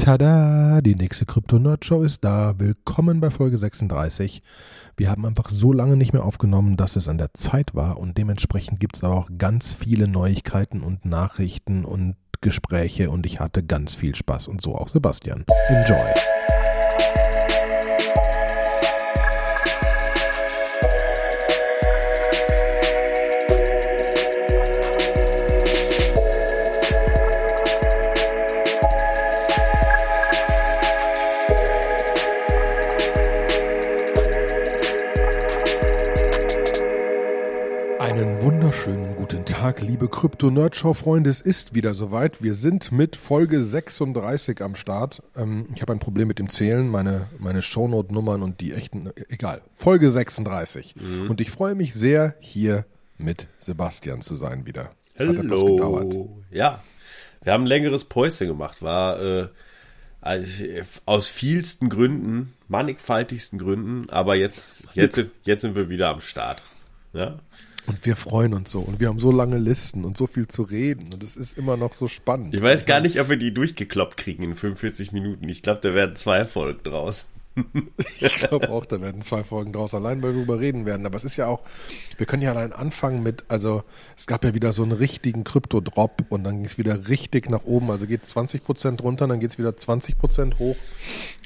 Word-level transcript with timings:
Tada, 0.00 0.80
die 0.80 0.94
nächste 0.94 1.26
Krypto-Nerd-Show 1.26 2.02
ist 2.02 2.24
da. 2.24 2.58
Willkommen 2.58 3.20
bei 3.20 3.28
Folge 3.28 3.58
36. 3.58 4.42
Wir 4.96 5.10
haben 5.10 5.26
einfach 5.26 5.50
so 5.50 5.74
lange 5.74 5.94
nicht 5.94 6.14
mehr 6.14 6.24
aufgenommen, 6.24 6.78
dass 6.78 6.96
es 6.96 7.06
an 7.06 7.18
der 7.18 7.34
Zeit 7.34 7.74
war 7.74 7.98
und 7.98 8.16
dementsprechend 8.16 8.80
gibt 8.80 8.96
es 8.96 9.04
auch 9.04 9.28
ganz 9.36 9.74
viele 9.74 10.08
Neuigkeiten 10.08 10.80
und 10.80 11.04
Nachrichten 11.04 11.84
und 11.84 12.16
Gespräche 12.40 13.10
und 13.10 13.26
ich 13.26 13.40
hatte 13.40 13.62
ganz 13.62 13.94
viel 13.94 14.14
Spaß 14.14 14.48
und 14.48 14.62
so 14.62 14.74
auch 14.74 14.88
Sebastian. 14.88 15.44
Enjoy. 15.68 16.39
Tag, 39.70 39.82
liebe 39.82 40.08
Krypto-Nerdshow-Freunde. 40.08 41.30
Es 41.30 41.40
ist 41.40 41.76
wieder 41.76 41.94
soweit. 41.94 42.42
Wir 42.42 42.54
sind 42.56 42.90
mit 42.90 43.14
Folge 43.14 43.62
36 43.62 44.62
am 44.62 44.74
Start. 44.74 45.22
Ähm, 45.36 45.68
ich 45.76 45.80
habe 45.80 45.92
ein 45.92 46.00
Problem 46.00 46.26
mit 46.26 46.40
dem 46.40 46.48
Zählen, 46.48 46.88
meine, 46.88 47.28
meine 47.38 47.62
Shownote-Nummern 47.62 48.42
und 48.42 48.60
die 48.60 48.72
echten, 48.72 49.12
egal. 49.28 49.60
Folge 49.76 50.10
36. 50.10 50.96
Mhm. 50.96 51.30
Und 51.30 51.40
ich 51.40 51.52
freue 51.52 51.76
mich 51.76 51.94
sehr, 51.94 52.34
hier 52.40 52.84
mit 53.16 53.46
Sebastian 53.60 54.22
zu 54.22 54.34
sein 54.34 54.66
wieder. 54.66 54.90
Es 55.14 55.20
Hallo. 55.24 55.38
hat 55.38 55.44
etwas 55.44 55.60
gedauert. 55.64 56.16
Ja, 56.50 56.82
wir 57.44 57.52
haben 57.52 57.62
ein 57.62 57.68
längeres 57.68 58.04
Päuschen 58.06 58.48
gemacht. 58.48 58.82
War 58.82 59.20
äh, 59.22 59.48
also, 60.20 60.64
aus 61.06 61.28
vielsten 61.28 61.88
Gründen, 61.90 62.54
mannigfaltigsten 62.66 63.60
Gründen, 63.60 64.10
aber 64.10 64.34
jetzt, 64.34 64.82
jetzt, 64.94 65.14
sind- 65.14 65.30
jetzt 65.44 65.60
sind 65.60 65.76
wir 65.76 65.88
wieder 65.88 66.08
am 66.08 66.20
Start. 66.20 66.60
Ja, 67.12 67.38
Und 67.90 68.06
wir 68.06 68.14
freuen 68.14 68.54
uns 68.54 68.70
so. 68.70 68.78
Und 68.78 69.00
wir 69.00 69.08
haben 69.08 69.18
so 69.18 69.32
lange 69.32 69.58
Listen 69.58 70.04
und 70.04 70.16
so 70.16 70.28
viel 70.28 70.46
zu 70.46 70.62
reden. 70.62 71.10
Und 71.12 71.24
es 71.24 71.34
ist 71.34 71.58
immer 71.58 71.76
noch 71.76 71.92
so 71.92 72.06
spannend. 72.06 72.54
ich 72.54 72.62
weiß 72.62 72.86
gar 72.86 73.00
nicht, 73.00 73.20
ob 73.20 73.28
wir 73.28 73.36
die 73.36 73.52
durchgekloppt 73.52 74.16
kriegen 74.16 74.44
in 74.44 74.54
45 74.54 75.10
Minuten. 75.10 75.48
Ich 75.48 75.62
glaube, 75.62 75.80
da 75.82 75.92
werden 75.92 76.14
zwei 76.14 76.44
Folgen 76.44 76.84
draus. 76.84 77.32
Ich 78.20 78.34
glaube 78.34 78.70
auch, 78.70 78.84
da 78.84 79.00
werden 79.00 79.22
zwei 79.22 79.42
Folgen 79.44 79.72
draus, 79.72 79.94
allein 79.94 80.22
weil 80.22 80.30
wir 80.30 80.44
darüber 80.44 80.60
reden 80.60 80.86
werden. 80.86 81.06
Aber 81.06 81.16
es 81.16 81.24
ist 81.24 81.36
ja 81.36 81.46
auch, 81.46 81.62
wir 82.16 82.26
können 82.26 82.42
ja 82.42 82.50
allein 82.50 82.72
anfangen 82.72 83.22
mit, 83.22 83.44
also 83.48 83.82
es 84.16 84.26
gab 84.26 84.44
ja 84.44 84.54
wieder 84.54 84.72
so 84.72 84.82
einen 84.82 84.92
richtigen 84.92 85.44
Krypto-Drop 85.44 86.24
und 86.28 86.44
dann 86.44 86.56
ging 86.56 86.64
es 86.64 86.78
wieder 86.78 87.08
richtig 87.08 87.50
nach 87.50 87.64
oben. 87.64 87.90
Also 87.90 88.06
geht 88.06 88.24
20% 88.24 89.00
runter, 89.02 89.26
dann 89.26 89.40
geht 89.40 89.52
es 89.52 89.58
wieder 89.58 89.70
20% 89.70 90.58
hoch. 90.58 90.76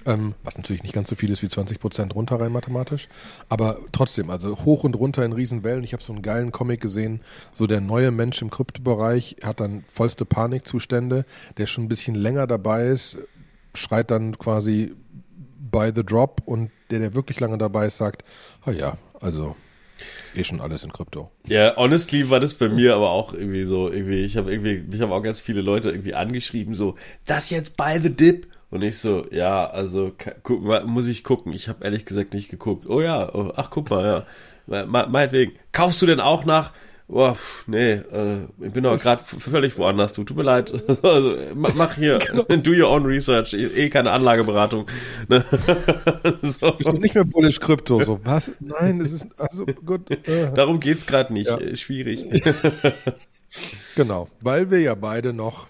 Ähm, 0.06 0.34
was 0.42 0.56
natürlich 0.58 0.82
nicht 0.82 0.94
ganz 0.94 1.08
so 1.08 1.16
viel 1.16 1.30
ist 1.30 1.42
wie 1.42 1.46
20% 1.46 2.12
runter 2.12 2.38
rein 2.38 2.52
mathematisch. 2.52 3.08
Aber 3.48 3.78
trotzdem, 3.92 4.30
also 4.30 4.64
hoch 4.64 4.84
und 4.84 4.96
runter 4.96 5.24
in 5.24 5.32
Riesenwellen. 5.32 5.84
Ich 5.84 5.92
habe 5.92 6.02
so 6.02 6.12
einen 6.12 6.22
geilen 6.22 6.52
Comic 6.52 6.80
gesehen, 6.80 7.20
so 7.52 7.66
der 7.66 7.80
neue 7.80 8.10
Mensch 8.10 8.42
im 8.42 8.50
Kryptobereich 8.50 9.36
hat 9.42 9.60
dann 9.60 9.84
vollste 9.88 10.24
Panikzustände, 10.24 11.24
der 11.56 11.66
schon 11.66 11.84
ein 11.84 11.88
bisschen 11.88 12.14
länger 12.14 12.46
dabei 12.46 12.88
ist, 12.88 13.18
schreit 13.74 14.10
dann 14.10 14.38
quasi 14.38 14.94
by 15.70 15.90
the 15.94 16.04
drop 16.04 16.42
und 16.44 16.70
der, 16.90 16.98
der 16.98 17.14
wirklich 17.14 17.40
lange 17.40 17.58
dabei 17.58 17.86
ist, 17.86 17.96
sagt, 17.96 18.24
ah 18.64 18.70
ja, 18.70 18.98
also 19.20 19.56
ist 20.22 20.36
eh 20.36 20.44
schon 20.44 20.60
alles 20.60 20.84
in 20.84 20.92
Krypto. 20.92 21.30
Ja, 21.46 21.76
honestly 21.76 22.28
war 22.28 22.40
das 22.40 22.54
bei 22.54 22.68
mir 22.68 22.94
aber 22.94 23.10
auch 23.10 23.32
irgendwie 23.32 23.64
so, 23.64 23.90
irgendwie, 23.90 24.22
ich 24.24 24.36
habe 24.36 24.52
irgendwie, 24.52 24.80
mich 24.80 25.00
haben 25.00 25.12
auch 25.12 25.22
ganz 25.22 25.40
viele 25.40 25.60
Leute 25.60 25.90
irgendwie 25.90 26.14
angeschrieben, 26.14 26.74
so, 26.74 26.96
das 27.26 27.50
jetzt 27.50 27.76
by 27.76 27.98
the 28.02 28.14
dip. 28.14 28.48
Und 28.70 28.82
ich 28.82 28.98
so, 28.98 29.24
ja, 29.30 29.70
also 29.70 30.10
guck, 30.42 30.62
muss 30.86 31.06
ich 31.06 31.22
gucken. 31.22 31.52
Ich 31.52 31.68
habe 31.68 31.84
ehrlich 31.84 32.06
gesagt 32.06 32.34
nicht 32.34 32.48
geguckt. 32.50 32.86
Oh 32.88 33.00
ja, 33.00 33.32
oh, 33.32 33.52
ach 33.54 33.70
guck 33.70 33.88
mal, 33.90 34.26
ja. 34.66 34.84
Me- 34.84 35.06
Meinetwegen. 35.08 35.52
Kaufst 35.70 36.02
du 36.02 36.06
denn 36.06 36.18
auch 36.18 36.44
nach? 36.44 36.72
Pff, 37.12 37.64
nee, 37.68 37.92
äh, 37.92 38.44
ich 38.60 38.72
bin 38.72 38.82
doch 38.84 38.98
gerade 38.98 39.22
völlig 39.24 39.76
woanders, 39.76 40.14
du. 40.14 40.24
Tut 40.24 40.36
mir 40.38 40.42
leid. 40.42 40.72
Also, 41.02 41.36
ma- 41.54 41.72
mach 41.74 41.94
hier, 41.96 42.18
do 42.48 42.70
your 42.72 42.88
own 42.88 43.04
research. 43.04 43.52
Eh 43.54 43.90
keine 43.90 44.10
Anlageberatung. 44.10 44.86
Ne? 45.28 45.44
so. 46.42 46.72
Bist 46.72 46.88
du 46.90 46.96
nicht 46.96 47.14
mehr 47.14 47.24
bullish 47.26 47.60
Krypto? 47.60 48.02
So, 48.02 48.20
was? 48.24 48.52
Nein, 48.58 49.00
es 49.02 49.12
ist, 49.12 49.26
also 49.38 49.66
gut. 49.66 50.10
Äh, 50.26 50.52
Darum 50.54 50.80
geht's 50.80 51.06
gerade 51.06 51.32
nicht. 51.32 51.48
Ja. 51.50 51.76
Schwierig. 51.76 52.24
genau, 53.96 54.28
weil 54.40 54.70
wir 54.70 54.80
ja 54.80 54.94
beide 54.94 55.32
noch 55.32 55.68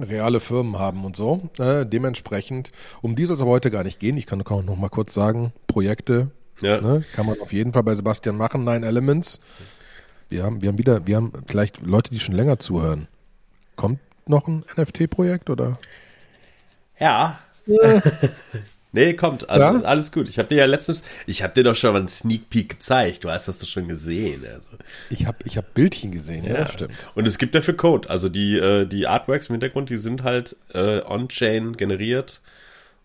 reale 0.00 0.40
Firmen 0.40 0.78
haben 0.78 1.04
und 1.04 1.14
so. 1.16 1.48
Äh, 1.58 1.86
dementsprechend, 1.86 2.72
um 3.02 3.14
die 3.14 3.24
soll 3.24 3.36
es 3.36 3.42
aber 3.42 3.50
heute 3.50 3.70
gar 3.70 3.84
nicht 3.84 4.00
gehen. 4.00 4.16
Ich 4.16 4.26
kann 4.26 4.42
auch 4.42 4.62
noch 4.62 4.76
mal 4.76 4.88
kurz 4.88 5.14
sagen, 5.14 5.52
Projekte 5.66 6.30
Ja. 6.60 6.80
ne, 6.80 7.04
kann 7.14 7.26
man 7.26 7.40
auf 7.40 7.52
jeden 7.52 7.72
Fall 7.72 7.82
bei 7.82 7.94
Sebastian 7.94 8.36
machen. 8.36 8.64
Nine 8.64 8.86
Elements. 8.86 9.40
Wir 10.30 10.44
haben, 10.44 10.62
wir 10.62 10.68
haben 10.68 10.78
wieder, 10.78 11.06
wir 11.06 11.16
haben 11.16 11.32
vielleicht 11.46 11.84
Leute, 11.84 12.10
die 12.10 12.20
schon 12.20 12.36
länger 12.36 12.58
zuhören. 12.58 13.08
Kommt 13.74 13.98
noch 14.26 14.46
ein 14.46 14.64
NFT-Projekt 14.76 15.50
oder? 15.50 15.76
Ja. 17.00 17.40
nee, 18.92 19.14
kommt. 19.14 19.50
Also 19.50 19.66
Ja? 19.66 19.82
alles 19.82 20.12
gut. 20.12 20.28
Ich 20.28 20.38
habe 20.38 20.48
dir 20.48 20.58
ja 20.58 20.66
letztens, 20.66 21.02
ich 21.26 21.42
habe 21.42 21.52
dir 21.54 21.64
doch 21.64 21.74
schon 21.74 21.92
mal 21.92 21.98
einen 21.98 22.08
Sneak 22.08 22.48
Peek 22.48 22.68
gezeigt. 22.68 23.24
Du 23.24 23.30
hast 23.30 23.48
das 23.48 23.58
doch 23.58 23.66
schon 23.66 23.88
gesehen. 23.88 24.44
Also. 24.46 24.68
Ich 25.10 25.26
habe 25.26 25.38
ich 25.44 25.56
hab 25.56 25.74
Bildchen 25.74 26.12
gesehen, 26.12 26.46
ja, 26.46 26.58
das 26.58 26.74
stimmt. 26.74 26.94
Und 27.16 27.26
es 27.26 27.36
gibt 27.38 27.56
dafür 27.56 27.74
Code. 27.74 28.08
Also 28.08 28.28
die, 28.28 28.56
äh, 28.56 28.86
die 28.86 29.08
Artworks 29.08 29.48
im 29.48 29.54
Hintergrund, 29.54 29.90
die 29.90 29.98
sind 29.98 30.22
halt 30.22 30.54
äh, 30.72 31.00
on-chain 31.00 31.76
generiert 31.76 32.40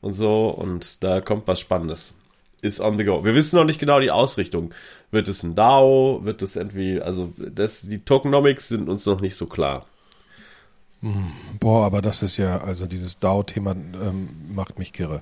und 0.01 0.13
so. 0.13 0.49
Und 0.49 1.03
da 1.03 1.21
kommt 1.21 1.47
was 1.47 1.59
Spannendes. 1.59 2.15
Ist 2.61 2.79
on 2.79 2.97
the 2.97 3.03
go. 3.03 3.23
Wir 3.23 3.35
wissen 3.35 3.55
noch 3.57 3.65
nicht 3.65 3.79
genau 3.79 3.99
die 3.99 4.11
Ausrichtung. 4.11 4.73
Wird 5.15 5.27
es 5.29 5.41
ein 5.41 5.55
DAO? 5.55 6.19
Wird 6.23 6.41
es 6.43 6.55
irgendwie, 6.55 7.01
also 7.01 7.33
das, 7.37 7.81
die 7.81 7.99
Tokenomics 7.99 8.67
sind 8.67 8.89
uns 8.89 9.05
noch 9.07 9.21
nicht 9.21 9.35
so 9.35 9.47
klar. 9.47 9.85
Boah, 11.59 11.85
aber 11.85 12.01
das 12.01 12.21
ist 12.21 12.37
ja, 12.37 12.57
also 12.59 12.85
dieses 12.85 13.19
DAO-Thema 13.19 13.71
ähm, 13.71 14.29
macht 14.53 14.77
mich 14.77 14.91
kirre. 14.91 15.21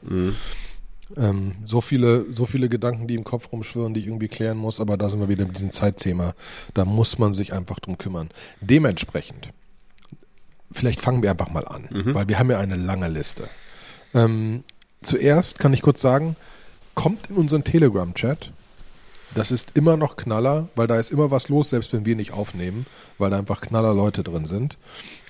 Ähm, 1.18 1.56
so 1.64 1.82
viele, 1.82 2.26
so 2.34 2.46
viele 2.46 2.70
Gedanken, 2.70 3.08
die 3.08 3.16
im 3.16 3.24
Kopf 3.24 3.52
rumschwirren, 3.52 3.94
die 3.94 4.00
ich 4.00 4.08
irgendwie 4.08 4.30
klären 4.30 4.58
muss, 4.58 4.80
aber 4.80 4.98
da 4.98 5.10
sind 5.10 5.20
wir 5.20 5.30
wieder 5.30 5.46
mit 5.46 5.58
diesem 5.58 5.72
Zeitthema. 5.72 6.34
Da 6.74 6.86
muss 6.86 7.20
man 7.20 7.34
sich 7.34 7.54
einfach 7.54 7.80
drum 7.80 7.98
kümmern. 7.98 8.30
Dementsprechend, 8.62 9.50
vielleicht 10.72 11.02
fangen 11.02 11.22
wir 11.22 11.32
einfach 11.32 11.52
mal 11.52 11.68
an, 11.68 11.88
weil 12.14 12.28
wir 12.30 12.40
haben 12.40 12.50
ja 12.50 12.60
eine 12.60 12.78
lange 12.78 13.10
Liste. 13.10 13.48
Ähm, 14.14 14.64
zuerst 15.02 15.60
kann 15.60 15.74
ich 15.74 15.82
kurz 15.82 16.02
sagen, 16.02 16.36
kommt 16.96 17.30
in 17.30 17.36
unseren 17.36 17.64
Telegram-Chat. 17.64 18.52
Das 19.36 19.52
ist 19.52 19.72
immer 19.74 19.98
noch 19.98 20.16
Knaller, 20.16 20.68
weil 20.76 20.88
da 20.88 21.00
ist 21.00 21.12
immer 21.12 21.32
was 21.32 21.50
los, 21.50 21.72
selbst 21.72 21.92
wenn 21.94 22.06
wir 22.06 22.16
nicht 22.16 22.34
aufnehmen, 22.34 22.86
weil 23.18 23.32
da 23.32 23.40
einfach 23.40 23.62
Knaller 23.62 23.94
Leute 23.94 24.24
drin 24.24 24.46
sind. 24.46 24.78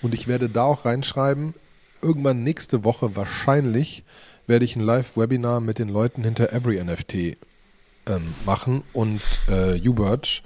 Und 0.02 0.14
ich 0.14 0.28
werde 0.28 0.50
da 0.50 0.64
auch 0.64 0.86
reinschreiben, 0.86 1.54
irgendwann 2.02 2.44
nächste 2.44 2.84
Woche 2.84 3.16
wahrscheinlich 3.16 4.04
werde 4.46 4.66
ich 4.66 4.76
ein 4.76 4.82
Live-Webinar 4.82 5.62
mit 5.62 5.80
den 5.80 5.88
Leuten 5.88 6.24
hinter 6.24 6.52
Every 6.52 6.84
NFT 6.84 7.38
ähm, 8.08 8.34
machen 8.46 8.84
und 8.92 9.22
äh, 9.48 9.80
Uberge 9.88 10.42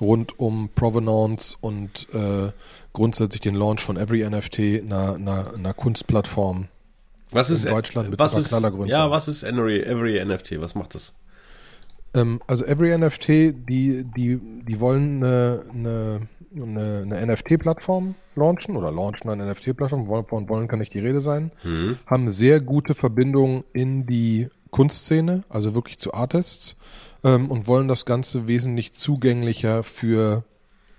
rund 0.00 0.38
um 0.38 0.70
Provenance 0.74 1.56
und 1.60 2.08
äh, 2.12 2.50
grundsätzlich 2.92 3.42
den 3.42 3.54
Launch 3.54 3.80
von 3.80 3.96
Every 3.96 4.28
NFT, 4.28 4.82
einer, 4.82 5.14
einer, 5.14 5.54
einer 5.54 5.74
Kunstplattform. 5.74 6.68
Was 7.30 7.50
In 7.50 7.56
ist 7.56 7.68
Deutschland 7.68 8.10
mit 8.10 8.18
was 8.18 8.36
ist. 8.36 8.50
Ja, 8.86 9.10
was 9.10 9.28
ist 9.28 9.42
every, 9.42 9.82
every 9.82 10.24
NFT? 10.24 10.60
Was 10.60 10.74
macht 10.74 10.94
das? 10.94 11.16
Ähm, 12.14 12.40
also 12.46 12.64
Every 12.64 12.96
NFT, 12.96 13.28
die, 13.28 14.04
die, 14.16 14.40
die 14.40 14.80
wollen 14.80 15.22
eine, 15.22 15.64
eine, 15.72 16.20
eine, 16.54 17.02
eine 17.02 17.32
NFT-Plattform 17.32 18.14
launchen 18.36 18.76
oder 18.76 18.90
launchen 18.90 19.30
eine 19.30 19.50
NFT-Plattform, 19.50 20.08
wollen, 20.08 20.26
von 20.26 20.48
wollen 20.48 20.68
kann 20.68 20.78
nicht 20.78 20.94
die 20.94 21.00
Rede 21.00 21.20
sein, 21.20 21.50
haben 22.06 22.22
eine 22.22 22.32
sehr 22.32 22.60
gute 22.60 22.94
Verbindung 22.94 23.64
in 23.72 24.06
die 24.06 24.48
Kunstszene, 24.70 25.44
also 25.48 25.74
wirklich 25.74 25.98
zu 25.98 26.14
Artists 26.14 26.76
ähm, 27.22 27.50
und 27.50 27.66
wollen 27.66 27.88
das 27.88 28.04
Ganze 28.04 28.48
wesentlich 28.48 28.92
zugänglicher 28.92 29.82
für 29.82 30.44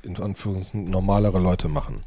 in 0.02 0.18
Anführungszeichen 0.18 0.86
normalere 0.86 1.40
Leute 1.40 1.68
machen. 1.68 2.02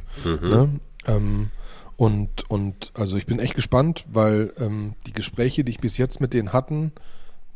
Ne? 0.49 0.81
Ähm, 1.07 1.51
und, 1.97 2.49
und 2.49 2.93
also 2.95 3.17
ich 3.17 3.27
bin 3.27 3.41
echt 3.41 3.55
gespannt, 3.55 4.05
weil 4.11 4.53
ähm, 4.61 4.95
die 5.07 5.13
Gespräche, 5.13 5.65
die 5.65 5.73
ich 5.73 5.81
bis 5.81 5.99
jetzt 5.99 6.21
mit 6.21 6.33
denen 6.33 6.53
hatten, 6.53 6.93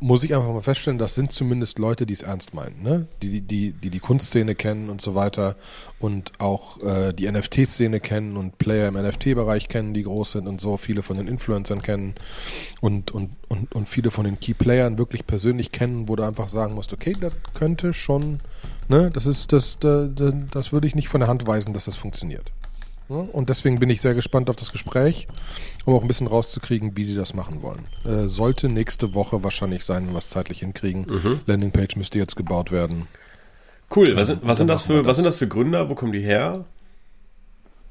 muss 0.03 0.25
ich 0.25 0.35
einfach 0.35 0.53
mal 0.53 0.61
feststellen, 0.61 0.99
das 0.99 1.15
sind 1.15 1.31
zumindest 1.31 1.79
Leute, 1.79 2.07
die 2.07 2.13
es 2.13 2.23
ernst 2.23 2.55
meinen, 2.55 2.83
ne? 2.83 3.07
Die, 3.23 3.41
die, 3.41 3.73
die, 3.73 3.89
die 3.89 3.99
Kunstszene 4.01 4.57
kennen 4.57 4.91
und 4.91 5.01
so 5.01 5.15
weiter 5.15 5.55
und 6.01 6.33
auch 6.41 6.83
äh, 6.83 7.13
die 7.13 7.31
NFT-Szene 7.31 8.01
kennen 8.01 8.37
und 8.37 8.59
Player 8.59 8.89
im 8.89 8.95
NFT-Bereich 8.95 9.69
kennen, 9.69 9.95
die 9.95 10.03
groß 10.03 10.33
sind 10.33 10.49
und 10.49 10.61
so, 10.61 10.77
viele 10.77 11.03
von 11.03 11.17
den 11.17 11.29
Influencern 11.29 11.83
kennen 11.83 12.17
und, 12.81 13.13
und, 13.13 13.31
und, 13.49 13.73
und 13.73 13.89
viele 13.89 14.11
von 14.11 14.25
den 14.25 14.41
Key-Playern 14.41 14.99
wirklich 14.99 15.25
persönlich 15.25 15.71
kennen, 15.71 16.09
wo 16.09 16.17
du 16.17 16.25
einfach 16.25 16.49
sagen 16.49 16.75
musst, 16.75 16.93
okay, 16.93 17.15
das 17.21 17.37
könnte 17.55 17.95
schon, 17.95 18.39
ne, 18.89 19.09
das 19.15 19.27
ist, 19.27 19.53
das, 19.53 19.77
das, 19.77 20.11
das 20.51 20.73
würde 20.73 20.89
ich 20.89 20.97
nicht 20.97 21.09
von 21.09 21.21
der 21.21 21.29
Hand 21.29 21.47
weisen, 21.47 21.75
dass 21.75 21.85
das 21.85 21.97
funktioniert. 21.97 22.51
Und 23.09 23.49
deswegen 23.49 23.79
bin 23.79 23.91
ich 23.91 24.01
sehr 24.01 24.15
gespannt 24.15 24.49
auf 24.49 24.57
das 24.57 24.73
Gespräch, 24.73 25.27
um 25.85 25.95
auch 25.95 26.03
ein 26.03 26.09
bisschen 26.09 26.27
rauszukriegen, 26.27 26.97
wie 26.97 27.05
sie 27.05 27.15
das 27.15 27.35
machen 27.35 27.63
wollen. 27.63 27.83
Äh, 28.07 28.29
sollte 28.29 28.69
nächste 28.69 29.15
Woche 29.15 29.43
wahrscheinlich 29.43 29.85
sein, 29.85 30.07
wenn 30.07 30.15
wir 30.15 30.19
es 30.19 30.29
zeitlich 30.29 30.61
hinkriegen. 30.61 31.07
Mhm. 31.09 31.41
Landingpage 31.47 31.97
müsste 31.97 32.19
jetzt 32.19 32.37
gebaut 32.37 32.73
werden. 32.73 33.07
Cool. 33.95 34.17
Was 34.17 34.29
sind, 34.29 34.41
was 34.43 34.59
sind 34.59 34.69
das 34.69 34.85
für, 34.85 35.01
was 35.01 35.09
das. 35.09 35.17
sind 35.17 35.25
das 35.27 35.37
für 35.37 35.49
Gründer? 35.49 35.89
Wo 35.91 35.95
kommen 35.95 36.13
die 36.13 36.23
her? 36.23 36.65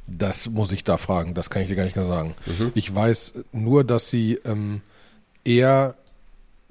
Das 0.07 0.49
muss 0.49 0.71
ich 0.71 0.83
da 0.83 0.97
fragen, 0.97 1.35
das 1.35 1.49
kann 1.49 1.61
ich 1.61 1.67
dir 1.67 1.75
gar 1.75 1.83
nicht 1.83 1.95
mehr 1.95 2.05
sagen. 2.05 2.33
Ich 2.73 2.93
weiß 2.93 3.35
nur, 3.51 3.83
dass 3.83 4.09
sie 4.09 4.39
ähm, 4.43 4.81
eher 5.45 5.95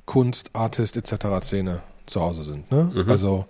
Kunst, 0.04 0.50
Artist 0.52 0.96
etc. 0.96 1.26
Szene 1.42 1.80
zu 2.06 2.20
Hause 2.20 2.42
sind. 2.42 2.70
Ne? 2.70 3.04
Also 3.08 3.46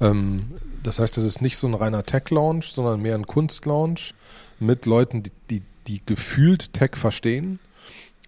ähm, 0.00 0.38
das 0.84 0.98
heißt, 0.98 1.18
es 1.18 1.24
ist 1.24 1.42
nicht 1.42 1.56
so 1.56 1.66
ein 1.66 1.74
reiner 1.74 2.04
Tech-Launch, 2.04 2.72
sondern 2.72 3.02
mehr 3.02 3.14
ein 3.14 3.26
Kunst-Launch 3.26 4.14
mit 4.60 4.86
Leuten, 4.86 5.22
die, 5.22 5.32
die, 5.50 5.62
die 5.86 6.00
gefühlt 6.04 6.72
Tech 6.72 6.92
verstehen. 6.94 7.58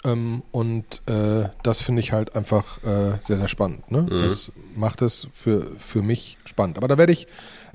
Ähm, 0.04 0.42
und 0.52 1.02
äh, 1.06 1.48
das 1.62 1.82
finde 1.82 2.00
ich 2.00 2.12
halt 2.12 2.34
einfach 2.34 2.82
äh, 2.84 3.18
sehr, 3.20 3.36
sehr 3.36 3.48
spannend. 3.48 3.90
Ne? 3.90 4.06
Das 4.06 4.50
macht 4.74 5.02
es 5.02 5.28
für, 5.32 5.72
für 5.78 6.02
mich 6.02 6.38
spannend. 6.44 6.78
Aber 6.78 6.88
da 6.88 6.98
werde 6.98 7.12
ich 7.12 7.26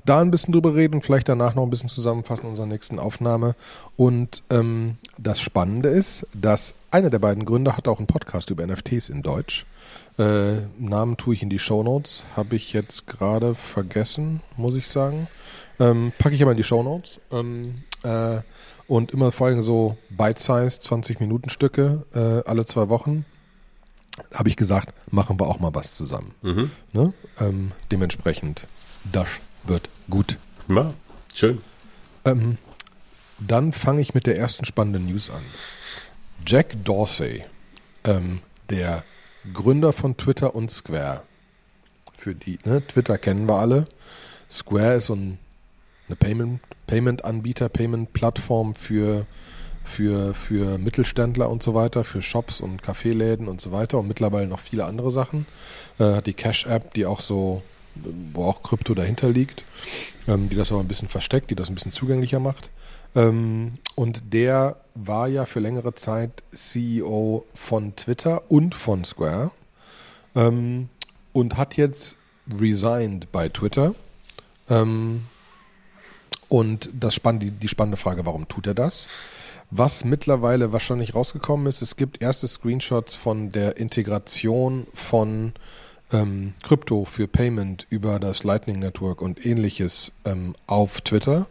da 0.04 0.20
ein 0.20 0.30
bisschen 0.30 0.52
drüber 0.52 0.74
reden 0.74 1.02
vielleicht 1.02 1.28
danach 1.28 1.54
noch 1.54 1.62
ein 1.62 1.70
bisschen 1.70 1.88
zusammenfassen 1.88 2.44
in 2.44 2.50
unserer 2.50 2.66
nächsten 2.66 2.98
Aufnahme. 2.98 3.54
Und 3.96 4.42
ähm, 4.50 4.96
das 5.18 5.40
Spannende 5.40 5.88
ist, 5.88 6.26
dass 6.34 6.74
einer 6.90 7.10
der 7.10 7.18
beiden 7.18 7.44
Gründer 7.44 7.76
hat 7.76 7.88
auch 7.88 7.98
einen 7.98 8.06
Podcast 8.06 8.50
über 8.50 8.66
NFTs 8.66 9.08
in 9.08 9.22
Deutsch. 9.22 9.66
Äh, 10.18 10.62
Namen 10.78 11.16
tue 11.16 11.34
ich 11.34 11.42
in 11.42 11.50
die 11.50 11.58
Shownotes. 11.58 12.24
Habe 12.36 12.56
ich 12.56 12.72
jetzt 12.72 13.06
gerade 13.06 13.54
vergessen, 13.54 14.40
muss 14.56 14.74
ich 14.74 14.88
sagen. 14.88 15.28
Ähm, 15.78 16.12
packe 16.18 16.34
ich 16.34 16.42
aber 16.42 16.52
in 16.52 16.56
die 16.56 16.64
Shownotes. 16.64 17.20
Ähm, 17.30 17.74
äh, 18.02 18.40
und 18.88 19.12
immer 19.12 19.32
vor 19.32 19.46
allem 19.46 19.62
so 19.62 19.96
Bite-Size, 20.10 20.80
20-Minuten-Stücke 20.82 22.04
äh, 22.14 22.48
alle 22.48 22.66
zwei 22.66 22.88
Wochen. 22.88 23.24
Habe 24.34 24.50
ich 24.50 24.56
gesagt, 24.56 24.94
machen 25.10 25.40
wir 25.40 25.46
auch 25.46 25.60
mal 25.60 25.74
was 25.74 25.94
zusammen. 25.94 26.34
Ne? 26.92 27.14
Ähm, 27.40 27.72
dementsprechend, 27.90 28.66
das 29.10 29.26
wird 29.64 29.88
gut. 30.08 30.36
Ja, 30.68 30.92
schön. 31.34 31.60
Ähm, 32.24 32.58
dann 33.38 33.72
fange 33.72 34.00
ich 34.00 34.14
mit 34.14 34.26
der 34.26 34.38
ersten 34.38 34.64
spannenden 34.64 35.06
News 35.06 35.30
an. 35.30 35.42
Jack 36.46 36.84
Dorsey, 36.84 37.44
ähm, 38.04 38.40
der 38.70 39.04
Gründer 39.52 39.92
von 39.92 40.16
Twitter 40.16 40.54
und 40.54 40.70
Square. 40.70 41.22
Für 42.16 42.34
die, 42.34 42.58
ne, 42.64 42.86
Twitter 42.86 43.18
kennen 43.18 43.48
wir 43.48 43.56
alle. 43.56 43.86
Square 44.48 44.94
ist 44.94 45.06
so 45.06 45.14
ein 45.14 45.38
eine 46.12 46.16
Payment, 46.16 46.60
Payment-Anbieter, 46.86 47.68
Payment-Plattform 47.68 48.74
für, 48.74 49.26
für, 49.84 50.34
für 50.34 50.78
Mittelständler 50.78 51.48
und 51.48 51.62
so 51.62 51.74
weiter, 51.74 52.04
für 52.04 52.22
Shops 52.22 52.60
und 52.60 52.82
Kaffeeläden 52.82 53.48
und 53.48 53.60
so 53.60 53.72
weiter 53.72 53.98
und 53.98 54.08
mittlerweile 54.08 54.46
noch 54.46 54.60
viele 54.60 54.84
andere 54.84 55.10
Sachen. 55.10 55.46
Äh, 55.98 56.16
hat 56.16 56.26
die 56.26 56.34
Cash-App, 56.34 56.94
die 56.94 57.06
auch 57.06 57.20
so, 57.20 57.62
wo 57.94 58.46
auch 58.46 58.62
Krypto 58.62 58.94
dahinter 58.94 59.28
liegt, 59.28 59.64
ähm, 60.28 60.48
die 60.48 60.56
das 60.56 60.70
aber 60.70 60.80
ein 60.80 60.88
bisschen 60.88 61.08
versteckt, 61.08 61.50
die 61.50 61.54
das 61.54 61.68
ein 61.68 61.74
bisschen 61.74 61.92
zugänglicher 61.92 62.40
macht. 62.40 62.70
Ähm, 63.14 63.74
und 63.94 64.32
der 64.32 64.76
war 64.94 65.28
ja 65.28 65.46
für 65.46 65.60
längere 65.60 65.94
Zeit 65.94 66.42
CEO 66.52 67.44
von 67.54 67.94
Twitter 67.96 68.50
und 68.50 68.74
von 68.74 69.04
Square 69.04 69.50
ähm, 70.34 70.88
und 71.32 71.56
hat 71.56 71.76
jetzt 71.76 72.16
resigned 72.50 73.30
bei 73.32 73.48
Twitter. 73.48 73.94
Ähm, 74.68 75.22
und 76.48 76.90
das 76.92 77.14
spann 77.14 77.38
die, 77.38 77.50
die 77.50 77.68
spannende 77.68 77.96
Frage, 77.96 78.26
warum 78.26 78.48
tut 78.48 78.66
er 78.66 78.74
das? 78.74 79.06
Was 79.70 80.04
mittlerweile 80.04 80.72
wahrscheinlich 80.72 81.14
rausgekommen 81.14 81.66
ist, 81.66 81.80
es 81.80 81.96
gibt 81.96 82.20
erste 82.20 82.46
Screenshots 82.46 83.14
von 83.14 83.52
der 83.52 83.78
Integration 83.78 84.86
von 84.92 85.54
ähm, 86.12 86.54
Krypto 86.62 87.04
für 87.04 87.26
Payment 87.26 87.86
über 87.90 88.18
das 88.18 88.44
Lightning 88.44 88.78
Network 88.78 89.22
und 89.22 89.44
ähnliches 89.44 90.12
ähm, 90.24 90.54
auf 90.66 91.00
Twitter. 91.00 91.46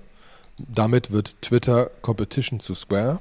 Damit 0.58 1.12
wird 1.12 1.42
Twitter 1.42 1.90
Competition 2.02 2.60
zu 2.60 2.76
Square. 2.76 3.20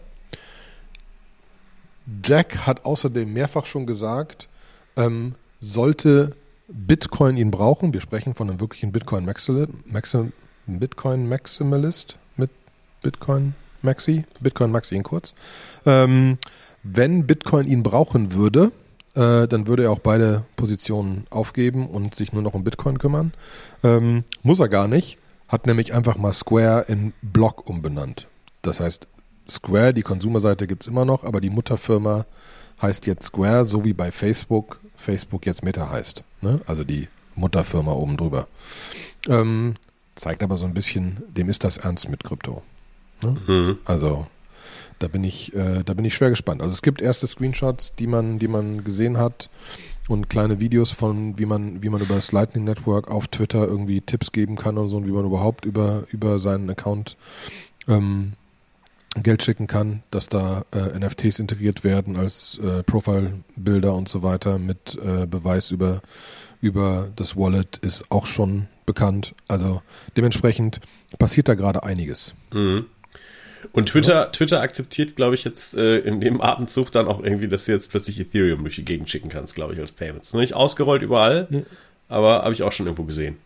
Jack 2.25 2.67
hat 2.67 2.85
außerdem 2.85 3.33
mehrfach 3.33 3.67
schon 3.67 3.87
gesagt, 3.87 4.49
ähm, 4.97 5.35
sollte 5.61 6.37
Bitcoin 6.69 7.37
ihn 7.37 7.51
brauchen, 7.51 7.93
wir 7.93 8.01
sprechen 8.01 8.35
von 8.35 8.49
einem 8.49 8.61
wirklichen 8.61 8.93
Bitcoin 8.93 9.25
Maxi, 9.25 9.67
Maxi, 9.87 10.33
Bitcoin 10.67 11.29
Maximalist 11.29 12.17
mit 12.37 12.51
Bitcoin 13.03 13.55
Maxi, 13.83 14.25
Bitcoin 14.41 14.71
Maxi 14.71 14.97
in 14.97 15.03
kurz. 15.03 15.35
Ähm, 15.87 16.39
wenn 16.83 17.27
Bitcoin 17.27 17.67
ihn 17.67 17.83
brauchen 17.83 18.33
würde, 18.33 18.73
äh, 19.15 19.47
dann 19.49 19.67
würde 19.67 19.85
er 19.85 19.93
auch 19.93 19.99
beide 19.99 20.45
Positionen 20.57 21.27
aufgeben 21.31 21.89
und 21.89 22.15
sich 22.15 22.33
nur 22.33 22.43
noch 22.43 22.55
um 22.55 22.65
Bitcoin 22.65 22.99
kümmern. 22.99 23.33
Ähm, 23.83 24.25
muss 24.43 24.61
er 24.61 24.69
gar 24.69 24.89
nicht, 24.89 25.19
hat 25.49 25.67
nämlich 25.67 25.95
einfach 25.95 26.17
mal 26.17 26.33
Square 26.33 26.87
in 26.89 27.13
Block 27.23 27.69
umbenannt. 27.69 28.29
Das 28.63 28.81
heißt, 28.81 29.07
Square, 29.49 29.95
die 29.95 30.03
Konsumerseite 30.03 30.67
gibt's 30.67 30.87
immer 30.87 31.05
noch, 31.05 31.25
aber 31.25 31.41
die 31.41 31.51
Mutterfirma 31.51 32.27
heißt 32.81 33.07
jetzt 33.07 33.25
Square, 33.25 33.65
so 33.65 33.85
wie 33.85 33.93
bei 33.93 34.11
Facebook 34.13 34.81
Facebook 35.01 35.47
jetzt 35.47 35.65
Meta 35.65 35.91
heißt. 35.91 36.23
Ne? 36.41 36.61
Also 36.67 36.85
die 36.85 37.09
Mutterfirma 37.35 37.93
oben 37.93 38.17
drüber. 38.17 38.47
Ähm, 39.29 39.75
zeigt 40.15 40.43
aber 40.43 40.57
so 40.57 40.67
ein 40.67 40.75
bisschen, 40.75 41.23
dem 41.29 41.49
ist 41.49 41.65
das 41.65 41.79
ernst 41.79 42.09
mit 42.09 42.23
Krypto. 42.23 42.63
Ne? 43.23 43.79
Also 43.85 44.27
da 45.01 45.09
bin 45.09 45.25
ich, 45.25 45.53
äh, 45.55 45.83
da 45.85 45.95
bin 45.95 46.05
ich 46.05 46.15
schwer 46.15 46.31
gespannt. 46.31 46.63
Also 46.63 46.73
es 46.73 46.83
gibt 46.83 47.01
erste 47.01 47.27
Screenshots, 47.27 47.95
die 47.99 48.07
man, 48.07 48.39
die 48.39 48.49
man 48.49 48.85
gesehen 48.85 49.19
hat 49.19 49.51
und 50.07 50.29
kleine 50.29 50.61
Videos 50.61 50.93
von, 50.93 51.39
wie 51.39 51.47
man, 51.47 51.83
wie 51.83 51.89
man 51.89 52.01
über 52.01 52.15
das 52.15 52.31
Lightning 52.31 52.65
Network 52.65 53.11
auf 53.11 53.27
Twitter 53.27 53.67
irgendwie 53.67 54.03
Tipps 54.03 54.31
geben 54.31 54.57
kann 54.57 54.79
und 54.79 54.89
so 54.89 54.99
und 54.99 55.07
wie 55.07 55.13
man 55.13 55.25
überhaupt 55.25 55.65
über, 55.65 56.05
über 56.11 56.39
seinen 56.39 56.71
Account 56.71 57.17
ähm, 57.89 58.35
Geld 59.17 59.43
schicken 59.43 59.67
kann, 59.67 60.03
dass 60.11 60.29
da 60.29 60.65
äh, 60.73 60.99
NFTs 60.99 61.41
integriert 61.41 61.83
werden 61.83 62.17
als 62.17 62.61
äh, 62.63 62.83
Profile-Bilder 62.85 63.93
und 63.95 64.09
so 64.09 64.23
weiter 64.23 64.59
mit 64.59 64.97
äh, 65.03 65.27
Beweis 65.27 65.73
über, 65.73 66.03
über 66.61 67.09
das 67.17 67.37
Wallet 67.37 67.79
ist 67.79 68.11
auch 68.11 68.27
schon 68.27 68.69
bekannt. 68.87 69.35
Also 69.49 69.83
dementsprechend 70.17 70.81
passiert 71.19 71.49
da 71.49 71.55
gerade 71.55 71.83
einiges. 71.83 72.35
Und 73.73 73.91
Twitter, 73.91 74.33
Twitter 74.33 74.61
akzeptiert, 74.61 75.17
glaube 75.17 75.35
ich, 75.35 75.45
jetzt 75.45 75.77
äh, 75.77 75.99
in 75.99 76.21
dem 76.21 76.41
Atemzug 76.41 76.91
dann 76.93 77.07
auch 77.09 77.23
irgendwie, 77.23 77.49
dass 77.49 77.67
du 77.67 77.73
jetzt 77.73 77.91
plötzlich 77.91 78.19
Ethereum 78.19 78.63
durch 78.63 78.77
die 78.77 78.85
Gegend 78.85 79.11
schicken 79.11 79.29
kannst, 79.29 79.55
glaube 79.55 79.75
ich, 79.75 79.81
als 79.81 79.93
Payments. 79.93 80.33
Noch 80.33 80.41
nicht 80.41 80.55
ausgerollt 80.55 81.03
überall, 81.03 81.49
aber 82.09 82.43
habe 82.43 82.53
ich 82.53 82.63
auch 82.63 82.73
schon 82.73 82.87
irgendwo 82.87 83.05
gesehen. 83.05 83.37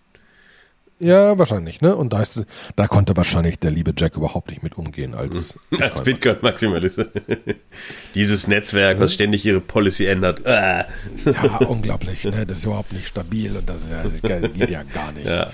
Ja, 1.01 1.37
wahrscheinlich, 1.39 1.81
ne? 1.81 1.97
Und 1.97 2.13
da, 2.13 2.23
ist, 2.23 2.45
da 2.77 2.87
konnte 2.87 3.17
wahrscheinlich 3.17 3.59
der 3.59 3.73
liebe 3.73 3.93
Jack 3.97 4.17
überhaupt 4.17 4.51
nicht 4.51 4.63
mit 4.63 4.79
umgehen 4.79 5.15
als 5.15 5.59
Als 5.81 6.03
Bitcoin-Maximalist. 6.03 7.05
Dieses 8.15 8.47
Netzwerk, 8.47 9.01
was 9.01 9.13
ständig 9.13 9.45
ihre 9.45 9.61
Policy 9.61 10.07
ändert. 10.07 10.47
Äh. 10.47 10.85
Ja, 11.25 11.57
unglaublich, 11.67 12.25
ne? 12.25 12.47
Das 12.47 12.59
ist 12.59 12.65
überhaupt 12.65 12.93
nicht 12.93 13.09
stabil 13.09 13.57
und 13.57 13.69
das, 13.69 13.83
ist 13.83 13.91
ja, 13.91 14.03
das 14.39 14.53
geht 14.53 14.71
ja 14.71 14.83
gar 14.85 15.11
nicht. 15.13 15.27
Ja. 15.27 15.51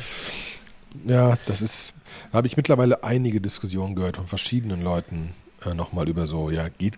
Ja, 1.06 1.38
das 1.46 1.62
ist, 1.62 1.94
da 2.30 2.38
habe 2.38 2.46
ich 2.46 2.56
mittlerweile 2.56 3.02
einige 3.04 3.40
Diskussionen 3.40 3.94
gehört 3.94 4.16
von 4.16 4.26
verschiedenen 4.26 4.82
Leuten 4.82 5.34
äh, 5.66 5.74
nochmal 5.74 6.08
über 6.08 6.26
so, 6.26 6.50
ja, 6.50 6.68
geht, 6.68 6.94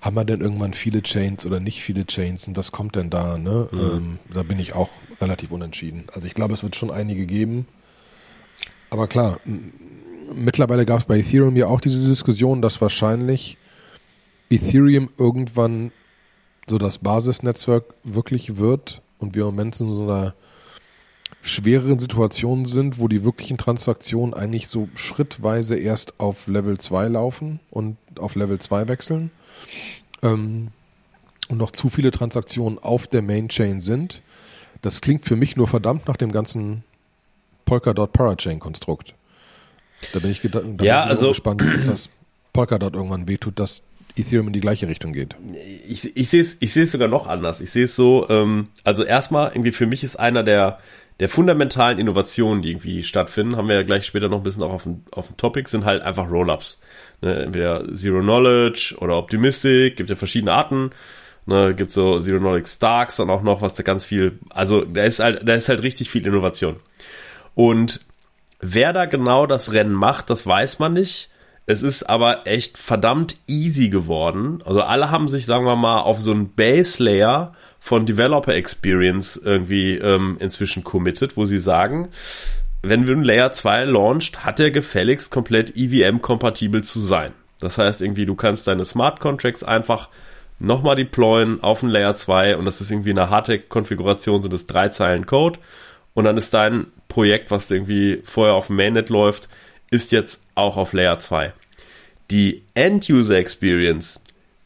haben 0.00 0.16
wir 0.16 0.24
denn 0.24 0.40
irgendwann 0.40 0.74
viele 0.74 1.02
Chains 1.02 1.46
oder 1.46 1.60
nicht 1.60 1.82
viele 1.82 2.04
Chains 2.04 2.46
und 2.48 2.56
was 2.56 2.72
kommt 2.72 2.96
denn 2.96 3.10
da, 3.10 3.38
ne? 3.38 3.68
Ähm, 3.72 4.18
da 4.32 4.42
bin 4.42 4.58
ich 4.58 4.74
auch 4.74 4.90
relativ 5.20 5.50
unentschieden. 5.50 6.04
Also 6.12 6.26
ich 6.26 6.34
glaube, 6.34 6.54
es 6.54 6.62
wird 6.62 6.76
schon 6.76 6.90
einige 6.90 7.26
geben. 7.26 7.66
Aber 8.90 9.06
klar, 9.06 9.38
mittlerweile 10.34 10.84
gab 10.84 11.00
es 11.00 11.06
bei 11.06 11.18
Ethereum 11.18 11.56
ja 11.56 11.66
auch 11.66 11.80
diese 11.80 12.06
Diskussion, 12.06 12.60
dass 12.60 12.80
wahrscheinlich 12.80 13.56
Ethereum 14.50 15.08
irgendwann 15.16 15.92
so 16.68 16.78
das 16.78 16.98
Basisnetzwerk 16.98 17.84
wirklich 18.04 18.56
wird 18.56 19.00
und 19.18 19.34
wir 19.34 19.42
im 19.42 19.54
Moment 19.54 19.80
in 19.80 19.94
so 19.94 20.02
einer 20.02 20.34
schwereren 21.40 21.98
Situationen 21.98 22.66
sind, 22.66 22.98
wo 22.98 23.08
die 23.08 23.24
wirklichen 23.24 23.58
Transaktionen 23.58 24.34
eigentlich 24.34 24.68
so 24.68 24.88
schrittweise 24.94 25.76
erst 25.76 26.20
auf 26.20 26.46
Level 26.46 26.78
2 26.78 27.08
laufen 27.08 27.60
und 27.70 27.96
auf 28.18 28.34
Level 28.34 28.58
2 28.58 28.88
wechseln. 28.88 29.30
Ähm, 30.22 30.68
und 31.48 31.58
noch 31.58 31.72
zu 31.72 31.88
viele 31.88 32.10
Transaktionen 32.12 32.78
auf 32.78 33.06
der 33.06 33.22
Main 33.22 33.48
Chain 33.48 33.80
sind. 33.80 34.22
Das 34.82 35.00
klingt 35.00 35.24
für 35.24 35.36
mich 35.36 35.56
nur 35.56 35.66
verdammt 35.68 36.06
nach 36.08 36.16
dem 36.16 36.32
ganzen 36.32 36.84
Polkadot 37.64 38.12
Parachain 38.12 38.58
Konstrukt. 38.58 39.14
Da 40.12 40.18
bin 40.18 40.30
ich, 40.30 40.40
da 40.42 40.60
bin 40.60 40.76
Ja, 40.82 41.04
ich 41.04 41.10
also- 41.10 41.28
gespannt, 41.28 41.62
ob 41.62 41.86
das 41.86 42.08
Polkadot 42.52 42.94
irgendwann 42.94 43.28
wehtut, 43.28 43.58
dass 43.58 43.82
Ethereum 44.16 44.48
in 44.48 44.52
die 44.52 44.60
gleiche 44.60 44.88
Richtung 44.88 45.12
geht. 45.12 45.34
ich, 45.88 46.16
ich 46.16 46.28
sehe 46.28 46.42
es 46.42 46.56
ich 46.60 46.90
sogar 46.90 47.08
noch 47.08 47.26
anders. 47.26 47.60
Ich 47.60 47.70
sehe 47.70 47.84
es 47.84 47.96
so, 47.96 48.26
ähm, 48.28 48.68
also 48.84 49.04
erstmal 49.04 49.52
irgendwie 49.52 49.72
für 49.72 49.86
mich 49.86 50.04
ist 50.04 50.16
einer 50.16 50.42
der 50.42 50.78
der 51.22 51.28
fundamentalen 51.28 52.00
Innovationen, 52.00 52.62
die 52.62 52.72
irgendwie 52.72 53.04
stattfinden, 53.04 53.56
haben 53.56 53.68
wir 53.68 53.76
ja 53.76 53.84
gleich 53.84 54.06
später 54.06 54.28
noch 54.28 54.38
ein 54.38 54.42
bisschen 54.42 54.64
auch 54.64 54.72
auf 54.72 54.82
dem, 54.82 55.04
auf 55.12 55.28
dem 55.28 55.36
Topic, 55.36 55.70
sind 55.70 55.84
halt 55.84 56.02
einfach 56.02 56.28
Rollups. 56.28 56.80
Ne, 57.20 57.44
entweder 57.44 57.94
Zero 57.94 58.22
Knowledge 58.22 58.96
oder 58.98 59.16
Optimistic, 59.18 59.96
gibt 59.96 60.10
ja 60.10 60.16
verschiedene 60.16 60.52
Arten. 60.52 60.90
Ne, 61.46 61.76
gibt 61.76 61.92
so 61.92 62.18
Zero 62.18 62.40
Knowledge 62.40 62.68
Starks 62.68 63.14
dann 63.14 63.30
auch 63.30 63.42
noch, 63.42 63.62
was 63.62 63.74
da 63.74 63.84
ganz 63.84 64.04
viel, 64.04 64.40
also 64.50 64.84
da 64.84 65.04
ist 65.04 65.20
halt, 65.20 65.48
da 65.48 65.54
ist 65.54 65.68
halt 65.68 65.84
richtig 65.84 66.10
viel 66.10 66.26
Innovation. 66.26 66.80
Und 67.54 68.00
wer 68.58 68.92
da 68.92 69.04
genau 69.04 69.46
das 69.46 69.72
Rennen 69.72 69.94
macht, 69.94 70.28
das 70.28 70.44
weiß 70.44 70.80
man 70.80 70.94
nicht. 70.94 71.30
Es 71.66 71.84
ist 71.84 72.02
aber 72.02 72.48
echt 72.48 72.78
verdammt 72.78 73.36
easy 73.46 73.90
geworden. 73.90 74.60
Also 74.66 74.82
alle 74.82 75.12
haben 75.12 75.28
sich, 75.28 75.46
sagen 75.46 75.66
wir 75.66 75.76
mal, 75.76 76.00
auf 76.00 76.18
so 76.18 76.32
einen 76.32 76.52
Base 76.52 77.00
Layer 77.00 77.54
von 77.82 78.06
Developer 78.06 78.54
Experience 78.54 79.36
irgendwie 79.36 79.96
ähm, 79.96 80.36
inzwischen 80.38 80.84
committed, 80.84 81.36
wo 81.36 81.46
sie 81.46 81.58
sagen, 81.58 82.10
wenn 82.80 83.08
wir 83.08 83.16
ein 83.16 83.24
Layer 83.24 83.50
2 83.50 83.86
launcht, 83.86 84.44
hat 84.44 84.60
er 84.60 84.70
gefälligst 84.70 85.32
komplett 85.32 85.76
EVM-kompatibel 85.76 86.84
zu 86.84 87.00
sein. 87.00 87.32
Das 87.58 87.78
heißt 87.78 88.00
irgendwie, 88.00 88.24
du 88.24 88.36
kannst 88.36 88.68
deine 88.68 88.84
Smart 88.84 89.18
Contracts 89.18 89.64
einfach 89.64 90.10
nochmal 90.60 90.94
deployen 90.94 91.60
auf 91.60 91.82
ein 91.82 91.88
Layer 91.88 92.14
2 92.14 92.56
und 92.56 92.66
das 92.66 92.80
ist 92.80 92.92
irgendwie 92.92 93.10
eine 93.10 93.30
harte 93.30 93.58
Konfiguration, 93.58 94.42
sind 94.42 94.54
das 94.54 94.68
drei 94.68 94.86
Zeilen 94.88 95.26
Code 95.26 95.58
und 96.14 96.22
dann 96.22 96.36
ist 96.36 96.54
dein 96.54 96.86
Projekt, 97.08 97.50
was 97.50 97.68
irgendwie 97.68 98.22
vorher 98.22 98.54
auf 98.54 98.68
dem 98.68 98.76
Mainnet 98.76 99.08
läuft, 99.08 99.48
ist 99.90 100.12
jetzt 100.12 100.44
auch 100.54 100.76
auf 100.76 100.92
Layer 100.92 101.18
2. 101.18 101.52
Die 102.30 102.62
End-User 102.74 103.36
Experience, 103.36 104.21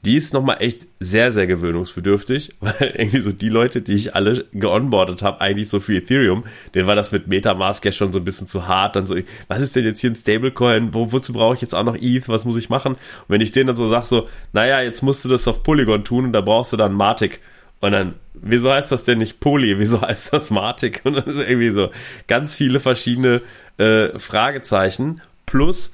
die 0.07 0.17
ist 0.17 0.33
nochmal 0.33 0.59
echt 0.61 0.87
sehr, 1.01 1.33
sehr 1.33 1.49
gewöhnungsbedürftig, 1.49 2.55
weil 2.61 2.95
irgendwie 2.97 3.21
so 3.21 3.33
die 3.33 3.49
Leute, 3.49 3.83
die 3.83 3.95
ich 3.95 4.15
alle 4.15 4.45
geonboardet 4.53 5.23
habe, 5.23 5.41
eigentlich 5.41 5.69
so 5.69 5.81
für 5.81 5.97
Ethereum, 5.97 6.45
denen 6.75 6.87
war 6.87 6.95
das 6.95 7.11
mit 7.11 7.27
Metamask 7.27 7.85
ja 7.85 7.91
schon 7.91 8.13
so 8.13 8.19
ein 8.19 8.25
bisschen 8.25 8.47
zu 8.47 8.69
hart. 8.69 8.95
Dann 8.95 9.07
so, 9.07 9.17
was 9.49 9.61
ist 9.61 9.75
denn 9.75 9.85
jetzt 9.85 10.01
hier 10.01 10.11
ein 10.11 10.17
Stablecoin? 10.17 10.95
Wo, 10.95 11.11
wozu 11.11 11.33
brauche 11.33 11.57
ich 11.57 11.61
jetzt 11.61 11.75
auch 11.75 11.83
noch 11.83 11.97
ETH? 12.01 12.29
Was 12.29 12.45
muss 12.45 12.57
ich 12.57 12.71
machen? 12.71 12.93
Und 12.93 13.29
wenn 13.29 13.41
ich 13.41 13.51
denen 13.51 13.67
dann 13.67 13.77
so 13.77 13.89
sage, 13.89 14.07
so, 14.07 14.29
naja, 14.53 14.81
jetzt 14.81 15.03
musst 15.03 15.25
du 15.25 15.29
das 15.29 15.49
auf 15.49 15.65
Polygon 15.65 16.05
tun 16.05 16.27
und 16.27 16.33
da 16.33 16.41
brauchst 16.41 16.73
du 16.73 16.77
dann 16.77 16.93
Matic. 16.93 17.41
Und 17.81 17.91
dann, 17.91 18.15
wieso 18.35 18.73
heißt 18.73 18.93
das 18.93 19.03
denn 19.03 19.19
nicht 19.19 19.41
Poly? 19.41 19.79
Wieso 19.81 20.01
heißt 20.01 20.33
das 20.33 20.51
Matic? 20.51 21.03
Und 21.05 21.15
das 21.15 21.27
ist 21.27 21.49
irgendwie 21.49 21.71
so 21.71 21.91
ganz 22.27 22.57
viele 22.57 22.81
verschiedene 22.81 23.43
äh, 23.77 24.19
Fragezeichen. 24.19 25.21
Plus, 25.45 25.93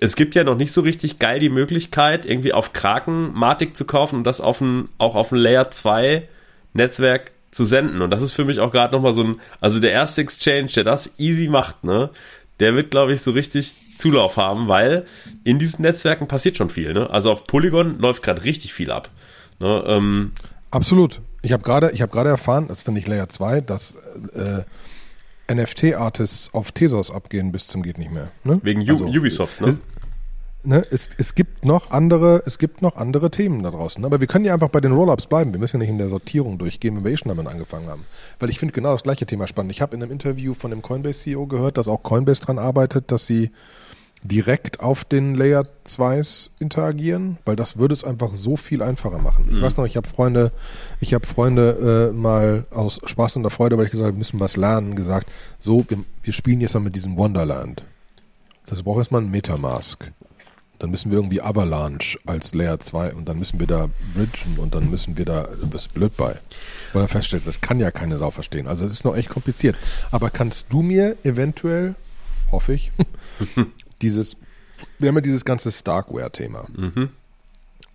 es 0.00 0.16
gibt 0.16 0.34
ja 0.34 0.44
noch 0.44 0.56
nicht 0.56 0.72
so 0.72 0.80
richtig 0.80 1.18
geil 1.18 1.40
die 1.40 1.48
Möglichkeit, 1.48 2.26
irgendwie 2.26 2.52
auf 2.52 2.72
Kraken 2.72 3.32
Matic 3.32 3.76
zu 3.76 3.84
kaufen 3.84 4.16
und 4.16 4.24
das 4.24 4.40
auf 4.40 4.60
ein, 4.60 4.88
auch 4.98 5.14
auf 5.14 5.32
ein 5.32 5.38
Layer 5.38 5.70
2 5.70 6.28
Netzwerk 6.72 7.32
zu 7.50 7.64
senden. 7.64 8.02
Und 8.02 8.10
das 8.10 8.22
ist 8.22 8.32
für 8.32 8.44
mich 8.44 8.60
auch 8.60 8.72
gerade 8.72 8.92
nochmal 8.94 9.14
so 9.14 9.22
ein, 9.22 9.40
also 9.60 9.80
der 9.80 9.92
erste 9.92 10.20
Exchange, 10.20 10.66
der 10.74 10.84
das 10.84 11.14
easy 11.18 11.48
macht, 11.48 11.84
ne, 11.84 12.10
der 12.60 12.74
wird, 12.74 12.90
glaube 12.90 13.12
ich, 13.12 13.20
so 13.20 13.32
richtig 13.32 13.74
Zulauf 13.96 14.36
haben, 14.36 14.68
weil 14.68 15.06
in 15.44 15.58
diesen 15.58 15.82
Netzwerken 15.82 16.28
passiert 16.28 16.56
schon 16.56 16.70
viel, 16.70 16.92
ne? 16.92 17.10
Also 17.10 17.30
auf 17.30 17.46
Polygon 17.46 17.98
läuft 17.98 18.22
gerade 18.22 18.44
richtig 18.44 18.72
viel 18.72 18.90
ab. 18.90 19.10
Ne? 19.58 19.84
Ähm, 19.86 20.32
Absolut. 20.70 21.20
Ich 21.42 21.52
habe 21.52 21.62
gerade, 21.62 21.90
ich 21.92 22.02
habe 22.02 22.12
gerade 22.12 22.30
erfahren, 22.30 22.68
das 22.68 22.78
ist 22.78 22.88
dann 22.88 22.94
nicht 22.94 23.06
Layer 23.06 23.28
2, 23.28 23.60
dass 23.60 23.94
äh, 24.34 24.62
NFT-Artists 25.52 26.52
auf 26.54 26.72
Tesos 26.72 27.10
abgehen 27.10 27.52
bis 27.52 27.66
zum 27.66 27.82
geht 27.82 27.98
nicht 27.98 28.12
mehr. 28.12 28.30
Ne? 28.44 28.60
Wegen 28.62 28.80
U 28.82 28.92
also, 28.92 29.06
Ubisoft, 29.06 29.60
ne? 29.60 29.68
Es, 29.68 29.80
ne? 30.62 30.86
Es, 30.90 31.10
es 31.18 31.34
gibt 31.34 31.64
noch 31.64 31.90
andere, 31.90 32.42
es 32.46 32.58
gibt 32.58 32.82
noch 32.82 32.96
andere 32.96 33.30
Themen 33.30 33.62
da 33.62 33.70
draußen. 33.70 34.00
Ne? 34.00 34.06
Aber 34.06 34.20
wir 34.20 34.26
können 34.26 34.44
ja 34.44 34.54
einfach 34.54 34.68
bei 34.68 34.80
den 34.80 34.92
Rollups 34.92 35.26
bleiben. 35.26 35.52
Wir 35.52 35.60
müssen 35.60 35.76
ja 35.76 35.80
nicht 35.80 35.90
in 35.90 35.98
der 35.98 36.08
Sortierung 36.08 36.58
durchgehen, 36.58 36.96
wenn 36.96 37.04
wir 37.04 37.12
eh 37.12 37.16
schon 37.16 37.28
damit 37.28 37.46
angefangen 37.46 37.88
haben. 37.88 38.04
Weil 38.38 38.50
ich 38.50 38.58
finde 38.58 38.72
genau 38.72 38.92
das 38.92 39.02
gleiche 39.02 39.26
Thema 39.26 39.46
spannend. 39.46 39.72
Ich 39.72 39.82
habe 39.82 39.94
in 39.94 40.02
einem 40.02 40.12
Interview 40.12 40.54
von 40.54 40.70
dem 40.70 40.82
Coinbase-CEO 40.82 41.46
gehört, 41.46 41.76
dass 41.76 41.88
auch 41.88 42.02
Coinbase 42.02 42.42
dran 42.42 42.58
arbeitet, 42.58 43.12
dass 43.12 43.26
sie 43.26 43.50
direkt 44.24 44.80
auf 44.80 45.04
den 45.04 45.34
Layer 45.34 45.64
2s 45.86 46.48
interagieren, 46.58 47.38
weil 47.44 47.56
das 47.56 47.76
würde 47.76 47.92
es 47.92 48.04
einfach 48.04 48.34
so 48.34 48.56
viel 48.56 48.82
einfacher 48.82 49.18
machen. 49.18 49.44
Ich 49.48 49.56
mhm. 49.56 49.62
weiß 49.62 49.76
noch, 49.76 49.84
ich 49.84 49.96
habe 49.98 50.08
Freunde, 50.08 50.50
ich 50.98 51.12
habe 51.12 51.26
Freunde 51.26 52.10
äh, 52.10 52.16
mal 52.16 52.64
aus 52.70 53.00
Spaß 53.04 53.36
und 53.36 53.42
der 53.42 53.50
Freude, 53.50 53.76
weil 53.76 53.84
ich 53.84 53.90
gesagt 53.90 54.06
habe, 54.06 54.14
wir 54.14 54.18
müssen 54.18 54.40
was 54.40 54.56
lernen, 54.56 54.96
gesagt, 54.96 55.30
so, 55.60 55.84
wir, 55.88 55.98
wir 56.22 56.32
spielen 56.32 56.62
jetzt 56.62 56.72
mal 56.72 56.80
mit 56.80 56.96
diesem 56.96 57.18
Wonderland. 57.18 57.84
Das 58.66 58.82
braucht 58.82 58.98
erstmal 58.98 59.20
ein 59.20 59.30
Metamask. 59.30 60.10
Dann 60.78 60.90
müssen 60.90 61.10
wir 61.10 61.18
irgendwie 61.18 61.42
Avalanche 61.42 62.18
als 62.24 62.54
Layer 62.54 62.80
2 62.80 63.14
und 63.14 63.28
dann 63.28 63.38
müssen 63.38 63.60
wir 63.60 63.66
da 63.66 63.90
bridgen 64.14 64.56
und 64.56 64.74
dann 64.74 64.88
müssen 64.90 65.18
wir 65.18 65.26
da, 65.26 65.48
du 65.60 65.66
bist 65.66 65.92
blöd 65.92 66.16
bei. 66.16 66.40
Weil 66.92 67.02
dann 67.02 67.08
feststellst, 67.08 67.46
das 67.46 67.60
kann 67.60 67.78
ja 67.78 67.90
keine 67.90 68.16
Sau 68.16 68.30
verstehen. 68.30 68.66
Also 68.66 68.86
es 68.86 68.92
ist 68.92 69.04
noch 69.04 69.16
echt 69.16 69.28
kompliziert. 69.28 69.76
Aber 70.10 70.30
kannst 70.30 70.66
du 70.70 70.82
mir 70.82 71.16
eventuell, 71.24 71.94
hoffe 72.50 72.72
ich, 72.72 72.90
dieses, 74.02 74.36
wir 74.98 75.08
haben 75.08 75.16
ja 75.16 75.20
dieses 75.20 75.44
ganze 75.44 75.70
Starkware-Thema. 75.72 76.66
Mhm. 76.76 77.10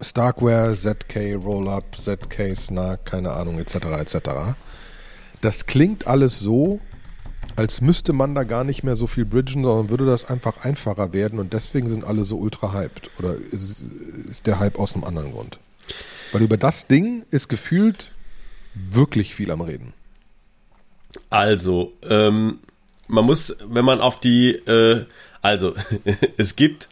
Starkware, 0.02 0.76
ZK 0.76 1.36
Rollup, 1.44 1.96
ZK 1.96 2.56
Snark, 2.56 3.06
keine 3.06 3.32
Ahnung, 3.32 3.60
etc. 3.60 3.76
etc. 4.00 4.18
Das 5.42 5.66
klingt 5.66 6.08
alles 6.08 6.40
so, 6.40 6.80
als 7.56 7.82
müsste 7.82 8.14
man 8.14 8.36
da 8.36 8.44
gar 8.44 8.64
nicht 8.64 8.84
mehr 8.84 8.96
so 8.96 9.08
viel 9.08 9.26
bridgen, 9.26 9.64
sondern 9.64 9.90
würde 9.90 10.06
das 10.06 10.26
einfach 10.26 10.64
einfacher 10.64 11.12
werden 11.12 11.40
und 11.40 11.54
deswegen 11.54 11.90
sind 11.90 12.06
alle 12.06 12.24
so 12.24 12.38
ultra 12.38 12.74
hyped. 12.74 13.10
Oder 13.20 13.36
ist, 13.36 13.82
ist 14.30 14.48
der 14.48 14.60
Hype 14.60 14.80
aus 14.80 14.94
einem 14.94 15.04
anderen 15.04 15.34
Grund? 15.34 15.60
Weil 16.32 16.44
über 16.44 16.58
das 16.58 16.88
Ding 16.88 17.26
ist 17.32 17.50
gefühlt 17.50 18.12
wirklich 18.74 19.36
viel 19.36 19.52
am 19.52 19.62
Reden. 19.62 19.94
Also, 21.30 21.94
ähm, 22.04 22.60
man 23.10 23.26
muss, 23.26 23.56
wenn 23.68 23.84
man 23.84 24.00
auf 24.00 24.20
die 24.20 24.52
äh, 24.52 25.06
also, 25.42 25.74
es 26.38 26.56
gibt 26.56 26.90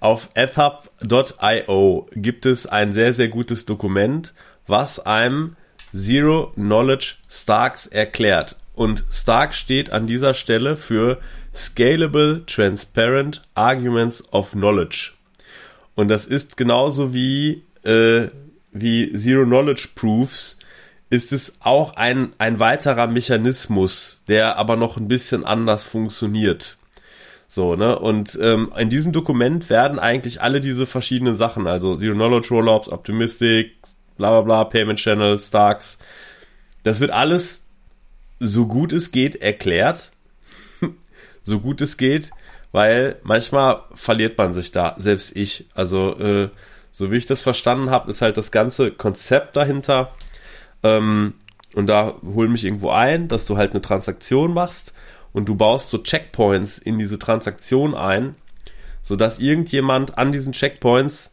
auf 0.00 0.30
ethub.io 0.34 2.08
gibt 2.12 2.46
es 2.46 2.66
ein 2.66 2.92
sehr, 2.92 3.12
sehr 3.12 3.28
gutes 3.28 3.66
Dokument, 3.66 4.32
was 4.66 4.98
einem 4.98 5.56
Zero 5.92 6.52
Knowledge 6.54 7.16
Starks 7.28 7.86
erklärt. 7.86 8.56
Und 8.74 9.04
Stark 9.10 9.54
steht 9.54 9.90
an 9.90 10.06
dieser 10.06 10.32
Stelle 10.32 10.76
für 10.76 11.18
Scalable 11.54 12.44
Transparent 12.46 13.42
Arguments 13.54 14.24
of 14.32 14.52
Knowledge. 14.52 15.12
Und 15.96 16.08
das 16.08 16.26
ist 16.26 16.56
genauso 16.56 17.12
wie, 17.12 17.64
äh, 17.82 18.28
wie 18.72 19.12
Zero 19.14 19.44
Knowledge 19.44 19.88
Proofs, 19.94 20.56
ist 21.10 21.32
es 21.32 21.56
auch 21.60 21.96
ein, 21.96 22.32
ein 22.38 22.60
weiterer 22.60 23.08
Mechanismus, 23.08 24.22
der 24.28 24.56
aber 24.56 24.76
noch 24.76 24.96
ein 24.96 25.08
bisschen 25.08 25.44
anders 25.44 25.84
funktioniert. 25.84 26.76
So, 27.48 27.74
ne? 27.74 27.98
Und 27.98 28.38
ähm, 28.40 28.72
in 28.78 28.90
diesem 28.90 29.10
Dokument 29.10 29.68
werden 29.70 29.98
eigentlich 29.98 30.40
alle 30.40 30.60
diese 30.60 30.86
verschiedenen 30.86 31.36
Sachen, 31.36 31.66
also 31.66 31.96
Zero 31.96 32.14
Knowledge 32.14 32.48
Rollups, 32.50 32.88
Optimistic, 32.88 33.72
bla 34.16 34.30
bla 34.30 34.40
bla, 34.42 34.64
Payment 34.64 35.00
Channels, 35.00 35.48
Starks, 35.48 35.98
das 36.84 37.00
wird 37.00 37.10
alles 37.10 37.64
so 38.38 38.66
gut 38.66 38.92
es 38.92 39.10
geht 39.10 39.36
erklärt. 39.42 40.12
so 41.42 41.58
gut 41.58 41.80
es 41.80 41.96
geht, 41.96 42.30
weil 42.70 43.16
manchmal 43.24 43.82
verliert 43.94 44.38
man 44.38 44.52
sich 44.52 44.70
da, 44.70 44.94
selbst 44.96 45.36
ich. 45.36 45.66
Also, 45.74 46.16
äh, 46.18 46.50
so 46.92 47.10
wie 47.10 47.16
ich 47.16 47.26
das 47.26 47.42
verstanden 47.42 47.90
habe, 47.90 48.10
ist 48.10 48.22
halt 48.22 48.36
das 48.36 48.52
ganze 48.52 48.92
Konzept 48.92 49.56
dahinter. 49.56 50.12
Ähm, 50.82 51.34
und 51.74 51.86
da 51.86 52.14
hol 52.22 52.48
mich 52.48 52.64
irgendwo 52.64 52.90
ein, 52.90 53.28
dass 53.28 53.46
du 53.46 53.56
halt 53.56 53.72
eine 53.72 53.82
Transaktion 53.82 54.54
machst 54.54 54.92
und 55.32 55.48
du 55.48 55.54
baust 55.54 55.90
so 55.90 55.98
Checkpoints 55.98 56.78
in 56.78 56.98
diese 56.98 57.18
Transaktion 57.18 57.94
ein, 57.94 58.34
sodass 59.02 59.38
irgendjemand 59.38 60.18
an 60.18 60.32
diesen 60.32 60.52
Checkpoints 60.52 61.32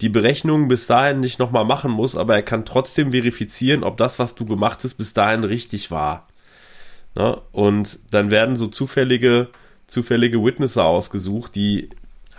die 0.00 0.08
Berechnungen 0.08 0.68
bis 0.68 0.86
dahin 0.86 1.20
nicht 1.20 1.38
nochmal 1.38 1.64
machen 1.64 1.90
muss, 1.90 2.16
aber 2.16 2.34
er 2.34 2.42
kann 2.42 2.64
trotzdem 2.64 3.12
verifizieren, 3.12 3.84
ob 3.84 3.96
das, 3.96 4.18
was 4.18 4.34
du 4.34 4.44
gemacht 4.44 4.80
hast, 4.82 4.94
bis 4.94 5.14
dahin 5.14 5.44
richtig 5.44 5.90
war. 5.90 6.28
Ne? 7.14 7.40
Und 7.52 7.98
dann 8.10 8.30
werden 8.30 8.56
so 8.56 8.66
zufällige, 8.66 9.48
zufällige 9.86 10.42
Witnesse 10.44 10.82
ausgesucht, 10.82 11.54
die 11.54 11.90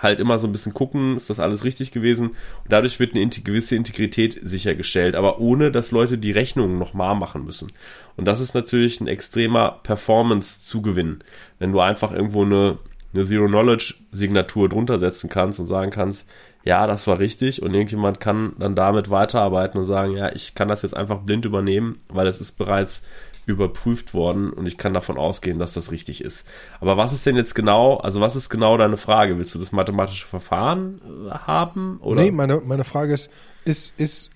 halt 0.03 0.19
immer 0.19 0.37
so 0.37 0.47
ein 0.47 0.51
bisschen 0.51 0.73
gucken, 0.73 1.15
ist 1.15 1.29
das 1.29 1.39
alles 1.39 1.63
richtig 1.63 1.91
gewesen. 1.91 2.29
Und 2.29 2.37
dadurch 2.69 2.99
wird 2.99 3.15
eine 3.15 3.27
gewisse 3.27 3.75
Integrität 3.75 4.37
sichergestellt, 4.41 5.15
aber 5.15 5.39
ohne, 5.39 5.71
dass 5.71 5.91
Leute 5.91 6.17
die 6.17 6.31
Rechnungen 6.31 6.77
nochmal 6.77 7.15
machen 7.15 7.45
müssen. 7.45 7.67
Und 8.15 8.25
das 8.25 8.41
ist 8.41 8.53
natürlich 8.53 9.01
ein 9.01 9.07
extremer 9.07 9.79
Performance-Zugewinn, 9.83 11.19
wenn 11.59 11.71
du 11.71 11.79
einfach 11.79 12.11
irgendwo 12.11 12.43
eine, 12.43 12.77
eine 13.13 13.23
Zero-Knowledge-Signatur 13.23 14.69
drunter 14.69 14.99
setzen 14.99 15.29
kannst 15.29 15.59
und 15.59 15.67
sagen 15.67 15.91
kannst, 15.91 16.29
ja, 16.65 16.87
das 16.87 17.07
war 17.07 17.19
richtig 17.19 17.61
und 17.61 17.73
irgendjemand 17.73 18.19
kann 18.19 18.53
dann 18.57 18.75
damit 18.75 19.09
weiterarbeiten 19.09 19.79
und 19.79 19.85
sagen, 19.85 20.15
ja, 20.15 20.33
ich 20.33 20.55
kann 20.55 20.69
das 20.69 20.81
jetzt 20.81 20.95
einfach 20.95 21.19
blind 21.19 21.45
übernehmen, 21.45 21.97
weil 22.07 22.27
es 22.27 22.39
ist 22.39 22.53
bereits 22.53 23.03
überprüft 23.45 24.13
worden 24.13 24.51
und 24.51 24.67
ich 24.67 24.77
kann 24.77 24.93
davon 24.93 25.17
ausgehen, 25.17 25.59
dass 25.59 25.73
das 25.73 25.91
richtig 25.91 26.23
ist. 26.23 26.47
Aber 26.79 26.97
was 26.97 27.13
ist 27.13 27.25
denn 27.25 27.35
jetzt 27.35 27.55
genau, 27.55 27.97
also 27.97 28.21
was 28.21 28.35
ist 28.35 28.49
genau 28.49 28.77
deine 28.77 28.97
Frage? 28.97 29.37
Willst 29.37 29.53
du 29.55 29.59
das 29.59 29.71
mathematische 29.71 30.25
Verfahren 30.25 31.01
äh, 31.27 31.31
haben? 31.31 31.99
Oder? 32.01 32.21
Nee, 32.21 32.31
meine, 32.31 32.61
meine 32.61 32.83
Frage 32.83 33.13
ist, 33.13 33.29
ist, 33.65 33.93
ist 33.97 34.29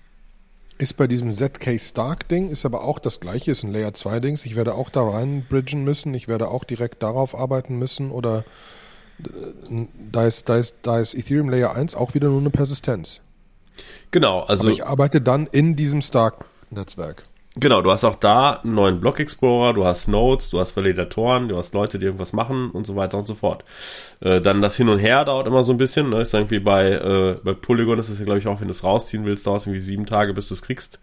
ist 0.78 0.96
bei 0.96 1.08
diesem 1.08 1.32
ZK 1.32 1.80
Stark 1.80 2.28
Ding, 2.28 2.48
ist 2.48 2.64
aber 2.64 2.84
auch 2.84 3.00
das 3.00 3.18
gleiche, 3.18 3.50
ist 3.50 3.64
ein 3.64 3.72
Layer 3.72 3.94
2 3.94 4.20
Dings. 4.20 4.44
Ich 4.44 4.54
werde 4.54 4.74
auch 4.74 4.90
da 4.90 5.02
rein 5.02 5.44
bridgen 5.48 5.82
müssen, 5.82 6.14
ich 6.14 6.28
werde 6.28 6.48
auch 6.48 6.62
direkt 6.62 7.02
darauf 7.02 7.34
arbeiten 7.36 7.78
müssen 7.78 8.12
oder 8.12 8.44
äh, 9.24 9.86
da 10.12 10.26
ist, 10.26 10.48
da 10.48 10.56
ist, 10.56 10.76
da 10.82 11.00
ist 11.00 11.14
Ethereum 11.14 11.48
Layer 11.48 11.74
1 11.74 11.96
auch 11.96 12.14
wieder 12.14 12.28
nur 12.28 12.38
eine 12.38 12.50
Persistenz. 12.50 13.20
Genau, 14.10 14.42
also. 14.42 14.62
Aber 14.62 14.72
ich 14.72 14.84
arbeite 14.84 15.20
dann 15.20 15.46
in 15.46 15.76
diesem 15.76 16.00
Stark-Netzwerk. 16.00 17.24
Genau, 17.56 17.82
du 17.82 17.90
hast 17.90 18.04
auch 18.04 18.14
da 18.14 18.60
einen 18.62 18.74
neuen 18.74 19.00
Block 19.00 19.18
Explorer, 19.18 19.72
du 19.72 19.84
hast 19.84 20.06
Nodes, 20.06 20.50
du 20.50 20.60
hast 20.60 20.76
Validatoren, 20.76 21.48
du 21.48 21.56
hast 21.56 21.74
Leute, 21.74 21.98
die 21.98 22.04
irgendwas 22.04 22.32
machen 22.32 22.70
und 22.70 22.86
so 22.86 22.94
weiter 22.94 23.18
und 23.18 23.26
so 23.26 23.34
fort. 23.34 23.64
Äh, 24.20 24.40
dann 24.40 24.62
das 24.62 24.76
Hin 24.76 24.88
und 24.88 24.98
Her 24.98 25.24
dauert 25.24 25.46
immer 25.46 25.62
so 25.62 25.72
ein 25.72 25.78
bisschen. 25.78 26.10
Ne? 26.10 26.20
Ist 26.20 26.34
irgendwie 26.34 26.60
bei, 26.60 26.90
äh, 26.90 27.36
bei 27.42 27.54
Polygon 27.54 27.98
ist 27.98 28.10
es 28.10 28.18
ja, 28.18 28.24
glaube 28.26 28.38
ich, 28.38 28.46
auch, 28.46 28.60
wenn 28.60 28.68
du 28.68 28.74
es 28.74 28.84
rausziehen 28.84 29.24
willst, 29.24 29.46
dauert 29.46 29.62
es 29.62 29.66
irgendwie 29.66 29.80
sieben 29.80 30.06
Tage, 30.06 30.34
bis 30.34 30.48
du 30.48 30.54
es 30.54 30.62
kriegst. 30.62 31.00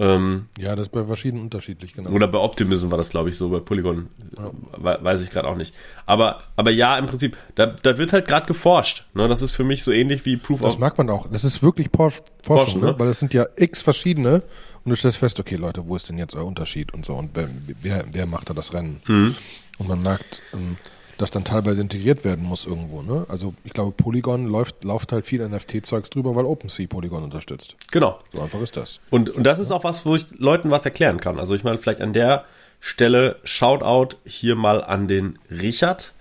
Ähm, 0.00 0.46
ja, 0.56 0.76
das 0.76 0.86
ist 0.86 0.92
bei 0.92 1.04
verschiedenen 1.04 1.42
unterschiedlich, 1.42 1.92
genau. 1.92 2.10
Oder 2.10 2.28
bei 2.28 2.38
Optimism 2.38 2.92
war 2.92 2.98
das, 2.98 3.08
glaube 3.08 3.30
ich, 3.30 3.36
so, 3.36 3.48
bei 3.48 3.58
Polygon 3.58 4.08
ja. 4.36 5.02
weiß 5.02 5.20
ich 5.22 5.30
gerade 5.30 5.48
auch 5.48 5.56
nicht. 5.56 5.74
Aber, 6.06 6.40
aber 6.54 6.70
ja, 6.70 6.96
im 6.96 7.06
Prinzip, 7.06 7.36
da, 7.56 7.66
da 7.66 7.98
wird 7.98 8.12
halt 8.12 8.28
gerade 8.28 8.46
geforscht. 8.46 9.06
Ne? 9.14 9.26
Das 9.26 9.42
ist 9.42 9.52
für 9.52 9.64
mich 9.64 9.82
so 9.82 9.90
ähnlich 9.90 10.24
wie 10.24 10.36
Proof 10.36 10.60
das 10.60 10.68
of... 10.68 10.74
Das 10.74 10.80
merkt 10.80 10.98
man 10.98 11.10
auch. 11.10 11.26
Das 11.28 11.42
ist 11.42 11.64
wirklich 11.64 11.88
Forschung, 11.94 12.24
Forschung 12.44 12.80
ne? 12.80 12.86
ne? 12.92 12.98
weil 12.98 13.08
das 13.08 13.18
sind 13.18 13.34
ja 13.34 13.46
x 13.56 13.82
verschiedene 13.82 14.42
und 14.84 14.90
du 14.90 14.94
stellst 14.94 15.18
fest, 15.18 15.40
okay 15.40 15.56
Leute, 15.56 15.88
wo 15.88 15.96
ist 15.96 16.08
denn 16.08 16.16
jetzt 16.16 16.36
euer 16.36 16.46
Unterschied 16.46 16.94
und 16.94 17.04
so 17.04 17.14
und 17.14 17.30
wer, 17.34 17.50
wer, 17.82 18.04
wer 18.12 18.26
macht 18.26 18.50
da 18.50 18.54
das 18.54 18.72
Rennen? 18.72 19.02
Mhm. 19.06 19.34
Und 19.78 19.88
man 19.88 20.02
merkt... 20.02 20.40
Ähm, 20.54 20.76
das 21.18 21.30
dann 21.32 21.44
teilweise 21.44 21.82
integriert 21.82 22.24
werden 22.24 22.44
muss 22.44 22.64
irgendwo. 22.64 23.02
Ne? 23.02 23.26
Also 23.28 23.52
ich 23.64 23.72
glaube, 23.72 23.92
Polygon 23.92 24.46
läuft, 24.46 24.84
läuft 24.84 25.12
halt 25.12 25.26
viel 25.26 25.46
NFT-Zeugs 25.46 26.10
drüber, 26.10 26.34
weil 26.34 26.44
OpenSea 26.44 26.86
Polygon 26.86 27.24
unterstützt. 27.24 27.76
Genau. 27.90 28.20
So 28.32 28.40
einfach 28.40 28.60
ist 28.60 28.76
das. 28.76 29.00
Und, 29.10 29.30
und 29.30 29.44
das 29.44 29.58
ist 29.58 29.72
auch 29.72 29.84
was, 29.84 30.06
wo 30.06 30.14
ich 30.14 30.26
Leuten 30.38 30.70
was 30.70 30.84
erklären 30.84 31.20
kann. 31.20 31.38
Also 31.38 31.54
ich 31.54 31.64
meine, 31.64 31.78
vielleicht 31.78 32.00
an 32.00 32.12
der 32.12 32.44
Stelle 32.80 33.36
Shoutout 33.42 34.16
hier 34.24 34.54
mal 34.54 34.82
an 34.82 35.08
den 35.08 35.38
Richard 35.50 36.14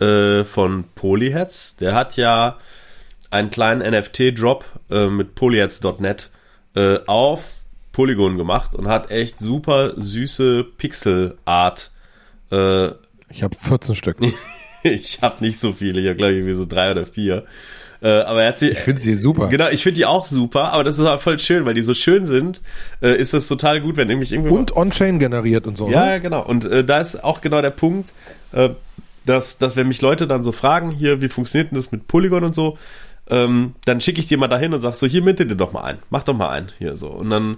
äh, 0.00 0.44
von 0.44 0.84
Polyheads. 0.94 1.76
Der 1.76 1.94
hat 1.94 2.16
ja 2.16 2.56
einen 3.30 3.50
kleinen 3.50 3.80
NFT-Drop 3.80 4.64
äh, 4.90 5.08
mit 5.08 5.34
polyheads.net 5.34 6.30
äh, 6.74 7.00
auf 7.06 7.52
Polygon 7.92 8.38
gemacht 8.38 8.74
und 8.74 8.88
hat 8.88 9.10
echt 9.10 9.38
super 9.38 9.92
süße 10.00 10.64
Pixel-Art 10.64 11.90
äh, 12.50 12.90
ich 13.30 13.42
habe 13.42 13.56
14 13.60 13.94
Stück. 13.94 14.16
ich 14.82 15.20
habe 15.22 15.44
nicht 15.44 15.58
so 15.58 15.72
viele, 15.72 16.00
ich 16.00 16.06
habe 16.06 16.16
glaube 16.16 16.32
ich 16.32 16.38
irgendwie 16.38 16.54
so 16.54 16.66
drei 16.66 16.90
oder 16.90 17.06
vier. 17.06 17.44
Äh, 18.00 18.08
aber 18.08 18.42
er 18.42 18.48
hat 18.50 18.58
sie. 18.60 18.70
Ich 18.70 18.78
finde 18.78 19.00
sie 19.00 19.16
super. 19.16 19.48
Genau, 19.48 19.68
ich 19.68 19.82
finde 19.82 19.96
die 19.96 20.06
auch 20.06 20.24
super, 20.24 20.72
aber 20.72 20.84
das 20.84 20.98
ist 20.98 21.06
halt 21.06 21.20
voll 21.20 21.38
schön, 21.38 21.64
weil 21.64 21.74
die 21.74 21.82
so 21.82 21.94
schön 21.94 22.26
sind, 22.26 22.62
äh, 23.02 23.16
ist 23.16 23.34
das 23.34 23.48
total 23.48 23.80
gut, 23.80 23.96
wenn 23.96 24.06
nämlich 24.06 24.32
irgendwie. 24.32 24.52
Und 24.52 24.76
on-chain 24.76 25.18
generiert 25.18 25.66
und 25.66 25.76
so. 25.76 25.90
Ja, 25.90 26.04
ne? 26.04 26.12
ja, 26.12 26.18
genau. 26.18 26.44
Und 26.44 26.64
äh, 26.64 26.84
da 26.84 26.98
ist 26.98 27.24
auch 27.24 27.40
genau 27.40 27.60
der 27.60 27.70
Punkt, 27.70 28.12
äh, 28.52 28.70
dass, 29.26 29.58
dass 29.58 29.74
wenn 29.74 29.88
mich 29.88 30.00
Leute 30.00 30.28
dann 30.28 30.44
so 30.44 30.52
fragen, 30.52 30.92
hier, 30.92 31.20
wie 31.20 31.28
funktioniert 31.28 31.72
denn 31.72 31.76
das 31.76 31.90
mit 31.90 32.06
Polygon 32.06 32.44
und 32.44 32.54
so, 32.54 32.78
ähm, 33.30 33.74
dann 33.84 34.00
schicke 34.00 34.20
ich 34.20 34.28
dir 34.28 34.38
mal 34.38 34.48
dahin 34.48 34.72
und 34.72 34.80
sag 34.80 34.94
so, 34.94 35.06
hier 35.06 35.22
minte 35.22 35.44
dir 35.44 35.56
doch 35.56 35.72
mal 35.72 35.82
ein, 35.82 35.98
mach 36.08 36.22
doch 36.22 36.34
mal 36.34 36.50
ein, 36.50 36.68
hier 36.78 36.94
so. 36.94 37.08
Und 37.08 37.30
dann 37.30 37.56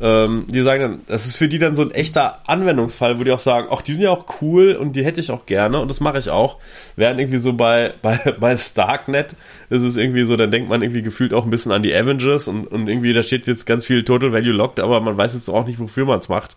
ähm, 0.00 0.46
die 0.48 0.60
sagen 0.62 0.82
dann, 0.82 1.00
das 1.06 1.26
ist 1.26 1.36
für 1.36 1.48
die 1.48 1.58
dann 1.58 1.74
so 1.74 1.82
ein 1.82 1.92
echter 1.92 2.40
Anwendungsfall, 2.46 3.18
wo 3.18 3.24
die 3.24 3.30
auch 3.30 3.38
sagen, 3.38 3.68
ach, 3.70 3.82
die 3.82 3.92
sind 3.92 4.02
ja 4.02 4.10
auch 4.10 4.26
cool 4.40 4.74
und 4.74 4.96
die 4.96 5.04
hätte 5.04 5.20
ich 5.20 5.30
auch 5.30 5.46
gerne 5.46 5.78
und 5.78 5.88
das 5.88 6.00
mache 6.00 6.18
ich 6.18 6.30
auch. 6.30 6.58
Während 6.96 7.20
irgendwie 7.20 7.38
so 7.38 7.52
bei, 7.52 7.94
bei, 8.02 8.16
bei 8.38 8.56
Starknet 8.56 9.36
ist 9.70 9.82
es 9.82 9.96
irgendwie 9.96 10.24
so, 10.24 10.36
dann 10.36 10.50
denkt 10.50 10.68
man 10.68 10.82
irgendwie 10.82 11.02
gefühlt 11.02 11.32
auch 11.32 11.44
ein 11.44 11.50
bisschen 11.50 11.72
an 11.72 11.82
die 11.82 11.94
Avengers 11.94 12.48
und, 12.48 12.66
und 12.66 12.88
irgendwie 12.88 13.12
da 13.12 13.22
steht 13.22 13.46
jetzt 13.46 13.66
ganz 13.66 13.86
viel 13.86 14.02
Total 14.04 14.32
Value 14.32 14.52
Locked, 14.52 14.80
aber 14.80 15.00
man 15.00 15.16
weiß 15.16 15.34
jetzt 15.34 15.48
auch 15.48 15.66
nicht, 15.66 15.78
wofür 15.78 16.06
man 16.06 16.18
es 16.18 16.28
macht. 16.28 16.56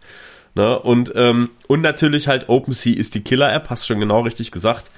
Ne? 0.55 0.79
Und, 0.79 1.13
ähm, 1.15 1.51
und 1.67 1.81
natürlich 1.81 2.27
halt 2.27 2.49
OpenSea 2.49 2.95
ist 2.95 3.13
die 3.13 3.23
Killer-App, 3.23 3.69
hast 3.69 3.85
schon 3.85 3.99
genau 3.99 4.21
richtig 4.21 4.51
gesagt. 4.51 4.89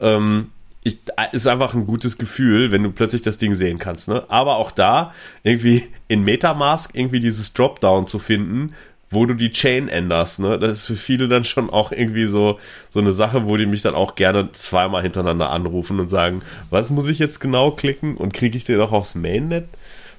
Ähm, 0.00 0.50
ich, 0.84 0.98
ist 1.32 1.46
einfach 1.46 1.74
ein 1.74 1.86
gutes 1.86 2.18
Gefühl, 2.18 2.72
wenn 2.72 2.82
du 2.82 2.90
plötzlich 2.90 3.22
das 3.22 3.38
Ding 3.38 3.54
sehen 3.54 3.78
kannst. 3.78 4.08
Ne? 4.08 4.24
Aber 4.28 4.56
auch 4.56 4.72
da 4.72 5.14
irgendwie 5.42 5.84
in 6.08 6.24
Metamask 6.24 6.94
irgendwie 6.94 7.20
dieses 7.20 7.52
Dropdown 7.52 8.06
zu 8.06 8.18
finden, 8.18 8.74
wo 9.10 9.26
du 9.26 9.34
die 9.34 9.50
Chain 9.50 9.88
änderst. 9.88 10.40
Ne? 10.40 10.58
Das 10.58 10.78
ist 10.78 10.86
für 10.86 10.96
viele 10.96 11.28
dann 11.28 11.44
schon 11.44 11.70
auch 11.70 11.92
irgendwie 11.92 12.26
so 12.26 12.58
so 12.90 12.98
eine 12.98 13.12
Sache, 13.12 13.46
wo 13.46 13.56
die 13.56 13.66
mich 13.66 13.82
dann 13.82 13.94
auch 13.94 14.16
gerne 14.16 14.50
zweimal 14.52 15.02
hintereinander 15.02 15.50
anrufen 15.50 16.00
und 16.00 16.08
sagen, 16.08 16.42
was 16.70 16.90
muss 16.90 17.08
ich 17.08 17.18
jetzt 17.18 17.38
genau 17.38 17.70
klicken 17.70 18.16
und 18.16 18.32
kriege 18.32 18.56
ich 18.56 18.64
den 18.64 18.80
auch 18.80 18.92
aufs 18.92 19.14
Mainnet? 19.14 19.68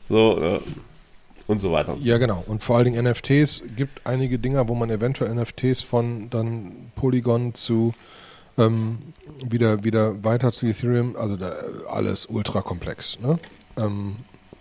So 0.08 0.39
äh, 0.41 0.60
und 1.47 1.60
so 1.60 1.71
weiter. 1.73 1.93
Und 1.93 2.04
so. 2.04 2.10
Ja, 2.10 2.19
genau. 2.19 2.43
Und 2.47 2.63
vor 2.63 2.78
allen 2.78 2.86
Dingen 2.86 3.06
NFTs 3.06 3.63
gibt 3.76 4.06
einige 4.06 4.39
Dinger, 4.39 4.69
wo 4.69 4.76
man 4.76 4.89
eventuell 4.89 5.34
NFTs 5.36 5.82
von 5.82 6.30
dann 6.30 6.71
Polygon 6.95 7.54
zu 7.54 7.93
ähm, 8.58 9.00
wieder, 9.44 9.84
wieder 9.84 10.24
weiter 10.24 10.52
zu 10.52 10.66
Ethereum, 10.66 11.16
also 11.16 11.38
da, 11.38 11.54
alles 11.89 12.26
ultra 12.26 12.62
komplex. 12.62 13.20
Ne? 13.20 13.39
Ähm, 13.78 14.18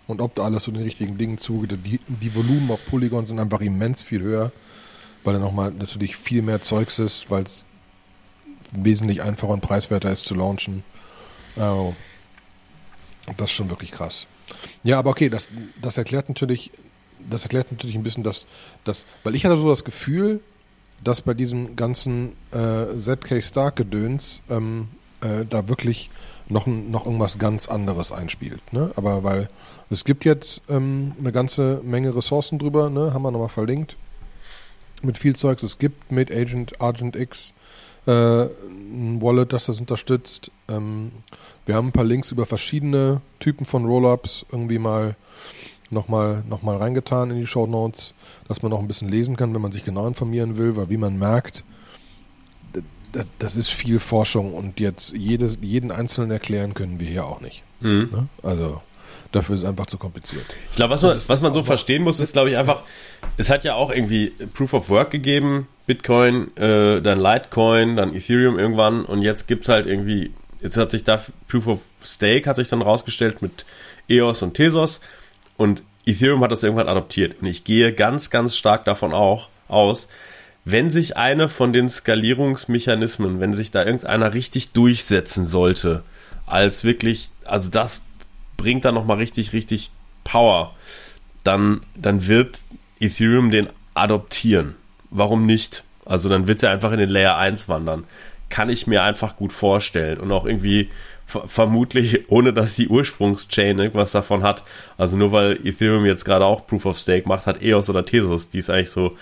und 0.07 0.21
ob 0.21 0.35
da 0.35 0.43
alles 0.43 0.63
so 0.63 0.71
den 0.71 0.83
richtigen 0.83 1.17
Dingen 1.17 1.37
zugeht, 1.37 1.77
die, 1.85 1.99
die 2.07 2.35
Volumen 2.35 2.69
auf 2.71 2.85
Polygon 2.85 3.25
sind 3.25 3.39
einfach 3.39 3.61
immens 3.61 4.03
viel 4.03 4.21
höher, 4.21 4.51
weil 5.23 5.33
da 5.33 5.39
nochmal 5.39 5.71
natürlich 5.71 6.15
viel 6.15 6.41
mehr 6.41 6.61
Zeugs 6.61 6.99
ist, 6.99 7.31
weil 7.31 7.43
es 7.43 7.65
wesentlich 8.71 9.21
einfacher 9.21 9.53
und 9.53 9.61
preiswerter 9.61 10.11
ist 10.11 10.25
zu 10.25 10.35
launchen. 10.35 10.83
Also, 11.55 11.95
das 13.37 13.49
ist 13.49 13.55
schon 13.55 13.69
wirklich 13.69 13.91
krass. 13.91 14.27
Ja, 14.83 14.99
aber 14.99 15.11
okay, 15.11 15.29
das, 15.29 15.47
das 15.81 15.97
erklärt 15.97 16.27
natürlich, 16.27 16.71
das 17.29 17.43
erklärt 17.43 17.71
natürlich 17.71 17.95
ein 17.95 18.03
bisschen 18.03 18.23
das, 18.23 18.45
das, 18.83 19.05
weil 19.23 19.35
ich 19.35 19.45
hatte 19.45 19.57
so 19.57 19.69
das 19.69 19.85
Gefühl, 19.85 20.41
dass 21.03 21.21
bei 21.21 21.33
diesem 21.33 21.75
ganzen 21.75 22.33
äh, 22.51 22.95
ZK 22.95 23.43
Stark 23.43 23.75
Gedöns 23.75 24.41
ähm, 24.49 24.87
äh, 25.21 25.45
da 25.49 25.67
wirklich 25.67 26.09
noch, 26.49 26.67
noch 26.67 27.05
irgendwas 27.05 27.37
ganz 27.37 27.67
anderes 27.67 28.11
einspielt. 28.11 28.61
Ne? 28.71 28.91
Aber 28.95 29.23
weil 29.23 29.49
es 29.89 30.03
gibt 30.05 30.25
jetzt 30.25 30.61
ähm, 30.69 31.13
eine 31.19 31.31
ganze 31.31 31.81
Menge 31.83 32.15
Ressourcen 32.15 32.59
drüber, 32.59 32.89
ne? 32.89 33.13
haben 33.13 33.23
wir 33.23 33.31
nochmal 33.31 33.49
verlinkt, 33.49 33.95
mit 35.01 35.17
viel 35.17 35.35
Zeugs. 35.35 35.63
Es 35.63 35.77
gibt 35.77 36.11
mit 36.11 36.31
Agent, 36.31 36.81
Agent 36.81 37.15
X 37.15 37.53
äh, 38.05 38.11
ein 38.11 39.21
Wallet, 39.21 39.53
das 39.53 39.65
das 39.65 39.79
unterstützt. 39.79 40.51
Ähm, 40.69 41.11
wir 41.65 41.75
haben 41.75 41.87
ein 41.87 41.93
paar 41.93 42.03
Links 42.03 42.31
über 42.31 42.45
verschiedene 42.45 43.21
Typen 43.39 43.65
von 43.65 43.85
Rollups 43.85 44.45
irgendwie 44.51 44.79
mal 44.79 45.15
nochmal 45.93 46.43
noch 46.49 46.61
mal 46.61 46.77
reingetan 46.77 47.31
in 47.31 47.39
die 47.39 47.47
Show 47.47 47.67
Notes, 47.67 48.13
dass 48.47 48.61
man 48.61 48.71
noch 48.71 48.79
ein 48.79 48.87
bisschen 48.87 49.09
lesen 49.09 49.35
kann, 49.35 49.53
wenn 49.53 49.61
man 49.61 49.71
sich 49.71 49.85
genau 49.85 50.07
informieren 50.07 50.57
will, 50.57 50.75
weil 50.75 50.89
wie 50.89 50.97
man 50.97 51.17
merkt, 51.17 51.63
das 53.39 53.55
ist 53.55 53.69
viel 53.69 53.99
Forschung 53.99 54.53
und 54.53 54.79
jetzt 54.79 55.13
jedes, 55.15 55.59
jeden 55.61 55.91
Einzelnen 55.91 56.31
erklären 56.31 56.73
können 56.73 56.99
wir 56.99 57.07
hier 57.07 57.25
auch 57.25 57.41
nicht. 57.41 57.63
Mhm. 57.81 58.09
Ne? 58.11 58.27
Also 58.41 58.81
dafür 59.31 59.55
ist 59.55 59.61
es 59.61 59.67
einfach 59.67 59.85
zu 59.85 59.97
kompliziert. 59.97 60.45
Ich 60.71 60.75
glaube, 60.75 60.93
was 60.93 61.01
man, 61.01 61.17
was 61.27 61.41
man 61.41 61.53
so 61.53 61.63
verstehen 61.63 62.03
muss, 62.03 62.19
ist, 62.19 62.33
glaube 62.33 62.49
ich, 62.49 62.57
einfach, 62.57 62.81
es 63.37 63.49
hat 63.49 63.63
ja 63.63 63.75
auch 63.75 63.91
irgendwie 63.91 64.29
Proof 64.53 64.73
of 64.73 64.89
Work 64.89 65.11
gegeben, 65.11 65.67
Bitcoin, 65.85 66.55
äh, 66.57 67.01
dann 67.01 67.19
Litecoin, 67.19 67.97
dann 67.97 68.15
Ethereum 68.15 68.57
irgendwann 68.57 69.05
und 69.05 69.21
jetzt 69.21 69.47
gibt 69.47 69.63
es 69.63 69.69
halt 69.69 69.85
irgendwie, 69.85 70.31
jetzt 70.61 70.77
hat 70.77 70.91
sich 70.91 71.03
da 71.03 71.23
Proof 71.47 71.67
of 71.67 71.79
Stake 72.03 72.49
hat 72.49 72.55
sich 72.55 72.69
dann 72.69 72.81
rausgestellt 72.81 73.41
mit 73.41 73.65
EOS 74.07 74.41
und 74.41 74.53
Tesos 74.53 75.01
und 75.63 75.83
Ethereum 76.05 76.43
hat 76.43 76.51
das 76.51 76.61
irgendwann 76.63 76.89
adoptiert. 76.89 77.41
Und 77.41 77.47
ich 77.47 77.63
gehe 77.63 77.93
ganz, 77.93 78.29
ganz 78.29 78.57
stark 78.57 78.83
davon 78.83 79.13
auch 79.13 79.47
aus, 79.69 80.09
wenn 80.65 80.89
sich 80.89 81.15
eine 81.15 81.47
von 81.47 81.71
den 81.71 81.89
Skalierungsmechanismen, 81.89 83.39
wenn 83.39 83.55
sich 83.55 83.71
da 83.71 83.85
irgendeiner 83.85 84.33
richtig 84.33 84.73
durchsetzen 84.73 85.47
sollte, 85.47 86.03
als 86.45 86.83
wirklich, 86.83 87.31
also 87.45 87.69
das 87.69 88.01
bringt 88.57 88.83
dann 88.83 88.93
nochmal 88.93 89.17
richtig, 89.17 89.53
richtig 89.53 89.89
Power, 90.25 90.75
dann, 91.45 91.81
dann 91.95 92.27
wird 92.27 92.59
Ethereum 92.99 93.49
den 93.49 93.69
adoptieren. 93.93 94.75
Warum 95.11 95.45
nicht? 95.45 95.85
Also 96.05 96.27
dann 96.27 96.47
wird 96.47 96.61
er 96.61 96.71
einfach 96.71 96.91
in 96.91 96.99
den 96.99 97.09
Layer 97.09 97.37
1 97.37 97.69
wandern. 97.69 98.03
Kann 98.49 98.69
ich 98.69 98.85
mir 98.85 99.03
einfach 99.03 99.37
gut 99.37 99.53
vorstellen. 99.53 100.19
Und 100.19 100.31
auch 100.33 100.45
irgendwie 100.45 100.89
vermutlich, 101.25 102.29
ohne 102.29 102.53
dass 102.53 102.75
die 102.75 102.87
Ursprungschain 102.87 103.79
irgendwas 103.79 104.11
davon 104.11 104.43
hat. 104.43 104.63
Also 104.97 105.17
nur 105.17 105.31
weil 105.31 105.65
Ethereum 105.65 106.05
jetzt 106.05 106.25
gerade 106.25 106.45
auch 106.45 106.67
Proof 106.67 106.85
of 106.85 106.97
Stake 106.97 107.27
macht, 107.27 107.47
hat 107.47 107.61
EOS 107.61 107.89
oder 107.89 108.05
Tesos, 108.05 108.49
die 108.49 108.59
es 108.59 108.69
eigentlich 108.69 108.91
so 108.91 109.17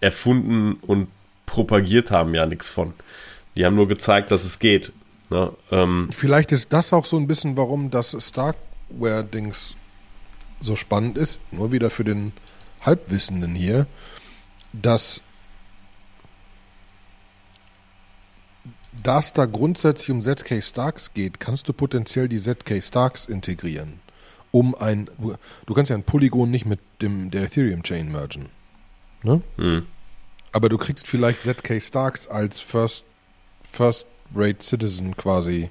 erfunden 0.00 0.74
und 0.82 1.08
propagiert 1.46 2.10
haben, 2.10 2.34
ja 2.34 2.46
nichts 2.46 2.68
von. 2.68 2.92
Die 3.56 3.64
haben 3.64 3.76
nur 3.76 3.88
gezeigt, 3.88 4.30
dass 4.30 4.44
es 4.44 4.58
geht. 4.58 4.92
Ne? 5.30 5.52
Ähm, 5.70 6.08
Vielleicht 6.12 6.52
ist 6.52 6.72
das 6.72 6.92
auch 6.92 7.04
so 7.04 7.16
ein 7.16 7.26
bisschen, 7.26 7.56
warum 7.56 7.90
das 7.90 8.16
Starkware-Dings 8.18 9.76
so 10.60 10.76
spannend 10.76 11.18
ist, 11.18 11.40
nur 11.50 11.72
wieder 11.72 11.90
für 11.90 12.04
den 12.04 12.32
Halbwissenden 12.80 13.54
hier, 13.54 13.86
dass 14.72 15.22
da 19.02 19.18
es 19.18 19.32
da 19.32 19.46
grundsätzlich 19.46 20.10
um 20.10 20.20
ZK 20.22 20.62
Starks 20.62 21.12
geht, 21.14 21.40
kannst 21.40 21.68
du 21.68 21.72
potenziell 21.72 22.28
die 22.28 22.38
ZK 22.38 22.82
Starks 22.82 23.26
integrieren. 23.26 24.00
um 24.52 24.74
ein, 24.74 25.10
du 25.66 25.74
kannst 25.74 25.90
ja 25.90 25.96
ein 25.96 26.02
Polygon 26.02 26.50
nicht 26.50 26.64
mit 26.64 26.80
dem, 27.02 27.30
der 27.30 27.42
Ethereum-Chain 27.44 28.10
mergen. 28.10 28.46
Ne? 29.22 29.42
Hm. 29.56 29.86
Aber 30.52 30.68
du 30.70 30.78
kriegst 30.78 31.06
vielleicht 31.06 31.42
ZK 31.42 31.82
Starks 31.82 32.26
als 32.26 32.58
First, 32.60 33.04
First 33.70 34.06
Rate 34.34 34.62
Citizen 34.62 35.14
quasi 35.16 35.68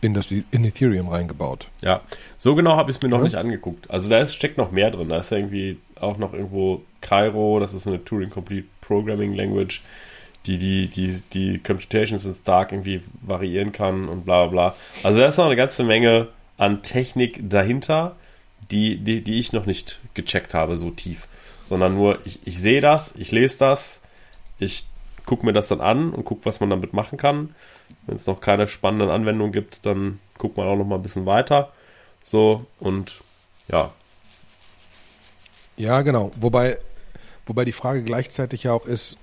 in, 0.00 0.14
das, 0.14 0.30
in 0.30 0.64
Ethereum 0.64 1.08
reingebaut. 1.08 1.68
Ja, 1.84 2.00
so 2.38 2.54
genau 2.54 2.76
habe 2.76 2.90
ich 2.90 2.96
es 2.96 3.02
mir 3.02 3.10
noch 3.10 3.18
Ja. 3.18 3.24
nicht 3.24 3.34
angeguckt. 3.36 3.90
Also 3.90 4.08
da 4.08 4.20
ist, 4.20 4.34
steckt 4.34 4.56
noch 4.56 4.70
mehr 4.70 4.90
drin. 4.90 5.10
Da 5.10 5.18
ist 5.18 5.30
ja 5.30 5.36
irgendwie 5.36 5.78
auch 6.00 6.16
noch 6.16 6.32
irgendwo 6.32 6.82
Cairo, 7.02 7.60
das 7.60 7.74
ist 7.74 7.86
eine 7.86 8.02
Turing 8.02 8.30
Complete 8.30 8.66
Programming 8.80 9.34
Language, 9.34 9.82
die 10.46 10.58
die, 10.58 10.88
die, 10.88 11.22
die 11.32 11.58
Computations 11.58 12.24
in 12.24 12.34
Stark 12.34 12.72
irgendwie 12.72 13.02
variieren 13.20 13.72
kann 13.72 14.08
und 14.08 14.24
bla 14.24 14.46
bla 14.46 14.50
bla. 14.50 14.76
Also 15.02 15.20
da 15.20 15.26
ist 15.26 15.36
noch 15.36 15.46
eine 15.46 15.56
ganze 15.56 15.84
Menge 15.84 16.28
an 16.56 16.82
Technik 16.82 17.48
dahinter, 17.48 18.16
die, 18.70 18.98
die, 18.98 19.22
die 19.22 19.38
ich 19.38 19.52
noch 19.52 19.66
nicht 19.66 20.00
gecheckt 20.14 20.54
habe, 20.54 20.76
so 20.76 20.90
tief. 20.90 21.28
Sondern 21.66 21.94
nur, 21.94 22.18
ich, 22.24 22.40
ich 22.44 22.58
sehe 22.58 22.80
das, 22.80 23.14
ich 23.16 23.32
lese 23.32 23.58
das, 23.58 24.02
ich 24.58 24.86
gucke 25.26 25.46
mir 25.46 25.52
das 25.52 25.68
dann 25.68 25.80
an 25.80 26.10
und 26.10 26.24
gucke, 26.24 26.44
was 26.46 26.60
man 26.60 26.70
damit 26.70 26.92
machen 26.92 27.18
kann. 27.18 27.54
Wenn 28.06 28.16
es 28.16 28.26
noch 28.26 28.40
keine 28.40 28.68
spannenden 28.68 29.10
Anwendungen 29.10 29.52
gibt, 29.52 29.86
dann 29.86 30.20
guckt 30.38 30.56
man 30.56 30.66
auch 30.66 30.76
noch 30.76 30.84
mal 30.84 30.96
ein 30.96 31.02
bisschen 31.02 31.26
weiter. 31.26 31.72
So, 32.24 32.66
und 32.78 33.20
ja, 33.68 33.92
Ja, 35.76 36.02
genau. 36.02 36.32
Wobei, 36.36 36.78
wobei 37.46 37.64
die 37.64 37.72
Frage 37.72 38.02
gleichzeitig 38.02 38.64
ja 38.64 38.72
auch 38.72 38.84
ist, 38.84 39.16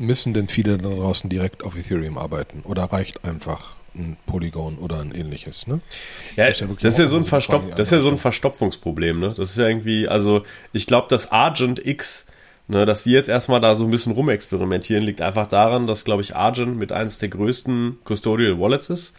müssen 0.00 0.34
denn 0.34 0.48
viele 0.48 0.78
da 0.78 0.88
draußen 0.88 1.30
direkt 1.30 1.62
auf 1.64 1.76
Ethereum 1.76 2.18
arbeiten? 2.18 2.62
Oder 2.64 2.84
reicht 2.84 3.24
einfach 3.24 3.72
ein 3.94 4.16
Polygon 4.26 4.78
oder 4.78 5.00
ein 5.00 5.12
ähnliches, 5.12 5.66
ne? 5.66 5.80
Ja, 6.36 6.46
Das 6.46 6.48
das 6.48 6.54
ist 6.56 6.60
ja 6.60 6.68
wirklich 6.68 6.88
ist 6.88 6.98
ja 6.98 7.06
so 7.06 7.16
ein 7.16 7.24
Verstopf, 7.24 7.64
das 7.70 7.88
ist 7.88 7.92
ja 7.92 8.00
so 8.00 8.10
ein. 8.10 8.18
Verstopfungsproblem, 8.18 9.18
ne? 9.20 9.34
Das 9.36 9.50
ist 9.50 9.58
ja 9.58 9.66
irgendwie, 9.66 10.08
also 10.08 10.42
ich 10.72 10.86
glaube, 10.86 11.08
dass 11.08 11.32
Argent 11.32 11.84
X, 11.84 12.26
ne, 12.68 12.86
dass 12.86 13.02
die 13.02 13.10
jetzt 13.10 13.28
erstmal 13.28 13.60
da 13.60 13.74
so 13.74 13.84
ein 13.84 13.90
bisschen 13.90 14.12
rumexperimentieren, 14.12 15.02
liegt 15.02 15.20
einfach 15.20 15.46
daran, 15.46 15.86
dass, 15.86 16.04
glaube 16.04 16.22
ich, 16.22 16.36
Argent 16.36 16.76
mit 16.76 16.92
eines 16.92 17.18
der 17.18 17.28
größten 17.30 17.98
Custodial 18.04 18.60
Wallets 18.60 18.90
ist, 18.90 19.14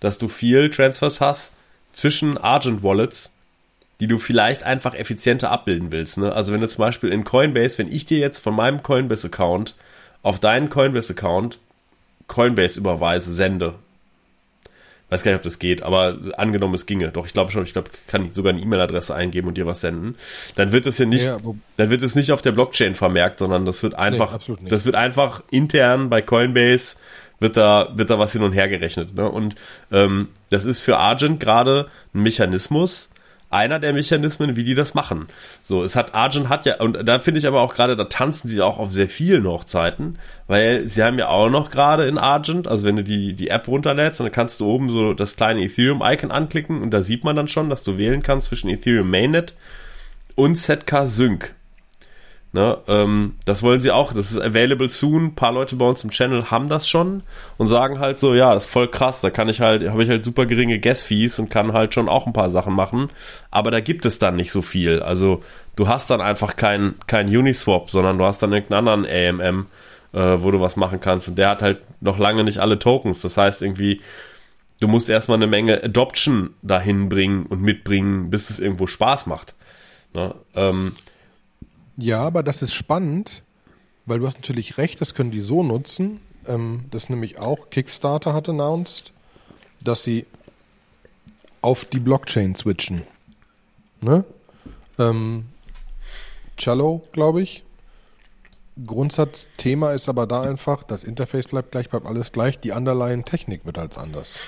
dass 0.00 0.18
du 0.18 0.28
viel 0.28 0.70
Transfers 0.70 1.20
hast 1.20 1.52
zwischen 1.92 2.36
Argent 2.36 2.82
Wallets, 2.82 3.32
die 4.00 4.08
du 4.08 4.18
vielleicht 4.18 4.64
einfach 4.64 4.94
effizienter 4.94 5.50
abbilden 5.50 5.92
willst. 5.92 6.18
Ne? 6.18 6.32
Also 6.32 6.52
wenn 6.52 6.60
du 6.60 6.68
zum 6.68 6.80
Beispiel 6.80 7.10
in 7.10 7.24
Coinbase, 7.24 7.78
wenn 7.78 7.90
ich 7.90 8.04
dir 8.04 8.18
jetzt 8.18 8.40
von 8.40 8.54
meinem 8.54 8.82
Coinbase-Account 8.82 9.74
auf 10.22 10.40
deinen 10.40 10.70
Coinbase-Account 10.70 11.58
Coinbase 12.26 12.80
überweise, 12.80 13.32
sende, 13.32 13.74
weiß 15.10 15.22
gar 15.22 15.30
nicht, 15.30 15.38
ob 15.38 15.44
das 15.44 15.58
geht, 15.58 15.82
aber 15.82 16.18
angenommen 16.36 16.74
es 16.74 16.86
ginge, 16.86 17.12
doch 17.12 17.26
ich 17.26 17.32
glaube 17.32 17.52
schon, 17.52 17.62
ich 17.62 17.72
glaube, 17.72 17.90
kann 18.08 18.24
ich 18.24 18.34
sogar 18.34 18.52
eine 18.52 18.60
E-Mail-Adresse 18.60 19.14
eingeben 19.14 19.48
und 19.48 19.56
dir 19.56 19.66
was 19.66 19.80
senden, 19.80 20.16
dann 20.56 20.72
wird 20.72 20.86
es 20.86 20.98
ja 20.98 21.06
nicht, 21.06 21.24
Ja, 21.24 21.38
dann 21.76 21.90
wird 21.90 22.02
es 22.02 22.14
nicht 22.16 22.32
auf 22.32 22.42
der 22.42 22.52
Blockchain 22.52 22.94
vermerkt, 22.94 23.38
sondern 23.38 23.64
das 23.64 23.82
wird 23.82 23.94
einfach, 23.94 24.38
nicht. 24.48 24.72
das 24.72 24.84
wird 24.84 24.96
einfach 24.96 25.42
intern 25.50 26.10
bei 26.10 26.22
Coinbase 26.22 26.96
wird 27.38 27.56
da 27.56 27.90
wird 27.94 28.08
da 28.10 28.18
was 28.18 28.32
hin 28.32 28.42
und 28.42 28.52
her 28.52 28.68
gerechnet, 28.68 29.14
ne? 29.14 29.30
Und 29.30 29.56
ähm, 29.92 30.28
das 30.48 30.64
ist 30.64 30.80
für 30.80 30.96
Argent 30.96 31.38
gerade 31.38 31.88
ein 32.14 32.22
Mechanismus, 32.22 33.10
einer 33.50 33.78
der 33.78 33.92
Mechanismen, 33.92 34.56
wie 34.56 34.64
die 34.64 34.74
das 34.74 34.94
machen. 34.94 35.28
So, 35.62 35.84
es 35.84 35.96
hat 35.96 36.14
Argent 36.14 36.48
hat 36.48 36.66
ja 36.66 36.80
und 36.80 37.06
da 37.06 37.18
finde 37.18 37.38
ich 37.38 37.46
aber 37.46 37.60
auch 37.60 37.74
gerade, 37.74 37.96
da 37.96 38.04
tanzen 38.04 38.48
sie 38.48 38.60
auch 38.60 38.78
auf 38.78 38.92
sehr 38.92 39.08
vielen 39.08 39.46
Hochzeiten, 39.46 40.18
weil 40.46 40.88
sie 40.88 41.02
haben 41.02 41.18
ja 41.18 41.28
auch 41.28 41.48
noch 41.48 41.70
gerade 41.70 42.06
in 42.06 42.18
Argent, 42.18 42.68
also 42.68 42.84
wenn 42.84 42.96
du 42.96 43.04
die 43.04 43.34
die 43.34 43.48
App 43.48 43.68
runterlädst, 43.68 44.20
dann 44.20 44.32
kannst 44.32 44.60
du 44.60 44.66
oben 44.66 44.90
so 44.90 45.14
das 45.14 45.36
kleine 45.36 45.62
Ethereum 45.62 46.02
Icon 46.04 46.30
anklicken 46.30 46.82
und 46.82 46.90
da 46.90 47.02
sieht 47.02 47.24
man 47.24 47.36
dann 47.36 47.48
schon, 47.48 47.70
dass 47.70 47.82
du 47.82 47.98
wählen 47.98 48.22
kannst 48.22 48.48
zwischen 48.48 48.68
Ethereum 48.68 49.10
Mainnet 49.10 49.54
und 50.34 50.56
ZK 50.56 51.06
Sync. 51.06 51.54
Ne, 52.56 52.78
ähm, 52.88 53.34
das 53.44 53.62
wollen 53.62 53.82
sie 53.82 53.90
auch, 53.90 54.14
das 54.14 54.30
ist 54.30 54.40
available 54.40 54.88
soon. 54.88 55.26
Ein 55.26 55.34
paar 55.34 55.52
Leute 55.52 55.76
bei 55.76 55.84
uns 55.84 56.02
im 56.02 56.08
Channel 56.08 56.50
haben 56.50 56.70
das 56.70 56.88
schon 56.88 57.22
und 57.58 57.68
sagen 57.68 57.98
halt 57.98 58.18
so, 58.18 58.34
ja, 58.34 58.54
das 58.54 58.64
ist 58.64 58.70
voll 58.70 58.88
krass, 58.88 59.20
da 59.20 59.28
kann 59.28 59.50
ich 59.50 59.60
halt, 59.60 59.86
habe 59.86 60.02
ich 60.02 60.08
halt 60.08 60.24
super 60.24 60.46
geringe 60.46 60.80
Gas-Fees 60.80 61.38
und 61.38 61.50
kann 61.50 61.74
halt 61.74 61.92
schon 61.92 62.08
auch 62.08 62.26
ein 62.26 62.32
paar 62.32 62.48
Sachen 62.48 62.72
machen, 62.72 63.10
aber 63.50 63.70
da 63.70 63.80
gibt 63.80 64.06
es 64.06 64.18
dann 64.18 64.36
nicht 64.36 64.52
so 64.52 64.62
viel. 64.62 65.02
Also 65.02 65.42
du 65.76 65.86
hast 65.86 66.08
dann 66.08 66.22
einfach 66.22 66.56
kein, 66.56 66.94
kein 67.06 67.28
Uniswap, 67.28 67.90
sondern 67.90 68.16
du 68.16 68.24
hast 68.24 68.42
dann 68.42 68.54
irgendeinen 68.54 68.88
anderen 68.88 69.40
AMM, 69.42 69.66
äh, 70.14 70.42
wo 70.42 70.50
du 70.50 70.58
was 70.58 70.76
machen 70.76 70.98
kannst 70.98 71.28
und 71.28 71.36
der 71.36 71.50
hat 71.50 71.60
halt 71.60 71.80
noch 72.00 72.16
lange 72.16 72.42
nicht 72.42 72.60
alle 72.60 72.78
Tokens. 72.78 73.20
Das 73.20 73.36
heißt 73.36 73.60
irgendwie, 73.60 74.00
du 74.80 74.88
musst 74.88 75.10
erstmal 75.10 75.36
eine 75.36 75.46
Menge 75.46 75.84
Adoption 75.84 76.54
dahin 76.62 77.10
bringen 77.10 77.44
und 77.44 77.60
mitbringen, 77.60 78.30
bis 78.30 78.48
es 78.48 78.60
irgendwo 78.60 78.86
Spaß 78.86 79.26
macht. 79.26 79.54
Ne? 80.14 80.34
Ähm, 80.54 80.92
Ja, 81.96 82.22
aber 82.22 82.42
das 82.42 82.62
ist 82.62 82.74
spannend, 82.74 83.42
weil 84.04 84.18
du 84.18 84.26
hast 84.26 84.36
natürlich 84.36 84.78
recht, 84.78 85.00
das 85.00 85.14
können 85.14 85.30
die 85.30 85.40
so 85.40 85.62
nutzen. 85.62 86.20
Ähm, 86.46 86.84
das 86.90 87.08
nämlich 87.08 87.38
auch 87.38 87.70
Kickstarter 87.70 88.34
hat 88.34 88.48
announced, 88.48 89.12
dass 89.80 90.02
sie 90.04 90.26
auf 91.62 91.84
die 91.84 91.98
Blockchain 91.98 92.54
switchen. 92.54 93.02
Ne? 94.00 94.24
Ähm, 94.98 95.46
Cello, 96.56 97.02
glaube 97.12 97.42
ich. 97.42 97.64
Grundsatzthema 98.84 99.92
ist 99.92 100.08
aber 100.08 100.26
da 100.26 100.42
einfach, 100.42 100.82
das 100.82 101.02
Interface 101.02 101.48
bleibt 101.48 101.72
gleich, 101.72 101.88
bleibt 101.88 102.06
alles 102.06 102.30
gleich, 102.30 102.60
die 102.60 102.72
Underlying-Technik 102.72 103.64
wird 103.64 103.78
halt 103.78 103.96
anders. 103.96 104.38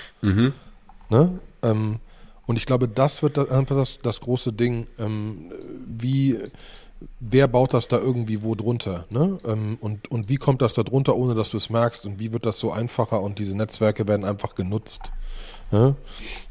Ne? 1.09 1.39
Ähm, 1.63 1.99
und 2.45 2.57
ich 2.57 2.65
glaube, 2.65 2.87
das 2.87 3.23
wird 3.23 3.37
einfach 3.51 3.75
das, 3.75 3.99
das 4.01 4.21
große 4.21 4.53
Ding. 4.53 4.87
Ähm, 4.97 5.51
wie, 5.85 6.37
wer 7.19 7.47
baut 7.47 7.73
das 7.73 7.87
da 7.87 7.97
irgendwie 7.97 8.43
wo 8.43 8.55
drunter? 8.55 9.05
Ne? 9.09 9.37
Ähm, 9.45 9.77
und, 9.81 10.09
und 10.11 10.29
wie 10.29 10.35
kommt 10.35 10.61
das 10.61 10.73
da 10.73 10.83
drunter, 10.83 11.15
ohne 11.15 11.35
dass 11.35 11.49
du 11.49 11.57
es 11.57 11.69
merkst? 11.69 12.05
Und 12.05 12.19
wie 12.19 12.33
wird 12.33 12.45
das 12.45 12.59
so 12.59 12.71
einfacher? 12.71 13.21
Und 13.21 13.39
diese 13.39 13.55
Netzwerke 13.55 14.07
werden 14.07 14.25
einfach 14.25 14.55
genutzt. 14.55 15.11
Ne? 15.71 15.95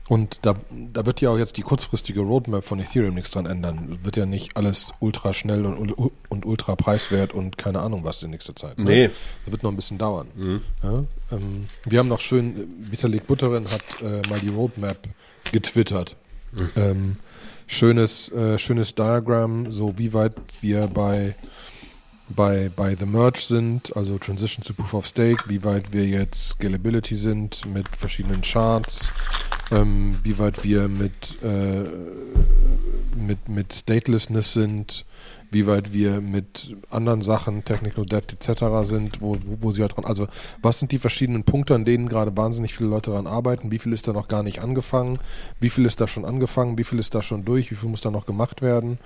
Und 0.09 0.39
da, 0.43 0.55
da 0.71 1.05
wird 1.05 1.21
ja 1.21 1.31
auch 1.31 1.39
jetzt 1.39 1.57
die 1.57 1.63
kurzfristige 1.63 2.21
Roadmap 2.21 2.65
von 2.65 2.79
Ethereum 2.79 3.15
nichts 3.15 3.33
dran 3.33 3.45
ändern. 3.45 3.99
Wird 4.03 4.17
ja 4.17 4.25
nicht 4.25 4.57
alles 4.57 4.93
ultra 5.01 5.35
schnell 5.35 5.67
und, 5.67 5.93
und 6.29 6.47
ultra 6.47 6.77
preiswert 6.77 7.35
und 7.35 7.59
keine 7.59 7.81
Ahnung 7.81 8.05
was 8.05 8.23
in 8.23 8.31
nächster 8.31 8.57
Zeit. 8.57 8.79
Ne? 8.79 8.85
Nee. 8.85 9.11
Das 9.45 9.53
wird 9.53 9.63
noch 9.63 9.71
ein 9.71 9.77
bisschen 9.77 9.99
dauern. 9.99 10.29
Ja, 10.83 11.05
ähm, 11.33 11.67
wir 11.85 11.99
haben 11.99 12.09
noch 12.09 12.21
schön, 12.21 12.57
äh, 12.57 12.93
Vitalik 12.93 13.27
Butterin 13.27 13.67
hat 13.67 14.01
äh, 14.01 14.27
mal 14.31 14.41
die 14.41 14.49
Roadmap 14.49 14.97
getwittert. 15.53 16.17
Ähm, 16.77 17.17
schönes, 17.69 18.31
äh, 18.31 18.59
schönes 18.59 18.95
Diagramm, 18.95 19.71
so 19.71 19.97
wie 19.97 20.13
weit 20.13 20.35
wir 20.61 20.89
bei, 20.89 21.37
bei, 22.31 22.71
bei 22.75 22.97
The 22.97 23.07
Merge 23.07 23.41
sind, 23.41 23.97
also 23.97 24.19
Transition 24.19 24.65
to 24.65 24.73
Proof 24.73 24.95
of 24.95 25.07
Stake, 25.07 25.45
wie 25.49 25.63
weit 25.63 25.93
wir 25.93 26.05
jetzt 26.05 26.49
Scalability 26.49 27.15
sind 27.15 27.65
mit 27.67 27.87
verschiedenen 27.97 28.41
Charts, 28.41 29.11
ähm, 29.71 30.19
wie 30.25 30.39
weit 30.39 30.65
wir 30.65 30.89
mit, 30.89 31.41
äh, 31.43 31.85
mit, 33.17 33.49
mit 33.49 33.73
Statelessness 33.73 34.55
sind, 34.55 35.05
wie 35.51 35.67
weit 35.67 35.93
wir 35.93 36.21
mit 36.21 36.77
anderen 36.91 37.23
Sachen, 37.23 37.65
Technical 37.65 38.05
Debt 38.05 38.33
etc. 38.33 38.87
sind, 38.87 39.21
wo, 39.21 39.37
wo, 39.45 39.73
sie 39.73 39.81
halt 39.81 39.97
dran, 39.97 40.05
also 40.05 40.27
was 40.61 40.79
sind 40.79 40.93
die 40.93 40.99
verschiedenen 40.99 41.45
Punkte, 41.45 41.75
an 41.75 41.85
denen 41.85 42.09
gerade 42.09 42.37
wahnsinnig 42.37 42.75
viele 42.75 42.91
Leute 42.91 43.11
daran 43.11 43.27
arbeiten, 43.27 43.71
wie 43.71 43.79
viel 43.79 43.93
ist 43.93 44.07
da 44.07 44.13
noch 44.13 44.29
gar 44.29 44.43
nicht 44.43 44.61
angefangen, 44.61 45.19
wie 45.61 45.71
viel 45.71 45.87
ist 45.87 46.01
da 46.01 46.07
schon 46.07 46.25
angefangen, 46.25 46.77
wie 46.77 46.85
viel 46.85 46.99
ist 46.99 47.15
da 47.15 47.23
schon 47.23 47.45
durch, 47.45 47.71
wie 47.71 47.77
viel 47.77 47.89
muss 47.89 48.03
da 48.03 48.11
noch 48.11 48.27
gemacht 48.27 48.61
werden. 48.61 48.99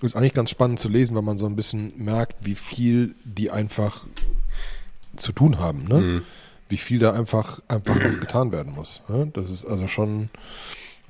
Das 0.00 0.12
ist 0.12 0.16
eigentlich 0.16 0.34
ganz 0.34 0.50
spannend 0.50 0.80
zu 0.80 0.88
lesen, 0.88 1.14
weil 1.14 1.22
man 1.22 1.38
so 1.38 1.46
ein 1.46 1.56
bisschen 1.56 1.92
merkt, 1.96 2.34
wie 2.44 2.56
viel 2.56 3.14
die 3.24 3.50
einfach 3.50 4.06
zu 5.16 5.32
tun 5.32 5.58
haben, 5.58 5.84
ne? 5.84 6.22
Wie 6.68 6.76
viel 6.76 6.98
da 6.98 7.12
einfach, 7.12 7.60
einfach 7.68 7.94
noch 7.94 8.20
getan 8.20 8.50
werden 8.50 8.74
muss. 8.74 9.00
Ne? 9.08 9.30
Das 9.32 9.50
ist 9.50 9.64
also 9.64 9.86
schon, 9.86 10.30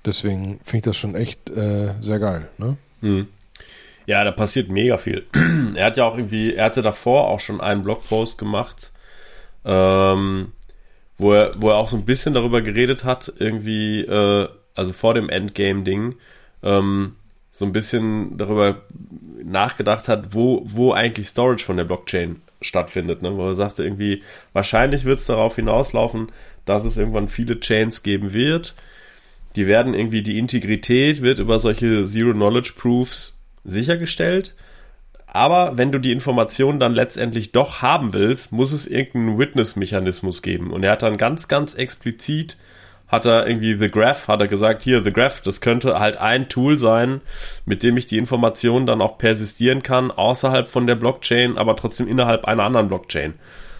deswegen 0.04 0.60
finde 0.64 0.76
ich 0.76 0.82
das 0.82 0.96
schon 0.98 1.14
echt 1.14 1.48
äh, 1.48 1.94
sehr 2.02 2.18
geil, 2.18 2.50
ne? 2.58 2.76
Ja, 4.06 4.22
da 4.22 4.30
passiert 4.30 4.70
mega 4.70 4.96
viel. 4.96 5.26
er 5.74 5.86
hat 5.86 5.96
ja 5.96 6.04
auch 6.04 6.16
irgendwie, 6.16 6.54
er 6.54 6.66
hatte 6.66 6.82
davor 6.82 7.28
auch 7.28 7.40
schon 7.40 7.60
einen 7.60 7.82
Blogpost 7.82 8.38
gemacht, 8.38 8.92
ähm, 9.64 10.52
wo 11.18 11.32
er, 11.32 11.50
wo 11.58 11.70
er 11.70 11.76
auch 11.76 11.88
so 11.88 11.96
ein 11.96 12.04
bisschen 12.04 12.32
darüber 12.32 12.62
geredet 12.62 13.04
hat, 13.04 13.32
irgendwie, 13.38 14.00
äh, 14.02 14.48
also 14.74 14.92
vor 14.92 15.14
dem 15.14 15.28
Endgame-Ding, 15.28 16.14
ähm, 16.62 17.16
so 17.50 17.64
ein 17.64 17.72
bisschen 17.72 18.36
darüber 18.36 18.82
nachgedacht 19.42 20.08
hat, 20.08 20.34
wo, 20.34 20.62
wo 20.64 20.92
eigentlich 20.92 21.28
Storage 21.28 21.64
von 21.64 21.76
der 21.76 21.84
Blockchain 21.84 22.42
stattfindet, 22.60 23.22
ne? 23.22 23.36
wo 23.36 23.48
er 23.48 23.54
sagte 23.54 23.82
irgendwie, 23.82 24.22
wahrscheinlich 24.52 25.04
wird 25.04 25.20
es 25.20 25.26
darauf 25.26 25.56
hinauslaufen, 25.56 26.30
dass 26.64 26.84
es 26.84 26.96
irgendwann 26.96 27.28
viele 27.28 27.58
Chains 27.58 28.02
geben 28.02 28.32
wird, 28.32 28.74
die 29.56 29.66
werden 29.66 29.94
irgendwie, 29.94 30.22
die 30.22 30.38
Integrität 30.38 31.22
wird 31.22 31.38
über 31.38 31.58
solche 31.58 32.04
Zero-Knowledge-Proofs 32.04 33.35
sichergestellt. 33.66 34.54
Aber 35.26 35.76
wenn 35.76 35.92
du 35.92 35.98
die 35.98 36.12
Informationen 36.12 36.80
dann 36.80 36.94
letztendlich 36.94 37.52
doch 37.52 37.82
haben 37.82 38.14
willst, 38.14 38.52
muss 38.52 38.72
es 38.72 38.86
irgendeinen 38.86 39.38
Witness-Mechanismus 39.38 40.40
geben. 40.40 40.70
Und 40.70 40.82
er 40.84 40.92
hat 40.92 41.02
dann 41.02 41.18
ganz, 41.18 41.48
ganz 41.48 41.74
explizit 41.74 42.56
hat 43.08 43.24
er 43.24 43.46
irgendwie 43.46 43.74
The 43.74 43.90
Graph, 43.90 44.28
hat 44.28 44.40
er 44.40 44.48
gesagt, 44.48 44.82
hier, 44.82 45.04
The 45.04 45.12
Graph, 45.12 45.40
das 45.40 45.60
könnte 45.60 45.98
halt 45.98 46.16
ein 46.16 46.48
Tool 46.48 46.78
sein, 46.78 47.20
mit 47.64 47.82
dem 47.82 47.96
ich 47.96 48.06
die 48.06 48.18
Informationen 48.18 48.86
dann 48.86 49.00
auch 49.00 49.16
persistieren 49.16 49.82
kann, 49.82 50.10
außerhalb 50.10 50.66
von 50.66 50.86
der 50.86 50.96
Blockchain, 50.96 51.56
aber 51.56 51.76
trotzdem 51.76 52.08
innerhalb 52.08 52.46
einer 52.46 52.64
anderen 52.64 52.88
Blockchain. 52.88 53.34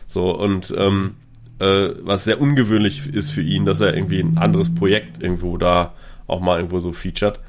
So, 0.07 0.31
und 0.31 0.73
ähm, 0.79 1.17
äh, 1.59 1.89
was 2.03 2.25
sehr 2.25 2.41
ungewöhnlich 2.41 3.13
ist 3.13 3.31
für 3.31 3.43
ihn, 3.43 3.65
dass 3.65 3.81
er 3.81 3.95
irgendwie 3.95 4.21
ein 4.21 4.39
anderes 4.39 4.73
Projekt 4.73 5.21
irgendwo 5.21 5.57
da 5.57 5.95
auch 6.29 6.41
mal 6.41 6.59
irgendwo 6.59 6.79
so 6.79 6.93
featured. 6.93 7.41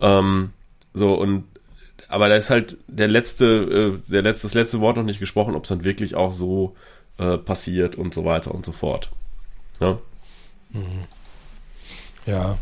Ähm, 0.00 0.50
so, 0.92 1.14
und 1.14 1.44
aber 2.08 2.28
da 2.28 2.36
ist 2.36 2.50
halt 2.50 2.76
der 2.86 3.08
letzte, 3.08 4.00
äh, 4.06 4.10
der 4.10 4.22
letzte, 4.22 4.42
das 4.46 4.54
letzte 4.54 4.80
Wort 4.80 4.96
noch 4.96 5.04
nicht 5.04 5.20
gesprochen, 5.20 5.54
ob 5.54 5.64
es 5.64 5.68
dann 5.68 5.84
wirklich 5.84 6.14
auch 6.14 6.32
so 6.32 6.76
äh, 7.18 7.38
passiert 7.38 7.96
und 7.96 8.14
so 8.14 8.24
weiter 8.24 8.54
und 8.54 8.64
so 8.64 8.72
fort. 8.72 9.10
Ja. 9.80 9.98
Mhm. 10.70 11.04
Ja. 12.26 12.58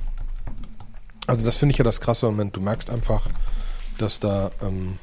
Also 1.26 1.44
das 1.44 1.56
finde 1.56 1.72
ich 1.72 1.78
ja 1.78 1.84
das 1.84 2.00
krasse 2.00 2.26
Moment. 2.26 2.56
Du 2.56 2.60
merkst 2.60 2.90
einfach, 2.90 3.28
dass 3.98 4.20
da, 4.20 4.50
ähm, 4.60 4.98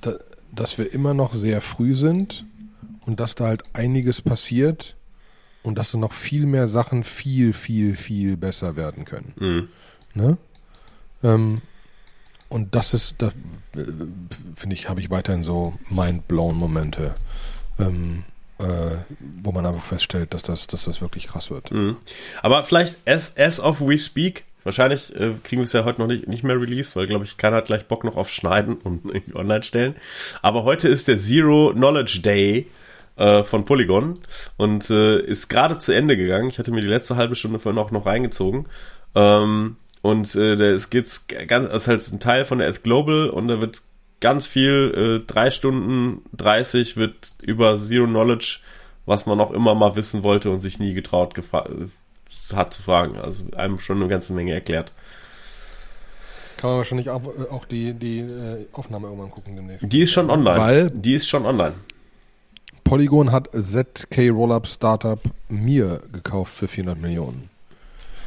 da, 0.00 0.14
dass 0.52 0.78
wir 0.78 0.92
immer 0.92 1.14
noch 1.14 1.32
sehr 1.32 1.60
früh 1.60 1.94
sind 1.94 2.44
und 3.06 3.20
dass 3.20 3.34
da 3.34 3.46
halt 3.46 3.62
einiges 3.72 4.20
passiert 4.20 4.96
und 5.62 5.78
dass 5.78 5.92
da 5.92 5.98
noch 5.98 6.12
viel 6.12 6.46
mehr 6.46 6.68
Sachen 6.68 7.04
viel, 7.04 7.52
viel, 7.52 7.96
viel 7.96 8.36
besser 8.36 8.76
werden 8.76 9.04
können. 9.04 9.32
Mhm. 9.36 9.68
Ne? 10.14 10.36
Ähm, 11.24 11.60
und 12.48 12.74
das 12.74 12.94
ist, 12.94 13.16
da 13.18 13.28
äh, 13.74 13.84
finde 14.54 14.76
ich, 14.76 14.88
habe 14.88 15.00
ich 15.00 15.10
weiterhin 15.10 15.42
so 15.42 15.74
mind-blown 15.90 16.56
Momente. 16.56 17.14
Ähm, 17.80 18.24
äh, 18.58 18.96
wo 19.42 19.50
man 19.50 19.66
einfach 19.66 19.82
feststellt, 19.82 20.32
dass 20.32 20.42
das, 20.42 20.68
dass 20.68 20.84
das 20.84 21.00
wirklich 21.00 21.26
krass 21.26 21.50
wird. 21.50 21.72
Mhm. 21.72 21.96
Aber 22.42 22.62
vielleicht 22.62 22.96
as, 23.06 23.36
as 23.36 23.58
of 23.58 23.80
we 23.80 23.98
speak, 23.98 24.44
wahrscheinlich 24.62 25.14
äh, 25.16 25.32
kriegen 25.42 25.60
wir 25.60 25.64
es 25.64 25.72
ja 25.72 25.84
heute 25.84 26.00
noch 26.00 26.06
nicht, 26.06 26.28
nicht 26.28 26.44
mehr 26.44 26.60
released, 26.60 26.94
weil, 26.94 27.06
glaube 27.06 27.24
ich, 27.24 27.36
keiner 27.36 27.56
hat 27.56 27.66
gleich 27.66 27.86
Bock 27.86 28.04
noch 28.04 28.16
auf 28.16 28.30
Schneiden 28.30 28.74
und 28.76 29.04
irgendwie 29.12 29.34
online 29.34 29.64
stellen. 29.64 29.96
Aber 30.42 30.62
heute 30.64 30.88
ist 30.88 31.08
der 31.08 31.16
Zero 31.16 31.72
Knowledge 31.74 32.20
Day 32.22 32.68
äh, 33.16 33.42
von 33.42 33.64
Polygon 33.64 34.14
und 34.56 34.88
äh, 34.90 35.18
ist 35.20 35.48
gerade 35.48 35.78
zu 35.78 35.92
Ende 35.92 36.16
gegangen. 36.16 36.48
Ich 36.48 36.58
hatte 36.58 36.70
mir 36.70 36.80
die 36.80 36.86
letzte 36.86 37.16
halbe 37.16 37.36
Stunde 37.36 37.58
vorhin 37.58 37.80
auch 37.80 37.90
noch 37.90 38.06
reingezogen. 38.06 38.66
Ähm, 39.16 39.76
und 40.04 40.34
äh, 40.34 40.52
es 40.52 40.90
geht 40.90 41.08
ganz, 41.48 41.70
das 41.70 41.82
ist 41.82 41.88
halt 41.88 42.12
ein 42.12 42.20
Teil 42.20 42.44
von 42.44 42.58
der 42.58 42.66
Earth 42.66 42.82
Global 42.82 43.30
und 43.30 43.48
da 43.48 43.62
wird 43.62 43.80
ganz 44.20 44.46
viel, 44.46 45.22
äh, 45.24 45.26
drei 45.26 45.50
Stunden 45.50 46.20
30 46.36 46.98
wird 46.98 47.30
über 47.40 47.78
Zero 47.78 48.06
Knowledge, 48.06 48.58
was 49.06 49.24
man 49.24 49.40
auch 49.40 49.50
immer 49.50 49.74
mal 49.74 49.96
wissen 49.96 50.22
wollte 50.22 50.50
und 50.50 50.60
sich 50.60 50.78
nie 50.78 50.92
getraut 50.92 51.34
äh, 51.38 52.54
hat 52.54 52.74
zu 52.74 52.82
fragen. 52.82 53.16
Also 53.16 53.44
einem 53.56 53.78
schon 53.78 53.96
eine 53.96 54.08
ganze 54.08 54.34
Menge 54.34 54.52
erklärt. 54.52 54.92
Kann 56.58 56.68
man 56.68 56.76
wahrscheinlich 56.80 57.08
auch, 57.08 57.22
äh, 57.24 57.50
auch 57.50 57.64
die, 57.64 57.94
die 57.94 58.18
äh, 58.18 58.66
Aufnahme 58.72 59.06
irgendwann 59.06 59.30
gucken 59.30 59.56
demnächst. 59.56 59.90
Die 59.90 60.02
ist 60.02 60.12
schon 60.12 60.28
online. 60.28 60.60
Weil 60.60 60.90
die 60.90 61.14
ist 61.14 61.30
schon 61.30 61.46
online. 61.46 61.76
Polygon 62.84 63.32
hat 63.32 63.48
ZK 63.58 64.28
Rollup 64.28 64.66
Startup 64.66 65.20
Mir 65.48 66.02
gekauft 66.12 66.52
für 66.52 66.68
400 66.68 67.00
Millionen. 67.00 67.53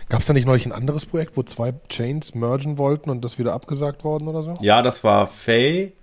Gab 0.10 0.22
es 0.22 0.28
da 0.28 0.34
nicht 0.34 0.46
neulich 0.46 0.65
ein 0.65 0.72
anderes 0.72 1.06
Projekt, 1.06 1.36
wo 1.36 1.43
zwei 1.43 1.74
Chains 1.89 2.34
mergen 2.34 2.78
wollten 2.78 3.10
und 3.10 3.26
das 3.26 3.38
wieder 3.38 3.54
abgesagt 3.54 4.04
worden 4.04 4.28
oder 4.28 4.41
so? 4.41 4.54
Ja, 4.62 4.82
das 4.82 5.04
war 5.04 5.28
Fay 5.28 5.93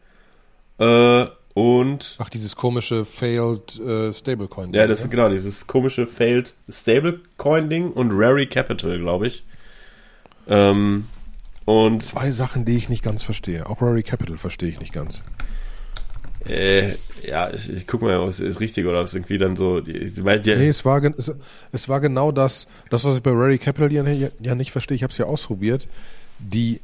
äh, 0.78 1.26
und. 1.54 2.16
Ach, 2.18 2.28
dieses 2.28 2.54
komische 2.56 3.04
Failed 3.04 3.78
äh, 3.80 4.12
Stablecoin. 4.12 4.72
Ja, 4.74 4.86
das 4.86 5.00
ist 5.00 5.10
genau, 5.10 5.28
dieses 5.30 5.66
komische 5.66 6.06
Failed 6.06 6.54
Stablecoin-Ding 6.68 7.92
und 7.92 8.10
Rary 8.12 8.46
Capital, 8.46 8.98
glaube 8.98 9.28
ich. 9.28 9.44
Ähm, 10.48 11.06
und. 11.64 12.02
Zwei 12.02 12.30
Sachen, 12.30 12.66
die 12.66 12.76
ich 12.76 12.90
nicht 12.90 13.02
ganz 13.02 13.22
verstehe. 13.22 13.68
Auch 13.70 13.80
Rary 13.80 14.02
Capital 14.02 14.36
verstehe 14.36 14.68
ich 14.68 14.80
nicht 14.80 14.92
ganz. 14.92 15.22
Äh, 16.48 16.96
ja, 17.22 17.50
ich, 17.52 17.70
ich 17.70 17.86
guck 17.86 18.02
mal, 18.02 18.18
ob 18.18 18.28
es 18.28 18.40
ist 18.40 18.60
richtig 18.60 18.86
oder 18.86 19.00
ob 19.00 19.06
es 19.06 19.14
irgendwie 19.14 19.38
dann 19.38 19.56
so. 19.56 19.80
Die, 19.80 19.92
die, 19.92 20.40
die, 20.40 20.56
nee, 20.56 20.68
es 20.68 20.84
war, 20.84 21.02
es, 21.02 21.32
es 21.72 21.88
war 21.88 22.00
genau 22.00 22.32
das, 22.32 22.66
das, 22.90 23.04
was 23.04 23.16
ich 23.16 23.22
bei 23.22 23.30
Rary 23.30 23.58
Capital 23.58 23.92
ja, 23.92 24.28
ja 24.40 24.54
nicht 24.54 24.72
verstehe. 24.72 24.96
Ich 24.96 25.02
habe 25.02 25.10
es 25.10 25.18
ja 25.18 25.26
ausprobiert. 25.26 25.88
Die 26.38 26.80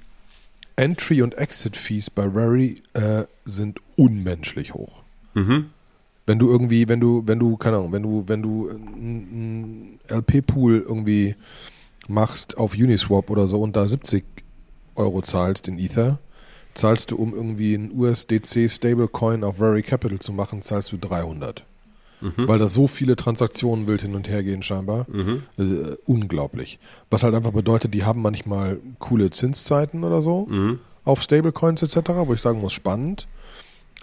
Entry- 0.76 1.22
und 1.22 1.36
Exit-Fees 1.36 2.08
bei 2.10 2.24
Rary 2.24 2.80
äh, 2.94 3.24
sind 3.44 3.80
unmenschlich 3.96 4.72
hoch. 4.72 5.02
Mhm. 5.34 5.66
Wenn 6.26 6.38
du 6.38 6.48
irgendwie, 6.48 6.88
wenn 6.88 7.00
du, 7.00 7.22
wenn 7.26 7.38
du, 7.38 7.56
keine 7.56 7.76
Ahnung, 7.76 7.92
wenn 7.92 8.02
du, 8.02 8.24
wenn 8.26 8.42
du 8.42 8.70
einen 8.70 10.00
LP-Pool 10.08 10.84
irgendwie 10.86 11.34
machst 12.08 12.56
auf 12.56 12.74
Uniswap 12.74 13.30
oder 13.30 13.46
so 13.46 13.60
und 13.60 13.76
da 13.76 13.86
70 13.86 14.24
Euro 14.94 15.20
zahlst 15.22 15.68
in 15.68 15.78
Ether, 15.78 16.18
zahlst 16.74 17.10
du, 17.10 17.16
um 17.16 17.34
irgendwie 17.34 17.74
einen 17.74 17.92
USDC 17.92 18.70
Stablecoin 18.70 19.44
auf 19.44 19.56
Very 19.56 19.82
Capital 19.82 20.18
zu 20.18 20.32
machen, 20.32 20.62
zahlst 20.62 20.92
du 20.92 20.96
300. 20.96 21.64
Mhm. 22.20 22.48
Weil 22.48 22.58
da 22.58 22.68
so 22.68 22.86
viele 22.86 23.16
Transaktionen 23.16 23.86
wild 23.86 24.02
hin 24.02 24.14
und 24.14 24.28
her 24.28 24.42
gehen 24.42 24.62
scheinbar. 24.62 25.06
Mhm. 25.08 25.42
Äh, 25.58 25.96
unglaublich. 26.06 26.78
Was 27.08 27.22
halt 27.22 27.34
einfach 27.34 27.52
bedeutet, 27.52 27.94
die 27.94 28.04
haben 28.04 28.22
manchmal 28.22 28.78
coole 28.98 29.30
Zinszeiten 29.30 30.04
oder 30.04 30.22
so 30.22 30.46
mhm. 30.46 30.80
auf 31.04 31.22
Stablecoins 31.22 31.82
etc., 31.82 32.10
wo 32.26 32.34
ich 32.34 32.40
sagen 32.40 32.60
muss, 32.60 32.72
spannend. 32.72 33.26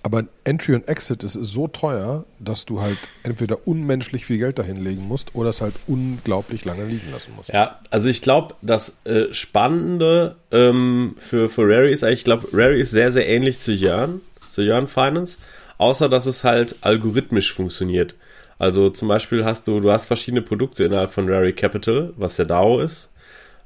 Aber 0.08 0.24
Entry 0.46 0.74
und 0.74 0.88
Exit 0.88 1.22
ist 1.26 1.34
so 1.34 1.68
teuer, 1.68 2.24
dass 2.40 2.66
du 2.66 2.80
halt 2.80 2.98
entweder 3.24 3.68
unmenschlich 3.68 4.26
viel 4.26 4.38
Geld 4.38 4.58
dahinlegen 4.58 5.06
musst 5.06 5.36
oder 5.36 5.50
es 5.50 5.60
halt 5.60 5.74
unglaublich 5.86 6.64
lange 6.64 6.86
liegen 6.86 7.12
lassen 7.12 7.34
musst. 7.36 7.50
Ja, 7.50 7.82
also 7.90 8.08
ich 8.08 8.22
glaube, 8.22 8.56
das 8.62 8.96
äh, 9.04 9.26
Spannende 9.34 10.38
ähm, 10.54 11.18
für, 11.20 11.50
für 11.50 11.64
Rary 11.64 11.92
ist 11.92 12.06
eigentlich, 12.06 12.20
ich 12.20 12.24
glaube, 12.24 12.48
Rary 12.54 12.80
ist 12.80 12.92
sehr, 12.92 13.12
sehr 13.12 13.28
ähnlich 13.28 13.60
zu 13.60 13.74
Jörn, 13.74 14.22
zu 14.50 14.62
Jörn 14.62 14.88
Finance, 14.88 15.40
außer 15.78 16.08
dass 16.08 16.26
es 16.26 16.46
halt 16.46 16.78
algorithmisch 16.80 17.54
funktioniert. 17.54 18.16
Also 18.60 18.90
zum 18.90 19.10
Beispiel 19.10 19.44
hast 19.44 19.68
du, 19.68 19.82
du 19.82 19.92
hast 19.92 20.06
verschiedene 20.06 20.42
Produkte 20.42 20.86
innerhalb 20.86 21.12
von 21.12 21.28
Rary 21.28 21.52
Capital, 21.52 22.14
was 22.16 22.38
der 22.38 22.46
DAO 22.46 22.80
ist, 22.80 23.12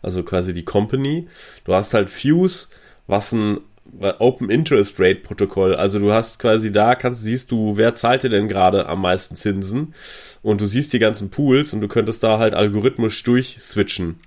also 0.02 0.24
quasi 0.24 0.56
die 0.56 0.66
Company. 0.66 1.28
Du 1.66 1.76
hast 1.76 1.94
halt 1.94 2.10
Fuse, 2.10 2.70
was 3.06 3.32
ein 3.32 3.60
Open 4.00 4.50
Interest 4.50 5.00
Rate 5.00 5.22
Protokoll. 5.22 5.76
Also 5.76 6.00
du 6.00 6.12
hast 6.12 6.40
quasi 6.40 6.72
da 6.72 6.96
kannst 6.96 7.24
siehst 7.24 7.52
du, 7.52 7.78
wer 7.78 7.96
zahlt 7.96 8.24
dir 8.24 8.30
denn 8.30 8.48
gerade 8.48 8.88
am 8.88 9.02
meisten 9.02 9.36
Zinsen 9.36 9.94
und 10.42 10.62
du 10.62 10.66
siehst 10.66 10.94
die 10.94 11.00
ganzen 11.00 11.30
Pools 11.30 11.74
und 11.74 11.82
du 11.82 11.88
könntest 11.88 12.24
da 12.24 12.40
halt 12.40 12.54
algorithmisch 12.54 13.22
durchswitchen. 13.24 14.20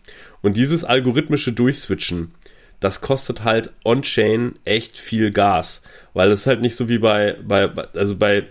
Und 0.42 0.56
dieses 0.56 0.84
algorithmische 0.84 1.52
Durchswitchen, 1.52 2.32
das 2.80 3.00
kostet 3.00 3.44
halt 3.44 3.70
on-chain 3.84 4.58
echt 4.64 4.98
viel 4.98 5.30
Gas, 5.30 5.82
weil 6.12 6.30
es 6.30 6.46
halt 6.46 6.60
nicht 6.60 6.76
so 6.76 6.88
wie 6.88 6.98
bei 6.98 7.36
bei 7.42 7.70
also 7.94 8.16
bei 8.16 8.44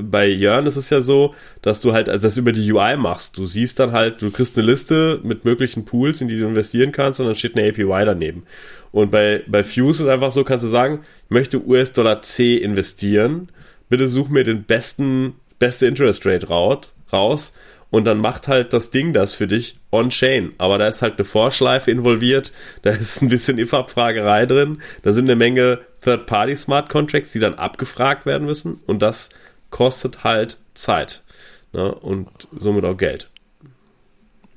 bei 0.00 0.26
Jörn 0.26 0.66
ist 0.66 0.76
es 0.76 0.90
ja 0.90 1.00
so, 1.00 1.34
dass 1.60 1.80
du 1.80 1.92
halt 1.92 2.08
das 2.08 2.36
über 2.36 2.52
die 2.52 2.72
UI 2.72 2.96
machst. 2.96 3.36
Du 3.36 3.46
siehst 3.46 3.78
dann 3.80 3.92
halt, 3.92 4.22
du 4.22 4.30
kriegst 4.30 4.56
eine 4.56 4.66
Liste 4.66 5.20
mit 5.22 5.44
möglichen 5.44 5.84
Pools, 5.84 6.20
in 6.20 6.28
die 6.28 6.38
du 6.38 6.46
investieren 6.46 6.92
kannst 6.92 7.20
und 7.20 7.26
dann 7.26 7.34
steht 7.34 7.56
eine 7.56 7.68
APY 7.68 8.04
daneben. 8.04 8.44
Und 8.92 9.10
bei, 9.10 9.42
bei 9.46 9.64
Fuse 9.64 10.04
ist 10.04 10.08
einfach 10.08 10.32
so, 10.32 10.44
kannst 10.44 10.64
du 10.64 10.68
sagen, 10.68 11.00
ich 11.24 11.30
möchte 11.30 11.64
US-Dollar 11.66 12.22
C 12.22 12.56
investieren. 12.56 13.48
Bitte 13.88 14.08
such 14.08 14.28
mir 14.28 14.44
den 14.44 14.64
besten, 14.64 15.34
beste 15.58 15.86
Interest 15.86 16.24
Rate 16.24 16.48
raus. 16.48 17.52
Und 17.90 18.06
dann 18.06 18.18
macht 18.18 18.48
halt 18.48 18.72
das 18.72 18.90
Ding 18.90 19.12
das 19.12 19.34
für 19.34 19.46
dich 19.46 19.76
on-chain. 19.90 20.54
Aber 20.56 20.78
da 20.78 20.88
ist 20.88 21.02
halt 21.02 21.18
eine 21.18 21.26
Vorschleife 21.26 21.90
involviert. 21.90 22.50
Da 22.80 22.90
ist 22.90 23.20
ein 23.20 23.28
bisschen 23.28 23.58
If-Abfragerei 23.58 24.46
drin. 24.46 24.80
Da 25.02 25.12
sind 25.12 25.26
eine 25.26 25.36
Menge 25.36 25.80
Third-Party-Smart 26.02 26.88
Contracts, 26.88 27.32
die 27.32 27.38
dann 27.38 27.54
abgefragt 27.54 28.24
werden 28.24 28.46
müssen. 28.46 28.80
Und 28.86 29.02
das 29.02 29.28
kostet 29.72 30.22
halt 30.22 30.58
Zeit. 30.74 31.24
Ne? 31.72 31.92
Und 31.92 32.28
somit 32.56 32.84
auch 32.84 32.96
Geld. 32.96 33.28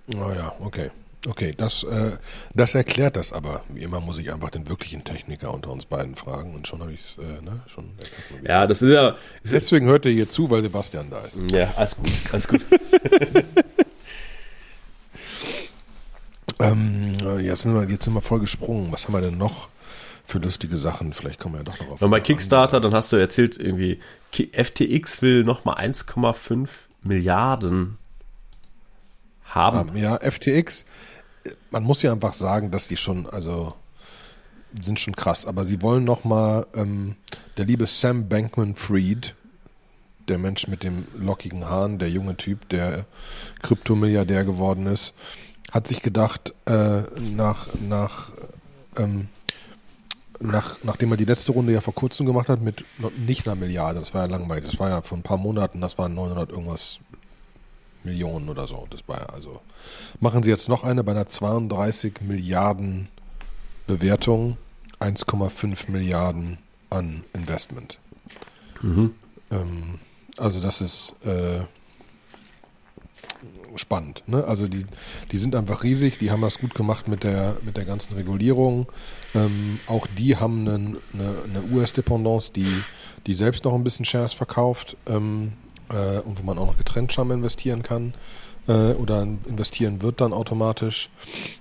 Oh 0.09 0.31
ja, 0.31 0.53
okay. 0.59 0.91
Okay, 1.27 1.55
das, 1.57 1.81
äh, 1.81 2.11
das 2.53 2.75
erklärt 2.75 3.15
das 3.15 3.33
aber. 3.33 3.63
Wie 3.69 3.81
immer 3.81 3.99
muss 3.99 4.19
ich 4.19 4.31
einfach 4.31 4.51
den 4.51 4.69
wirklichen 4.69 5.03
Techniker 5.03 5.51
unter 5.51 5.71
uns 5.71 5.85
beiden 5.85 6.15
fragen 6.15 6.53
und 6.53 6.67
schon 6.67 6.81
habe 6.81 6.93
ich 6.93 6.99
es 6.99 7.17
äh, 7.17 7.41
ne, 7.43 7.61
schon 7.65 7.89
Ja, 8.43 8.67
das 8.67 8.83
ist 8.83 8.91
ja. 8.91 9.15
Ist 9.41 9.51
Deswegen 9.51 9.87
hört 9.87 10.05
ihr 10.05 10.11
hier 10.11 10.29
zu, 10.29 10.51
weil 10.51 10.61
Sebastian 10.61 11.09
da 11.09 11.21
ist. 11.21 11.39
Ja, 11.49 11.73
alles 11.77 11.95
gut, 11.95 12.11
alles 12.31 12.47
gut. 12.47 12.61
ähm, 16.59 17.17
jetzt, 17.39 17.61
sind 17.61 17.73
wir, 17.73 17.89
jetzt 17.89 18.03
sind 18.03 18.13
wir 18.13 18.21
voll 18.21 18.41
gesprungen. 18.41 18.91
Was 18.91 19.05
haben 19.05 19.13
wir 19.13 19.21
denn 19.21 19.39
noch 19.39 19.69
für 20.25 20.39
lustige 20.39 20.77
Sachen? 20.77 21.13
Vielleicht 21.13 21.39
kommen 21.39 21.55
wir 21.55 21.59
ja 21.59 21.63
doch 21.63 21.79
noch 21.79 21.93
auf. 21.93 22.01
Und 22.01 22.11
bei 22.11 22.19
Kickstarter, 22.19 22.79
dann 22.79 22.93
hast 22.93 23.11
du 23.11 23.17
erzählt, 23.17 23.57
irgendwie, 23.57 23.99
FTX 24.31 25.21
will 25.21 25.43
nochmal 25.43 25.77
1,5 25.77 26.67
Milliarden 27.03 27.97
haben. 29.45 29.95
Ja, 29.95 30.17
FTX 30.17 30.85
man 31.71 31.83
muss 31.83 32.01
ja 32.01 32.11
einfach 32.11 32.33
sagen, 32.33 32.71
dass 32.71 32.87
die 32.87 32.97
schon, 32.97 33.27
also 33.27 33.73
sind 34.79 34.99
schon 34.99 35.15
krass, 35.15 35.45
aber 35.45 35.65
sie 35.65 35.81
wollen 35.81 36.03
nochmal, 36.03 36.67
ähm, 36.75 37.15
der 37.57 37.65
liebe 37.65 37.87
Sam 37.87 38.27
Bankman-Fried, 38.27 39.35
der 40.27 40.37
Mensch 40.37 40.67
mit 40.67 40.83
dem 40.83 41.05
lockigen 41.17 41.69
Haaren, 41.69 41.99
der 41.99 42.09
junge 42.09 42.35
Typ, 42.35 42.67
der 42.69 43.05
Kryptomilliardär 43.61 44.43
geworden 44.43 44.87
ist, 44.87 45.13
hat 45.71 45.87
sich 45.87 46.01
gedacht, 46.01 46.53
äh, 46.65 47.03
nach, 47.19 47.67
nach, 47.87 48.31
ähm, 48.97 49.29
nach, 50.39 50.77
nachdem 50.83 51.11
er 51.11 51.17
die 51.17 51.25
letzte 51.25 51.51
Runde 51.51 51.73
ja 51.73 51.81
vor 51.81 51.93
kurzem 51.93 52.25
gemacht 52.25 52.49
hat, 52.49 52.61
mit 52.61 52.85
nicht 53.17 53.47
einer 53.47 53.55
Milliarde, 53.55 53.99
das 53.99 54.13
war 54.13 54.21
ja 54.21 54.27
langweilig, 54.27 54.65
das 54.65 54.79
war 54.79 54.89
ja 54.89 55.01
vor 55.01 55.17
ein 55.17 55.23
paar 55.23 55.37
Monaten, 55.37 55.81
das 55.81 55.97
waren 55.97 56.13
900 56.13 56.49
irgendwas 56.49 56.99
Millionen 58.05 58.49
oder 58.49 58.67
so. 58.67 58.87
Das 58.89 59.01
war 59.07 59.19
ja 59.19 59.25
also. 59.27 59.61
Machen 60.19 60.43
Sie 60.43 60.49
jetzt 60.49 60.69
noch 60.69 60.83
eine 60.83 61.03
bei 61.03 61.11
einer 61.11 61.27
32 61.27 62.21
Milliarden 62.21 63.09
Bewertung, 63.87 64.57
1,5 64.99 65.91
Milliarden 65.91 66.57
an 66.89 67.23
Investment. 67.33 67.97
Mhm. 68.81 69.15
Ähm, 69.51 69.99
also 70.37 70.61
das 70.61 70.81
ist 70.81 71.15
äh, 71.25 71.61
spannend. 73.75 74.23
Ne? 74.27 74.43
Also 74.45 74.67
die, 74.67 74.85
die 75.31 75.37
sind 75.37 75.55
einfach 75.55 75.83
riesig, 75.83 76.17
die 76.19 76.31
haben 76.31 76.41
das 76.41 76.59
gut 76.59 76.73
gemacht 76.75 77.07
mit 77.07 77.23
der, 77.23 77.57
mit 77.63 77.77
der 77.77 77.85
ganzen 77.85 78.13
Regulierung. 78.13 78.87
Ähm, 79.33 79.79
auch 79.87 80.07
die 80.17 80.37
haben 80.37 80.67
eine, 80.67 80.97
eine, 81.13 81.35
eine 81.43 81.63
US-Dependance, 81.73 82.51
die, 82.53 82.67
die 83.27 83.33
selbst 83.33 83.65
noch 83.65 83.73
ein 83.73 83.83
bisschen 83.83 84.05
Shares 84.05 84.33
verkauft 84.33 84.95
ähm, 85.07 85.53
äh, 85.89 86.19
und 86.19 86.39
wo 86.39 86.43
man 86.43 86.57
auch 86.57 86.67
noch 86.67 86.77
getrennt 86.77 87.11
scheinbar 87.11 87.37
investieren 87.37 87.83
kann 87.83 88.13
äh, 88.67 88.93
oder 88.93 89.23
investieren 89.47 90.01
wird 90.01 90.21
dann 90.21 90.33
automatisch, 90.33 91.09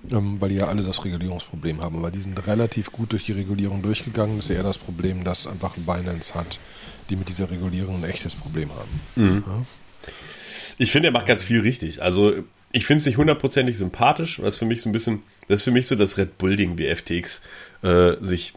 ähm, 0.09 0.39
weil 0.39 0.49
die 0.49 0.55
ja 0.55 0.67
alle 0.67 0.83
das 0.83 1.03
Regulierungsproblem 1.03 1.81
haben. 1.81 2.01
Weil 2.01 2.11
die 2.11 2.21
sind 2.21 2.47
relativ 2.47 2.91
gut 2.91 3.11
durch 3.11 3.25
die 3.25 3.33
Regulierung 3.33 3.81
durchgegangen. 3.81 4.37
Das 4.37 4.45
ist 4.45 4.49
ja 4.49 4.55
eher 4.55 4.63
das 4.63 4.77
Problem, 4.77 5.23
dass 5.23 5.47
einfach 5.47 5.75
Binance 5.75 6.33
hat, 6.33 6.59
die 7.09 7.15
mit 7.15 7.29
dieser 7.29 7.49
Regulierung 7.49 8.03
ein 8.03 8.09
echtes 8.09 8.35
Problem 8.35 8.69
haben. 8.71 9.01
Mhm. 9.15 9.43
Ja? 9.45 9.65
Ich 10.77 10.91
finde, 10.91 11.09
er 11.09 11.11
macht 11.11 11.27
ganz 11.27 11.43
viel 11.43 11.61
richtig. 11.61 12.01
Also 12.01 12.33
ich 12.71 12.85
finde 12.85 12.99
es 12.99 13.05
nicht 13.05 13.17
hundertprozentig 13.17 13.77
sympathisch, 13.77 14.41
was 14.41 14.57
für 14.57 14.65
mich 14.65 14.81
so 14.81 14.89
ein 14.89 14.91
bisschen, 14.91 15.23
das 15.47 15.61
ist 15.61 15.63
für 15.63 15.71
mich 15.71 15.87
so 15.87 15.95
das 15.95 16.17
Red 16.17 16.37
Bull-Ding, 16.37 16.77
wie 16.77 16.93
FTX 16.93 17.41
äh, 17.83 18.13
sich 18.19 18.53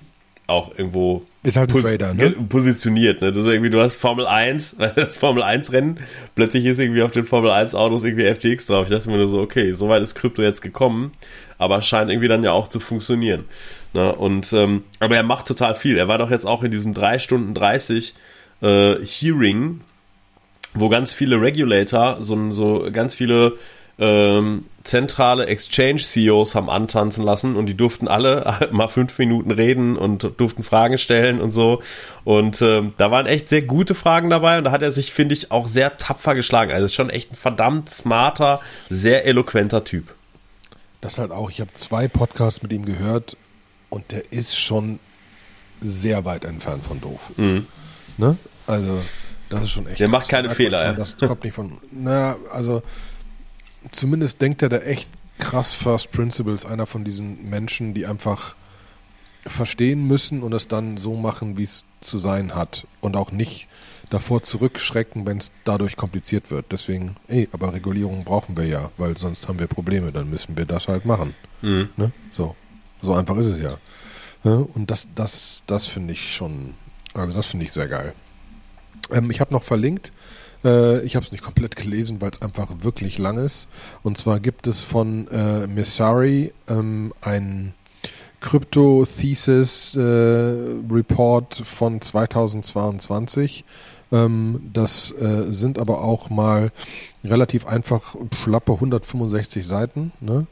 auch 0.48 0.76
irgendwo 0.76 1.26
ist 1.42 1.56
halt 1.56 1.72
ein 1.72 1.80
Trader, 1.80 2.14
ne? 2.14 2.30
positioniert. 2.30 3.20
Ne? 3.20 3.32
Das 3.32 3.44
ist 3.44 3.50
irgendwie, 3.50 3.70
du 3.70 3.80
hast 3.80 3.94
Formel 3.94 4.26
1, 4.26 4.76
das 4.96 5.14
Formel 5.14 5.42
1 5.42 5.72
Rennen, 5.72 5.98
plötzlich 6.34 6.64
ist 6.64 6.78
irgendwie 6.78 7.02
auf 7.02 7.10
den 7.10 7.26
Formel 7.26 7.50
1 7.50 7.74
Autos 7.74 8.02
irgendwie 8.02 8.34
FTX 8.34 8.66
drauf. 8.66 8.86
Ich 8.86 8.96
dachte 8.96 9.08
mir 9.10 9.18
nur 9.18 9.28
so, 9.28 9.40
okay, 9.40 9.72
so 9.72 9.88
weit 9.88 10.02
ist 10.02 10.14
Krypto 10.14 10.42
jetzt 10.42 10.62
gekommen, 10.62 11.12
aber 11.58 11.80
scheint 11.82 12.10
irgendwie 12.10 12.28
dann 12.28 12.42
ja 12.42 12.52
auch 12.52 12.66
zu 12.66 12.80
funktionieren. 12.80 13.44
Ne? 13.92 14.12
Und 14.12 14.52
ähm, 14.52 14.84
aber 15.00 15.16
er 15.16 15.22
macht 15.22 15.46
total 15.46 15.74
viel. 15.74 15.98
Er 15.98 16.08
war 16.08 16.18
doch 16.18 16.30
jetzt 16.30 16.46
auch 16.46 16.62
in 16.62 16.70
diesem 16.70 16.94
3 16.94 17.18
Stunden 17.18 17.54
30 17.54 18.14
äh, 18.62 18.94
Hearing, 19.04 19.80
wo 20.80 20.88
ganz 20.88 21.12
viele 21.12 21.40
Regulator, 21.40 22.16
so, 22.20 22.52
so 22.52 22.88
ganz 22.92 23.14
viele 23.14 23.58
ähm, 23.98 24.64
zentrale 24.84 25.46
Exchange-CEOs 25.46 26.54
haben 26.54 26.70
antanzen 26.70 27.24
lassen 27.24 27.56
und 27.56 27.66
die 27.66 27.76
durften 27.76 28.08
alle 28.08 28.68
mal 28.72 28.88
fünf 28.88 29.18
Minuten 29.18 29.50
reden 29.50 29.96
und 29.96 30.32
durften 30.38 30.62
Fragen 30.62 30.98
stellen 30.98 31.40
und 31.40 31.50
so. 31.50 31.82
Und 32.24 32.62
ähm, 32.62 32.94
da 32.96 33.10
waren 33.10 33.26
echt 33.26 33.48
sehr 33.48 33.62
gute 33.62 33.94
Fragen 33.94 34.30
dabei 34.30 34.58
und 34.58 34.64
da 34.64 34.70
hat 34.70 34.82
er 34.82 34.90
sich, 34.90 35.12
finde 35.12 35.34
ich, 35.34 35.50
auch 35.50 35.68
sehr 35.68 35.96
tapfer 35.96 36.34
geschlagen. 36.34 36.72
Also 36.72 36.86
ist 36.86 36.94
schon 36.94 37.10
echt 37.10 37.32
ein 37.32 37.36
verdammt 37.36 37.90
smarter, 37.90 38.60
sehr 38.88 39.26
eloquenter 39.26 39.84
Typ. 39.84 40.14
Das 41.00 41.18
halt 41.18 41.30
auch, 41.30 41.50
ich 41.50 41.60
habe 41.60 41.72
zwei 41.74 42.08
Podcasts 42.08 42.62
mit 42.62 42.72
ihm 42.72 42.84
gehört 42.84 43.36
und 43.90 44.10
der 44.10 44.32
ist 44.32 44.58
schon 44.58 44.98
sehr 45.80 46.24
weit 46.24 46.44
entfernt 46.44 46.84
von 46.84 47.00
doof. 47.00 47.30
Mhm. 47.36 47.66
Ne? 48.16 48.36
Also, 48.66 49.00
das 49.50 49.62
ist 49.62 49.70
schon 49.70 49.86
echt. 49.86 50.00
Der 50.00 50.08
macht 50.08 50.28
keine 50.28 50.50
Fehler, 50.50 50.84
ja. 50.84 50.92
Das 50.92 51.16
kommt 51.16 51.44
nicht 51.44 51.54
von. 51.54 51.78
Na, 51.90 52.36
also 52.52 52.82
zumindest 53.90 54.40
denkt 54.42 54.62
er 54.62 54.68
da 54.68 54.78
echt 54.78 55.08
krass 55.38 55.74
First 55.74 56.10
Principles, 56.10 56.64
einer 56.64 56.86
von 56.86 57.04
diesen 57.04 57.48
Menschen, 57.48 57.94
die 57.94 58.06
einfach 58.06 58.54
verstehen 59.46 60.06
müssen 60.06 60.42
und 60.42 60.52
es 60.52 60.68
dann 60.68 60.98
so 60.98 61.14
machen, 61.14 61.56
wie 61.56 61.64
es 61.64 61.84
zu 62.00 62.18
sein 62.18 62.54
hat 62.54 62.86
und 63.00 63.16
auch 63.16 63.30
nicht 63.30 63.66
davor 64.10 64.42
zurückschrecken, 64.42 65.26
wenn 65.26 65.38
es 65.38 65.52
dadurch 65.64 65.96
kompliziert 65.96 66.50
wird. 66.50 66.66
Deswegen, 66.70 67.16
ey, 67.28 67.48
aber 67.52 67.72
Regulierung 67.72 68.24
brauchen 68.24 68.56
wir 68.56 68.66
ja, 68.66 68.90
weil 68.96 69.16
sonst 69.16 69.48
haben 69.48 69.58
wir 69.58 69.66
Probleme, 69.66 70.12
dann 70.12 70.28
müssen 70.28 70.56
wir 70.56 70.66
das 70.66 70.88
halt 70.88 71.04
machen. 71.04 71.34
Mhm. 71.62 71.88
Ne? 71.96 72.12
So. 72.30 72.56
so 73.00 73.14
einfach 73.14 73.36
ist 73.36 73.46
es 73.46 73.60
ja. 73.60 73.78
ja 74.44 74.52
und 74.52 74.90
das, 74.90 75.08
das, 75.14 75.62
das 75.66 75.86
finde 75.86 76.12
ich 76.12 76.34
schon, 76.34 76.74
also 77.14 77.32
das 77.34 77.46
finde 77.46 77.66
ich 77.66 77.72
sehr 77.72 77.88
geil. 77.88 78.14
Ähm, 79.10 79.30
ich 79.30 79.40
habe 79.40 79.52
noch 79.52 79.62
verlinkt, 79.62 80.12
äh, 80.64 81.00
ich 81.02 81.16
habe 81.16 81.24
es 81.24 81.32
nicht 81.32 81.44
komplett 81.44 81.76
gelesen, 81.76 82.20
weil 82.20 82.30
es 82.30 82.42
einfach 82.42 82.68
wirklich 82.80 83.18
lang 83.18 83.38
ist. 83.38 83.68
Und 84.02 84.18
zwar 84.18 84.40
gibt 84.40 84.66
es 84.66 84.82
von 84.82 85.28
äh, 85.28 85.66
Messari 85.66 86.52
ähm, 86.68 87.12
ein 87.20 87.74
Crypto 88.40 89.04
Thesis 89.04 89.96
äh, 89.96 90.00
Report 90.00 91.54
von 91.54 92.00
2022. 92.00 93.64
Ähm, 94.10 94.70
das 94.72 95.10
äh, 95.12 95.46
sind 95.52 95.78
aber 95.78 96.02
auch 96.02 96.30
mal 96.30 96.70
relativ 97.24 97.66
einfach 97.66 98.14
schlappe 98.34 98.72
165 98.72 99.66
Seiten. 99.66 100.12
Ne? 100.20 100.46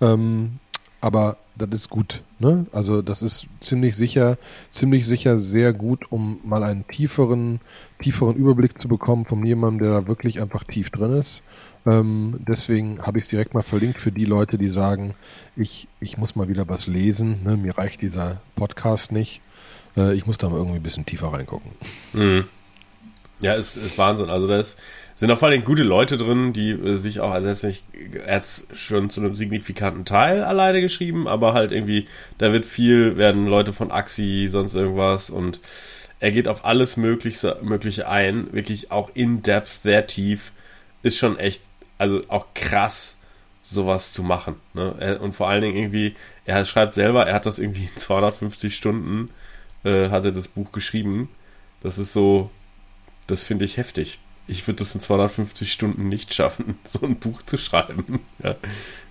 Ähm, 0.00 0.58
aber 1.00 1.36
das 1.56 1.68
ist 1.72 1.90
gut. 1.90 2.22
Ne? 2.42 2.66
Also 2.72 3.02
das 3.02 3.22
ist 3.22 3.46
ziemlich 3.60 3.94
sicher, 3.94 4.36
ziemlich 4.68 5.06
sicher 5.06 5.38
sehr 5.38 5.72
gut, 5.72 6.10
um 6.10 6.40
mal 6.42 6.64
einen 6.64 6.84
tieferen, 6.88 7.60
tieferen 8.00 8.34
Überblick 8.34 8.76
zu 8.76 8.88
bekommen 8.88 9.26
von 9.26 9.46
jemandem, 9.46 9.84
der 9.84 10.00
da 10.00 10.08
wirklich 10.08 10.42
einfach 10.42 10.64
tief 10.64 10.90
drin 10.90 11.12
ist. 11.12 11.44
Ähm, 11.86 12.40
deswegen 12.40 13.00
habe 13.00 13.18
ich 13.18 13.26
es 13.26 13.28
direkt 13.28 13.54
mal 13.54 13.62
verlinkt 13.62 14.00
für 14.00 14.10
die 14.10 14.24
Leute, 14.24 14.58
die 14.58 14.70
sagen, 14.70 15.14
ich, 15.54 15.86
ich 16.00 16.18
muss 16.18 16.34
mal 16.34 16.48
wieder 16.48 16.68
was 16.68 16.88
lesen. 16.88 17.44
Ne? 17.44 17.56
Mir 17.56 17.78
reicht 17.78 18.02
dieser 18.02 18.40
Podcast 18.56 19.12
nicht. 19.12 19.40
Äh, 19.96 20.14
ich 20.14 20.26
muss 20.26 20.36
da 20.36 20.48
mal 20.48 20.56
irgendwie 20.56 20.80
ein 20.80 20.82
bisschen 20.82 21.06
tiefer 21.06 21.32
reingucken. 21.32 21.70
Mhm. 22.12 22.48
Ja, 23.38 23.54
ist, 23.54 23.76
ist 23.76 23.98
Wahnsinn. 23.98 24.30
Also 24.30 24.48
da 24.48 24.56
ist 24.56 24.80
sind 25.14 25.30
auch 25.30 25.38
vor 25.38 25.48
allem 25.48 25.64
gute 25.64 25.82
Leute 25.82 26.16
drin, 26.16 26.52
die 26.52 26.70
äh, 26.70 26.96
sich 26.96 27.20
auch, 27.20 27.30
also 27.30 27.48
jetzt 27.48 27.64
nicht 27.64 27.84
erst 28.26 28.66
schon 28.76 29.10
zu 29.10 29.20
einem 29.20 29.34
signifikanten 29.34 30.04
Teil 30.04 30.42
alleine 30.42 30.80
geschrieben, 30.80 31.28
aber 31.28 31.52
halt 31.52 31.72
irgendwie, 31.72 32.06
da 32.38 32.52
wird 32.52 32.64
viel, 32.66 33.16
werden 33.16 33.46
Leute 33.46 33.72
von 33.72 33.90
Axi, 33.90 34.48
sonst 34.48 34.74
irgendwas 34.74 35.30
und 35.30 35.60
er 36.20 36.30
geht 36.30 36.48
auf 36.48 36.64
alles 36.64 36.96
Mögliche, 36.96 37.58
Mögliche 37.62 38.08
ein, 38.08 38.52
wirklich 38.52 38.90
auch 38.90 39.10
in 39.14 39.42
depth, 39.42 39.82
sehr 39.82 40.06
tief, 40.06 40.52
ist 41.02 41.18
schon 41.18 41.38
echt, 41.38 41.62
also 41.98 42.20
auch 42.28 42.46
krass, 42.54 43.18
sowas 43.60 44.12
zu 44.12 44.22
machen. 44.22 44.56
Ne? 44.72 45.18
Und 45.20 45.34
vor 45.34 45.48
allen 45.48 45.62
Dingen 45.62 45.76
irgendwie, 45.76 46.14
er 46.44 46.64
schreibt 46.64 46.94
selber, 46.94 47.26
er 47.26 47.34
hat 47.34 47.46
das 47.46 47.58
irgendwie 47.58 47.88
in 47.92 47.96
250 47.96 48.74
Stunden, 48.74 49.30
äh, 49.84 50.10
hat 50.10 50.24
er 50.24 50.32
das 50.32 50.48
Buch 50.48 50.70
geschrieben. 50.72 51.28
Das 51.80 51.98
ist 51.98 52.12
so, 52.12 52.50
das 53.26 53.42
finde 53.42 53.64
ich 53.64 53.76
heftig 53.76 54.20
ich 54.46 54.66
würde 54.66 54.78
das 54.78 54.94
in 54.94 55.00
250 55.00 55.72
Stunden 55.72 56.08
nicht 56.08 56.34
schaffen, 56.34 56.78
so 56.84 57.06
ein 57.06 57.16
Buch 57.16 57.42
zu 57.42 57.56
schreiben. 57.58 58.20
Ja. 58.42 58.56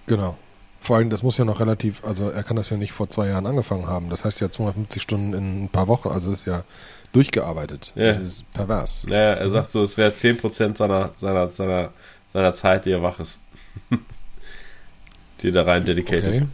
Genau. 0.08 0.38
Vor 0.80 0.98
allem, 0.98 1.12
das 1.12 1.22
muss 1.22 1.38
ja 1.38 1.46
noch 1.46 1.60
relativ, 1.60 2.04
also 2.04 2.32
er 2.32 2.41
kann 2.41 2.56
das 2.56 2.72
ja 2.72 2.78
nicht 2.78 2.91
vor 2.91 3.08
zwei 3.08 3.28
Jahren 3.28 3.46
angefangen 3.46 3.86
haben. 3.86 4.10
Das 4.10 4.24
heißt 4.24 4.41
ja 4.41 4.50
250 4.50 5.02
Stunden 5.02 5.34
in 5.34 5.63
ein 5.65 5.70
paar 5.70 5.88
Wochen, 5.88 6.10
also 6.10 6.32
ist 6.32 6.48
ja 6.48 6.63
durchgearbeitet. 7.12 7.91
Ja. 7.96 8.13
Das 8.13 8.24
ist 8.24 8.52
pervers. 8.52 9.06
Ja, 9.08 9.34
er 9.34 9.50
sagt 9.52 9.72
so, 9.72 9.84
es 9.84 9.98
wäre 9.98 10.12
10% 10.12 10.76
seiner, 10.76 11.12
seiner, 11.17 11.50
seiner, 11.50 11.94
seiner 12.34 12.54
Zeit, 12.54 12.88
die 12.88 12.91
er 12.91 13.04
wach 13.04 13.20
ist. 13.20 13.41
die 15.41 15.50
er 15.50 15.54
da 15.54 15.63
rein 15.63 15.86
dedicated. 15.86 16.34
Okay. 16.34 16.48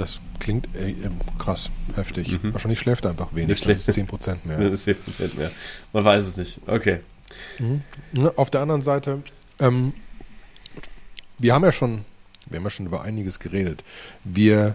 Das 0.00 0.18
klingt 0.38 0.74
äh, 0.74 0.94
krass, 1.38 1.70
heftig. 1.94 2.42
Mhm. 2.42 2.54
Wahrscheinlich 2.54 2.80
schläft 2.80 3.04
er 3.04 3.10
einfach 3.10 3.34
wenig. 3.34 3.60
Das 3.60 3.86
ist 3.86 3.98
10% 3.98 4.38
mehr. 4.44 4.58
Das 4.70 4.86
ist 4.86 4.98
10% 5.06 5.36
mehr. 5.36 5.50
Man 5.92 6.04
weiß 6.06 6.26
es 6.26 6.38
nicht. 6.38 6.58
Okay. 6.66 7.00
Mhm. 7.58 7.82
Auf 8.34 8.48
der 8.48 8.62
anderen 8.62 8.80
Seite, 8.80 9.22
ähm, 9.58 9.92
wir 11.36 11.52
haben 11.52 11.64
ja 11.64 11.70
schon, 11.70 12.06
wir 12.46 12.56
haben 12.56 12.64
ja 12.64 12.70
schon 12.70 12.86
über 12.86 13.02
einiges 13.02 13.40
geredet. 13.40 13.84
Wir, 14.24 14.74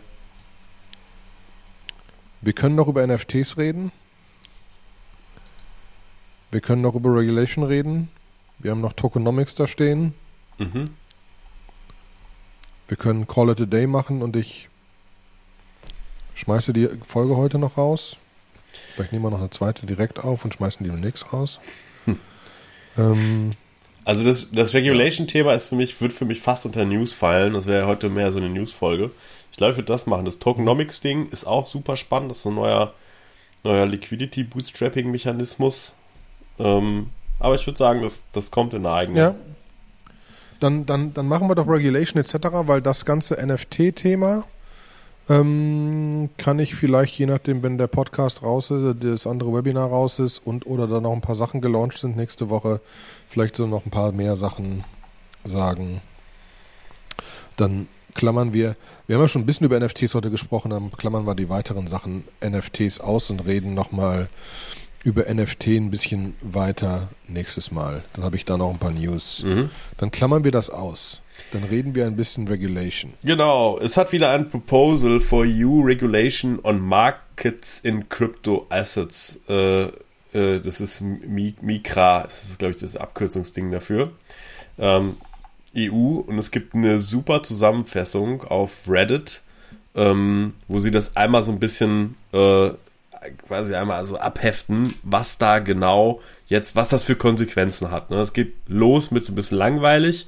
wir 2.42 2.54
können 2.54 2.76
noch 2.76 2.88
über 2.88 3.06
NFTs 3.08 3.58
reden. 3.58 3.92
Wir 6.52 6.62
können 6.62 6.84
noch 6.84 6.94
über 6.94 7.16
Regulation 7.16 7.64
reden. 7.64 8.10
Wir 8.60 8.70
haben 8.70 8.82
noch 8.82 8.94
Tokenomics 8.94 9.56
da 9.56 9.66
stehen. 9.66 10.14
Mhm. 10.60 10.86
Wir 12.88 12.98
können 12.98 13.26
Call 13.26 13.50
it 13.50 13.60
a 13.60 13.66
Day 13.66 13.88
machen 13.88 14.22
und 14.22 14.36
ich 14.36 14.70
Schmeißt 16.36 16.68
du 16.68 16.74
die 16.74 16.90
Folge 17.08 17.38
heute 17.38 17.58
noch 17.58 17.78
raus? 17.78 18.18
Vielleicht 18.94 19.14
nehmen 19.14 19.26
wir 19.26 19.32
noch 19.32 19.40
eine 19.40 19.50
zweite 19.50 19.86
direkt 19.86 20.20
auf 20.20 20.46
und 20.46 20.54
schmeißen 20.54 20.84
die 20.84 20.92
demnächst 20.92 21.34
raus. 21.34 21.60
Hm. 22.06 22.20
Ähm, 22.98 23.52
also 24.04 24.24
das, 24.24 24.48
das 24.52 24.74
Regulation-Thema 24.74 25.54
ist 25.54 25.70
für 25.70 25.76
mich, 25.76 26.00
wird 26.02 26.14
für 26.14 26.26
mich 26.26 26.42
fast 26.42 26.66
unter 26.66 26.86
News 26.86 27.14
fallen. 27.14 27.54
Das 27.54 27.66
wäre 27.66 27.88
heute 27.88 28.10
mehr 28.10 28.32
so 28.32 28.38
eine 28.38 28.50
News-Folge. 28.50 29.12
Ich 29.52 29.58
glaube, 29.58 29.72
ich 29.72 29.78
würde 29.78 29.92
das 29.92 30.06
machen. 30.06 30.26
Das 30.26 30.40
Tokenomics-Ding 30.40 31.30
ist 31.30 31.48
auch 31.48 31.68
super 31.68 31.98
spannend. 31.98 32.32
Das 32.32 32.40
ist 32.40 32.46
ein 32.46 32.56
neuer, 32.56 32.94
neuer 33.64 33.86
Liquidity-Bootstrapping-Mechanismus. 33.86 35.94
Ähm, 36.60 37.10
aber 37.40 37.56
ich 37.56 37.66
würde 37.66 37.78
sagen, 37.78 38.02
das, 38.02 38.22
das 38.34 38.52
kommt 38.52 38.74
in 38.74 38.84
der 38.84 38.94
eigenen. 38.94 39.18
Ja. 39.18 39.36
Dann, 40.60 40.86
dann, 40.86 41.14
dann 41.14 41.28
machen 41.28 41.50
wir 41.50 41.56
doch 41.56 41.68
Regulation 41.68 42.22
etc., 42.22 42.36
weil 42.68 42.82
das 42.82 43.06
ganze 43.06 43.36
NFT-Thema 43.36 44.46
ähm, 45.28 46.30
kann 46.38 46.60
ich 46.60 46.76
vielleicht, 46.76 47.18
je 47.18 47.26
nachdem, 47.26 47.64
wenn 47.64 47.78
der 47.78 47.88
Podcast 47.88 48.44
raus 48.44 48.70
ist, 48.72 48.98
das 49.02 49.26
andere 49.26 49.54
Webinar 49.54 49.90
raus 49.90 50.20
ist 50.20 50.40
und 50.46 50.68
oder 50.68 50.88
da 50.88 51.02
noch 51.02 51.14
ein 51.14 51.22
paar 51.22 51.36
Sachen 51.36 51.62
gelauncht 51.62 51.98
sind 51.98 52.16
nächste 52.16 52.50
Woche, 52.50 52.80
vielleicht 53.28 53.56
so 53.56 53.66
noch 53.66 53.86
ein 53.86 53.92
paar 53.92 54.12
mehr 54.12 54.36
Sachen 54.36 54.84
sagen. 55.44 56.02
Dann 57.58 57.88
klammern 58.14 58.54
wir, 58.54 58.76
wir 59.08 59.16
haben 59.16 59.24
ja 59.24 59.28
schon 59.28 59.42
ein 59.42 59.46
bisschen 59.46 59.66
über 59.66 59.80
NFTs 59.80 60.14
heute 60.14 60.30
gesprochen, 60.30 60.72
dann 60.72 60.92
klammern 60.92 61.26
wir 61.26 61.36
die 61.36 61.50
weiteren 61.50 61.88
Sachen 61.88 62.24
NFTs 62.44 63.00
aus 63.00 63.30
und 63.30 63.46
reden 63.46 63.74
nochmal 63.74 64.30
über 65.06 65.32
NFT 65.32 65.68
ein 65.68 65.92
bisschen 65.92 66.34
weiter 66.42 67.10
nächstes 67.28 67.72
Mal. 67.72 68.04
Dann 68.14 68.26
habe 68.26 68.36
ich 68.36 68.44
da 68.44 68.58
noch 68.58 68.72
ein 68.72 68.80
paar 68.80 68.92
News. 68.92 69.44
Mhm. 69.46 69.70
Dann 69.98 70.10
klammern 70.10 70.44
wir 70.44 70.52
das 70.52 70.72
aus. 70.72 71.22
Dann 71.52 71.64
reden 71.64 71.94
wir 71.94 72.08
ein 72.08 72.16
bisschen 72.16 72.48
Regulation. 72.48 73.14
Genau, 73.24 73.78
es 73.78 73.98
hat 73.98 74.12
wieder 74.12 74.32
ein 74.32 74.50
Proposal 74.50 75.20
for 75.20 75.46
EU 75.48 75.82
Regulation 75.82 76.60
on 76.64 76.80
Markets 76.80 77.82
in 77.82 78.10
Crypto 78.10 78.66
Assets. 78.70 79.40
Äh, 79.48 79.84
äh, 79.84 80.60
das 80.60 80.82
ist 80.82 81.02
MICRA, 81.02 82.24
das 82.24 82.46
ist 82.46 82.60
glaube 82.60 82.74
ich 82.74 82.80
das 82.80 82.96
Abkürzungsding 82.96 83.72
dafür. 83.72 84.12
Ähm, 84.80 85.18
EU 85.78 86.24
und 86.26 86.40
es 86.40 86.50
gibt 86.50 86.74
eine 86.74 87.00
super 87.00 87.44
Zusammenfassung 87.44 88.44
auf 88.44 88.90
Reddit, 88.90 89.44
ähm, 89.94 90.54
wo 90.68 90.80
sie 90.80 90.90
das 90.90 91.16
einmal 91.16 91.44
so 91.44 91.52
ein 91.52 91.60
bisschen 91.60 92.16
äh, 92.34 92.72
quasi 93.30 93.76
einmal 93.76 94.06
so 94.06 94.18
abheften, 94.18 94.94
was 95.04 95.38
da 95.38 95.60
genau 95.60 96.22
jetzt, 96.48 96.76
was 96.76 96.90
das 96.90 97.04
für 97.04 97.16
Konsequenzen 97.16 97.92
hat. 97.92 98.10
Ne? 98.10 98.18
Es 98.18 98.34
geht 98.34 98.54
los 98.68 99.12
mit 99.12 99.26
so 99.26 99.32
ein 99.32 99.36
bisschen 99.36 99.58
langweilig. 99.58 100.28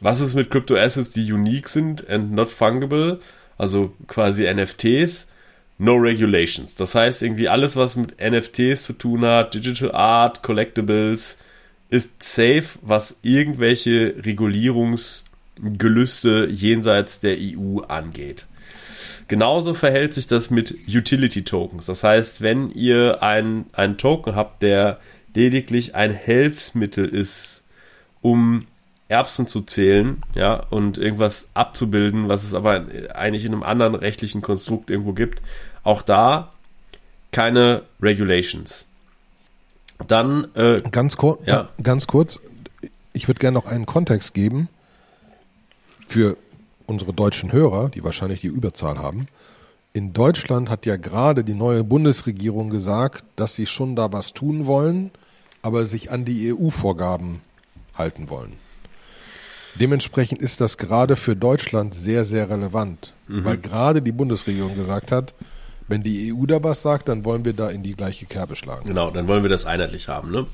Was 0.00 0.20
ist 0.20 0.34
mit 0.34 0.50
Crypto 0.50 0.76
Assets, 0.76 1.10
die 1.10 1.32
unique 1.32 1.68
sind 1.68 2.08
and 2.08 2.32
not 2.32 2.50
fungible? 2.50 3.20
Also 3.56 3.92
quasi 4.06 4.52
NFTs. 4.52 5.28
No 5.80 5.94
regulations. 5.94 6.74
Das 6.74 6.96
heißt 6.96 7.22
irgendwie 7.22 7.48
alles, 7.48 7.76
was 7.76 7.94
mit 7.94 8.16
NFTs 8.20 8.82
zu 8.82 8.94
tun 8.94 9.24
hat, 9.24 9.54
Digital 9.54 9.92
Art, 9.92 10.42
Collectibles, 10.42 11.38
ist 11.88 12.20
safe, 12.22 12.64
was 12.82 13.18
irgendwelche 13.22 14.14
Regulierungsgelüste 14.24 16.48
jenseits 16.50 17.20
der 17.20 17.36
EU 17.38 17.78
angeht. 17.80 18.46
Genauso 19.28 19.74
verhält 19.74 20.14
sich 20.14 20.26
das 20.26 20.50
mit 20.50 20.74
Utility 20.88 21.44
Tokens. 21.44 21.86
Das 21.86 22.02
heißt, 22.02 22.40
wenn 22.40 22.70
ihr 22.70 23.22
einen 23.22 23.98
Token 23.98 24.34
habt, 24.34 24.62
der 24.62 24.98
lediglich 25.34 25.94
ein 25.94 26.12
Hilfsmittel 26.12 27.06
ist, 27.06 27.62
um 28.22 28.66
Erbsen 29.08 29.46
zu 29.46 29.60
zählen, 29.62 30.22
ja, 30.34 30.54
und 30.70 30.98
irgendwas 30.98 31.48
abzubilden, 31.54 32.28
was 32.28 32.42
es 32.42 32.54
aber 32.54 32.86
eigentlich 33.14 33.44
in 33.44 33.52
einem 33.52 33.62
anderen 33.62 33.94
rechtlichen 33.94 34.42
Konstrukt 34.42 34.90
irgendwo 34.90 35.12
gibt, 35.12 35.42
auch 35.84 36.02
da 36.02 36.52
keine 37.30 37.82
Regulations. 38.02 38.86
Dann 40.06 40.48
äh, 40.54 40.80
ganz, 40.90 41.16
kur 41.16 41.38
ja. 41.44 41.68
ganz 41.82 42.06
kurz, 42.06 42.40
ich 43.12 43.28
würde 43.28 43.40
gerne 43.40 43.54
noch 43.54 43.66
einen 43.66 43.86
Kontext 43.86 44.34
geben 44.34 44.68
für 46.06 46.36
unsere 46.88 47.12
deutschen 47.12 47.52
Hörer, 47.52 47.90
die 47.90 48.02
wahrscheinlich 48.02 48.40
die 48.40 48.48
Überzahl 48.48 48.98
haben. 48.98 49.26
In 49.92 50.12
Deutschland 50.12 50.70
hat 50.70 50.86
ja 50.86 50.96
gerade 50.96 51.44
die 51.44 51.54
neue 51.54 51.84
Bundesregierung 51.84 52.70
gesagt, 52.70 53.24
dass 53.36 53.54
sie 53.54 53.66
schon 53.66 53.94
da 53.94 54.12
was 54.12 54.32
tun 54.32 54.66
wollen, 54.66 55.10
aber 55.62 55.86
sich 55.86 56.10
an 56.10 56.24
die 56.24 56.52
EU-Vorgaben 56.52 57.42
halten 57.94 58.30
wollen. 58.30 58.54
Dementsprechend 59.74 60.40
ist 60.40 60.60
das 60.60 60.78
gerade 60.78 61.16
für 61.16 61.36
Deutschland 61.36 61.94
sehr, 61.94 62.24
sehr 62.24 62.48
relevant, 62.50 63.12
mhm. 63.28 63.44
weil 63.44 63.58
gerade 63.58 64.02
die 64.02 64.12
Bundesregierung 64.12 64.74
gesagt 64.74 65.12
hat, 65.12 65.34
wenn 65.88 66.02
die 66.02 66.32
EU 66.32 66.46
da 66.46 66.62
was 66.62 66.82
sagt, 66.82 67.08
dann 67.08 67.24
wollen 67.24 67.44
wir 67.44 67.52
da 67.52 67.68
in 67.70 67.82
die 67.82 67.94
gleiche 67.94 68.26
Kerbe 68.26 68.56
schlagen. 68.56 68.86
Genau, 68.86 69.10
dann 69.10 69.28
wollen 69.28 69.42
wir 69.42 69.50
das 69.50 69.66
einheitlich 69.66 70.08
haben. 70.08 70.30
Ne? 70.30 70.46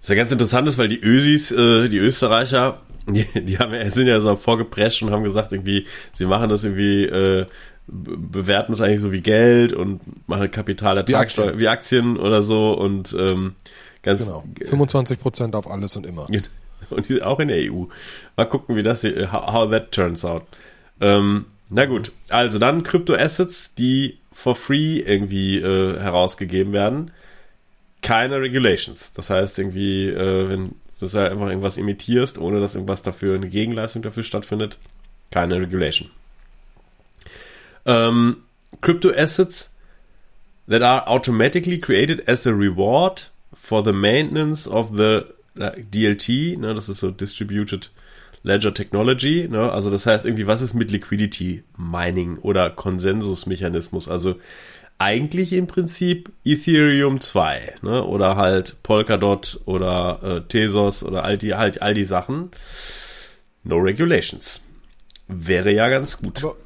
Was 0.00 0.08
ja 0.08 0.16
ganz 0.16 0.32
interessant 0.32 0.68
ist, 0.68 0.76
weil 0.76 0.88
die 0.88 1.00
Ösis, 1.00 1.50
äh, 1.50 1.88
die 1.88 1.98
Österreicher, 1.98 2.78
die, 3.06 3.44
die 3.44 3.58
haben, 3.58 3.90
sind 3.90 4.06
ja 4.06 4.20
so 4.20 4.36
vorgeprescht 4.36 5.02
und 5.02 5.10
haben 5.10 5.24
gesagt, 5.24 5.52
irgendwie, 5.52 5.86
sie 6.12 6.26
machen 6.26 6.48
das 6.48 6.64
irgendwie, 6.64 7.04
äh, 7.04 7.46
bewerten 7.86 8.72
es 8.72 8.80
eigentlich 8.80 9.00
so 9.00 9.12
wie 9.12 9.20
Geld 9.20 9.72
und 9.72 10.00
machen 10.28 10.50
Kapitalertragssteuer 10.50 11.54
wie, 11.54 11.60
wie 11.60 11.68
Aktien 11.68 12.16
oder 12.16 12.40
so 12.40 12.72
und 12.72 13.14
ähm, 13.18 13.54
ganz 14.02 14.24
genau. 14.24 14.44
25 14.64 15.18
Prozent 15.18 15.54
auf 15.54 15.70
alles 15.70 15.96
und 15.96 16.06
immer. 16.06 16.26
Und 16.90 17.08
die, 17.08 17.22
auch 17.22 17.40
in 17.40 17.48
der 17.48 17.72
EU. 17.72 17.84
Mal 18.36 18.44
gucken, 18.44 18.76
wie 18.76 18.82
das 18.82 19.00
hier, 19.00 19.32
how, 19.32 19.52
how 19.52 19.70
that 19.70 19.90
turns 19.90 20.22
out. 20.22 20.42
Ähm, 21.00 21.46
na 21.70 21.86
gut, 21.86 22.12
also 22.28 22.58
dann 22.58 22.82
Kryptoassets, 22.82 23.74
die 23.74 24.18
for 24.32 24.54
free 24.54 24.98
irgendwie 24.98 25.58
äh, 25.58 25.98
herausgegeben 25.98 26.74
werden. 26.74 27.10
Keine 28.02 28.38
Regulations. 28.40 29.12
Das 29.12 29.30
heißt 29.30 29.58
irgendwie, 29.58 30.08
äh, 30.08 30.48
wenn 30.50 30.74
du 31.00 31.12
halt 31.12 31.32
einfach 31.32 31.48
irgendwas 31.48 31.76
imitierst, 31.76 32.38
ohne 32.38 32.60
dass 32.60 32.74
irgendwas 32.74 33.02
dafür, 33.02 33.34
eine 33.34 33.48
Gegenleistung 33.48 34.02
dafür 34.02 34.22
stattfindet, 34.22 34.78
keine 35.30 35.60
Regulation. 35.60 36.10
Ähm, 37.86 38.38
crypto 38.80 39.10
assets 39.10 39.74
that 40.68 40.82
are 40.82 41.06
automatically 41.06 41.78
created 41.78 42.28
as 42.28 42.46
a 42.46 42.50
reward 42.50 43.30
for 43.52 43.84
the 43.84 43.92
maintenance 43.92 44.68
of 44.68 44.96
the 44.96 45.22
äh, 45.56 45.82
DLT, 45.82 46.58
ne, 46.58 46.74
das 46.74 46.88
ist 46.88 47.00
so 47.00 47.10
Distributed 47.10 47.90
Ledger 48.42 48.74
Technology, 48.74 49.48
ne? 49.50 49.72
Also 49.72 49.90
das 49.90 50.04
heißt 50.04 50.26
irgendwie, 50.26 50.46
was 50.46 50.60
ist 50.60 50.74
mit 50.74 50.90
Liquidity 50.90 51.64
Mining 51.78 52.36
oder 52.38 52.68
Konsensusmechanismus? 52.68 54.06
Also 54.06 54.36
eigentlich 54.98 55.52
im 55.52 55.66
Prinzip 55.66 56.30
Ethereum 56.44 57.20
2, 57.20 57.76
ne? 57.82 58.04
Oder 58.04 58.36
halt 58.36 58.76
Polkadot 58.82 59.60
oder 59.64 60.20
äh, 60.22 60.40
Tezos 60.48 61.02
oder 61.02 61.24
all 61.24 61.38
die, 61.38 61.54
halt 61.54 61.82
all 61.82 61.94
die 61.94 62.04
Sachen. 62.04 62.50
No 63.62 63.76
Regulations. 63.76 64.60
Wäre 65.26 65.72
ja 65.72 65.88
ganz 65.88 66.18
gut. 66.18 66.44
Aber 66.44 66.56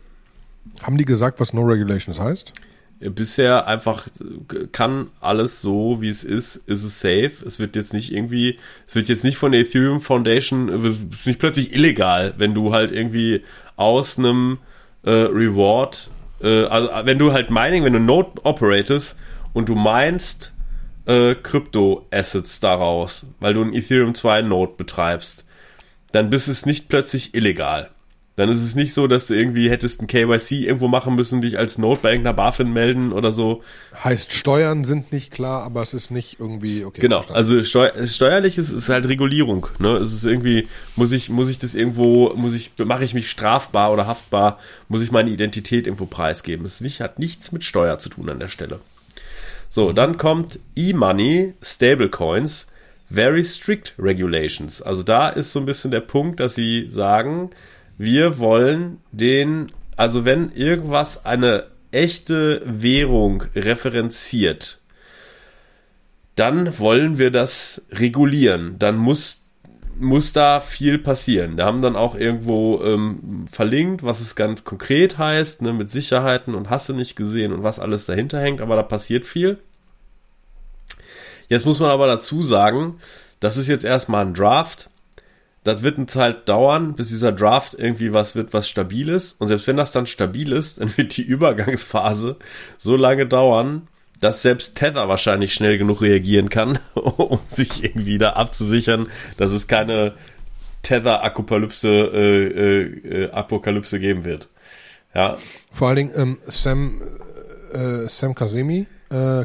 haben 0.82 0.98
die 0.98 1.04
gesagt, 1.04 1.40
was 1.40 1.52
No 1.52 1.62
Regulations 1.62 2.18
heißt? 2.18 2.52
bisher 3.00 3.66
einfach 3.66 4.08
kann 4.72 5.08
alles 5.20 5.60
so, 5.60 6.00
wie 6.00 6.08
es 6.08 6.24
ist, 6.24 6.56
ist 6.56 6.84
es 6.84 7.00
safe. 7.00 7.32
Es 7.46 7.58
wird 7.58 7.76
jetzt 7.76 7.94
nicht 7.94 8.12
irgendwie, 8.12 8.58
es 8.86 8.94
wird 8.94 9.08
jetzt 9.08 9.24
nicht 9.24 9.36
von 9.36 9.52
der 9.52 9.62
Ethereum 9.62 10.00
Foundation, 10.00 10.68
es 10.68 10.96
ist 10.96 11.26
nicht 11.26 11.38
plötzlich 11.38 11.74
illegal, 11.74 12.34
wenn 12.38 12.54
du 12.54 12.72
halt 12.72 12.90
irgendwie 12.90 13.42
aus 13.76 14.18
einem 14.18 14.58
äh, 15.04 15.10
Reward, 15.10 16.10
äh, 16.42 16.64
also 16.64 16.88
wenn 17.04 17.18
du 17.18 17.32
halt 17.32 17.50
Mining, 17.50 17.84
wenn 17.84 17.92
du 17.92 18.00
Node 18.00 18.32
operatest 18.44 19.18
und 19.52 19.68
du 19.68 19.74
meinst 19.74 20.54
äh, 21.06 21.34
Krypto-Assets 21.34 22.60
daraus, 22.60 23.26
weil 23.40 23.54
du 23.54 23.62
ein 23.62 23.74
Ethereum 23.74 24.14
2 24.14 24.42
Node 24.42 24.72
betreibst, 24.76 25.44
dann 26.12 26.30
bist 26.30 26.48
es 26.48 26.66
nicht 26.66 26.88
plötzlich 26.88 27.34
illegal 27.34 27.90
dann 28.38 28.50
ist 28.50 28.62
es 28.62 28.76
nicht 28.76 28.94
so, 28.94 29.08
dass 29.08 29.26
du 29.26 29.34
irgendwie 29.34 29.68
hättest 29.68 30.00
ein 30.00 30.06
KYC 30.06 30.64
irgendwo 30.64 30.86
machen 30.86 31.16
müssen, 31.16 31.40
dich 31.40 31.58
als 31.58 31.76
Node 31.76 31.98
bei 32.00 32.10
irgendeiner 32.10 32.36
BaFin 32.36 32.72
melden 32.72 33.10
oder 33.10 33.32
so. 33.32 33.64
Heißt, 34.04 34.30
Steuern 34.30 34.84
sind 34.84 35.10
nicht 35.10 35.32
klar, 35.32 35.64
aber 35.64 35.82
es 35.82 35.92
ist 35.92 36.12
nicht 36.12 36.38
irgendwie 36.38 36.84
okay. 36.84 37.00
Genau, 37.00 37.22
also 37.32 37.64
steu 37.64 37.90
steuerlich 38.06 38.56
ist, 38.56 38.70
ist 38.70 38.90
halt 38.90 39.08
Regulierung. 39.08 39.66
Ne? 39.80 39.88
Es 39.96 40.12
ist 40.12 40.24
irgendwie, 40.24 40.68
muss 40.94 41.10
ich, 41.10 41.30
muss 41.30 41.50
ich 41.50 41.58
das 41.58 41.74
irgendwo, 41.74 42.32
muss 42.36 42.54
ich, 42.54 42.70
mache 42.78 43.02
ich 43.02 43.12
mich 43.12 43.28
strafbar 43.28 43.92
oder 43.92 44.06
haftbar, 44.06 44.60
muss 44.86 45.02
ich 45.02 45.10
meine 45.10 45.30
Identität 45.30 45.88
irgendwo 45.88 46.06
preisgeben. 46.06 46.64
Es 46.64 46.80
nicht, 46.80 47.00
hat 47.00 47.18
nichts 47.18 47.50
mit 47.50 47.64
Steuer 47.64 47.98
zu 47.98 48.08
tun 48.08 48.30
an 48.30 48.38
der 48.38 48.46
Stelle. 48.46 48.78
So, 49.68 49.92
dann 49.92 50.16
kommt 50.16 50.60
E-Money, 50.76 51.54
Stablecoins, 51.60 52.68
very 53.10 53.44
strict 53.44 53.94
regulations. 53.98 54.80
Also 54.80 55.02
da 55.02 55.28
ist 55.28 55.52
so 55.52 55.58
ein 55.58 55.66
bisschen 55.66 55.90
der 55.90 56.02
Punkt, 56.02 56.38
dass 56.38 56.54
sie 56.54 56.86
sagen, 56.88 57.50
wir 57.98 58.38
wollen 58.38 59.00
den, 59.10 59.72
also 59.96 60.24
wenn 60.24 60.52
irgendwas 60.52 61.26
eine 61.26 61.66
echte 61.90 62.62
Währung 62.64 63.42
referenziert, 63.54 64.80
dann 66.36 66.78
wollen 66.78 67.18
wir 67.18 67.32
das 67.32 67.82
regulieren. 67.90 68.78
Dann 68.78 68.96
muss, 68.96 69.42
muss 69.98 70.32
da 70.32 70.60
viel 70.60 70.98
passieren. 70.98 71.56
Da 71.56 71.66
haben 71.66 71.82
dann 71.82 71.96
auch 71.96 72.14
irgendwo 72.14 72.80
ähm, 72.84 73.46
verlinkt, 73.50 74.04
was 74.04 74.20
es 74.20 74.36
ganz 74.36 74.62
konkret 74.62 75.18
heißt, 75.18 75.62
ne, 75.62 75.72
mit 75.72 75.90
Sicherheiten 75.90 76.54
und 76.54 76.70
hast 76.70 76.88
du 76.88 76.92
nicht 76.92 77.16
gesehen 77.16 77.52
und 77.52 77.64
was 77.64 77.80
alles 77.80 78.06
dahinter 78.06 78.40
hängt, 78.40 78.60
aber 78.60 78.76
da 78.76 78.84
passiert 78.84 79.26
viel. 79.26 79.58
Jetzt 81.48 81.66
muss 81.66 81.80
man 81.80 81.90
aber 81.90 82.06
dazu 82.06 82.42
sagen, 82.42 82.98
das 83.40 83.56
ist 83.56 83.66
jetzt 83.66 83.84
erstmal 83.84 84.24
ein 84.24 84.34
Draft 84.34 84.90
das 85.68 85.82
wird 85.82 85.98
eine 85.98 86.06
Zeit 86.06 86.48
dauern, 86.48 86.94
bis 86.94 87.08
dieser 87.08 87.32
Draft 87.32 87.74
irgendwie 87.74 88.12
was 88.12 88.34
wird, 88.34 88.52
was 88.52 88.68
stabil 88.68 89.08
ist. 89.08 89.40
Und 89.40 89.48
selbst 89.48 89.66
wenn 89.66 89.76
das 89.76 89.92
dann 89.92 90.06
stabil 90.06 90.52
ist, 90.52 90.80
dann 90.80 90.96
wird 90.96 91.16
die 91.16 91.22
Übergangsphase 91.22 92.36
so 92.78 92.96
lange 92.96 93.26
dauern, 93.26 93.88
dass 94.20 94.42
selbst 94.42 94.74
Tether 94.74 95.08
wahrscheinlich 95.08 95.54
schnell 95.54 95.78
genug 95.78 96.02
reagieren 96.02 96.48
kann, 96.48 96.78
um 96.94 97.38
sich 97.48 97.84
irgendwie 97.84 98.18
da 98.18 98.30
abzusichern, 98.30 99.06
dass 99.36 99.52
es 99.52 99.68
keine 99.68 100.14
Tether-Apokalypse 100.82 101.88
äh, 101.88 102.46
äh, 102.46 103.24
äh, 103.24 103.30
Apokalypse 103.30 104.00
geben 104.00 104.24
wird. 104.24 104.48
Ja. 105.14 105.38
Vor 105.72 105.88
allen 105.88 105.96
Dingen 105.96 106.12
ähm, 106.16 106.38
Sam, 106.46 107.02
äh, 107.72 108.08
Sam 108.08 108.34
Kasimi, 108.34 108.86
äh, 109.10 109.44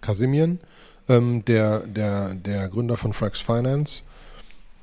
Kasimian, 0.00 0.60
ähm, 1.08 1.44
der, 1.44 1.80
der, 1.80 2.34
der 2.34 2.68
Gründer 2.68 2.96
von 2.96 3.12
Frax 3.12 3.40
Finance, 3.40 4.02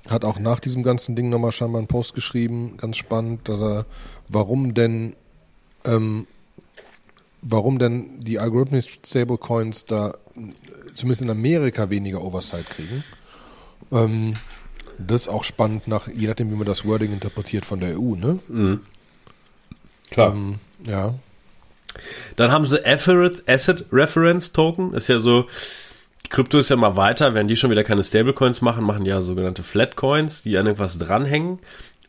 hat 0.10 0.26
auch 0.26 0.40
nach 0.40 0.60
diesem 0.60 0.84
ganzen 0.84 1.16
Ding 1.16 1.30
nochmal 1.30 1.52
scheinbar 1.52 1.80
einen 1.80 1.88
Post 1.88 2.14
geschrieben, 2.14 2.78
ganz 2.78 2.98
spannend, 2.98 3.48
dass 3.48 3.60
er, 3.60 3.86
warum 4.28 4.74
denn, 4.74 5.16
ähm, 5.86 6.28
warum 7.42 7.80
denn 7.80 8.20
die 8.20 8.40
Algorithmic 8.40 9.00
Stablecoins 9.06 9.86
da 9.86 10.16
zumindest 10.96 11.22
in 11.22 11.30
Amerika 11.30 11.90
weniger 11.90 12.22
Oversight 12.22 12.70
kriegen. 12.70 13.04
Ähm, 13.92 14.34
das 14.98 15.24
ist 15.24 15.28
auch 15.28 15.44
spannend 15.44 15.88
nach, 15.88 16.08
je 16.08 16.28
nachdem, 16.28 16.52
wie 16.52 16.56
man 16.56 16.68
das 16.68 16.86
Wording 16.86 17.12
interpretiert 17.12 17.66
von 17.66 17.80
der 17.80 18.00
EU, 18.00 18.16
ne? 18.16 18.40
Mhm. 18.48 18.82
Klar. 20.12 20.34
Ähm, 20.34 20.60
ja. 20.88 21.16
Dann 22.36 22.52
haben 22.52 22.66
sie 22.66 22.84
Asset 22.86 23.86
Reference 23.92 24.52
Token, 24.52 24.94
ist 24.94 25.10
ja 25.10 25.20
so, 25.20 25.48
Krypto 26.34 26.58
ist 26.58 26.70
ja 26.70 26.76
mal 26.76 26.98
weiter, 26.98 27.36
wenn 27.36 27.48
die 27.48 27.56
schon 27.56 27.70
wieder 27.70 27.84
keine 27.84 28.04
Stablecoins 28.04 28.64
machen, 28.64 28.84
machen 28.84 29.04
die 29.04 29.12
ja 29.12 29.22
sogenannte 29.22 29.62
Flatcoins, 29.62 30.42
die 30.42 30.58
an 30.58 30.66
irgendwas 30.66 30.98
dranhängen 30.98 31.60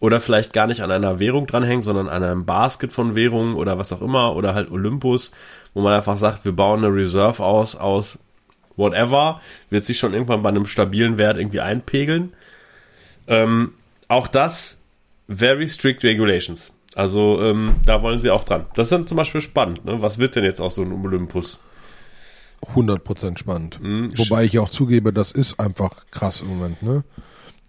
oder 0.00 0.18
vielleicht 0.18 0.54
gar 0.54 0.66
nicht 0.66 0.80
an 0.80 0.90
einer 0.90 1.20
Währung 1.20 1.46
dranhängen, 1.46 1.82
sondern 1.82 2.08
an 2.08 2.22
einem 2.22 2.46
Basket 2.46 2.90
von 2.90 3.16
Währungen 3.16 3.54
oder 3.54 3.76
was 3.76 3.92
auch 3.92 4.00
immer 4.00 4.34
oder 4.34 4.54
halt 4.54 4.70
Olympus, 4.70 5.30
wo 5.74 5.82
man 5.82 5.92
einfach 5.92 6.16
sagt, 6.16 6.46
wir 6.46 6.52
bauen 6.52 6.82
eine 6.82 6.94
Reserve 6.94 7.44
aus 7.44 7.76
aus 7.76 8.18
whatever, 8.76 9.42
wird 9.68 9.84
sich 9.84 9.98
schon 9.98 10.14
irgendwann 10.14 10.42
bei 10.42 10.48
einem 10.48 10.64
stabilen 10.64 11.18
Wert 11.18 11.36
irgendwie 11.36 11.60
einpegeln. 11.60 12.32
Ähm, 13.26 13.74
auch 14.08 14.26
das 14.26 14.80
very 15.28 15.68
strict 15.68 16.02
regulations. 16.02 16.74
Also 16.94 17.42
ähm, 17.42 17.74
da 17.84 18.00
wollen 18.00 18.20
sie 18.20 18.30
auch 18.30 18.44
dran. 18.44 18.64
Das 18.74 18.86
ist 18.86 18.92
dann 18.92 19.06
zum 19.06 19.18
Beispiel 19.18 19.42
spannend. 19.42 19.84
Ne? 19.84 20.00
Was 20.00 20.18
wird 20.18 20.34
denn 20.34 20.44
jetzt 20.44 20.62
aus 20.62 20.76
so 20.76 20.82
einem 20.82 21.04
Olympus? 21.04 21.60
100% 22.64 23.38
spannend. 23.38 23.80
Mhm. 23.82 24.16
Wobei 24.18 24.44
ich 24.44 24.58
auch 24.58 24.68
zugebe, 24.68 25.12
das 25.12 25.32
ist 25.32 25.60
einfach 25.60 26.06
krass 26.10 26.40
im 26.40 26.48
Moment. 26.48 26.82
Ne? 26.82 27.04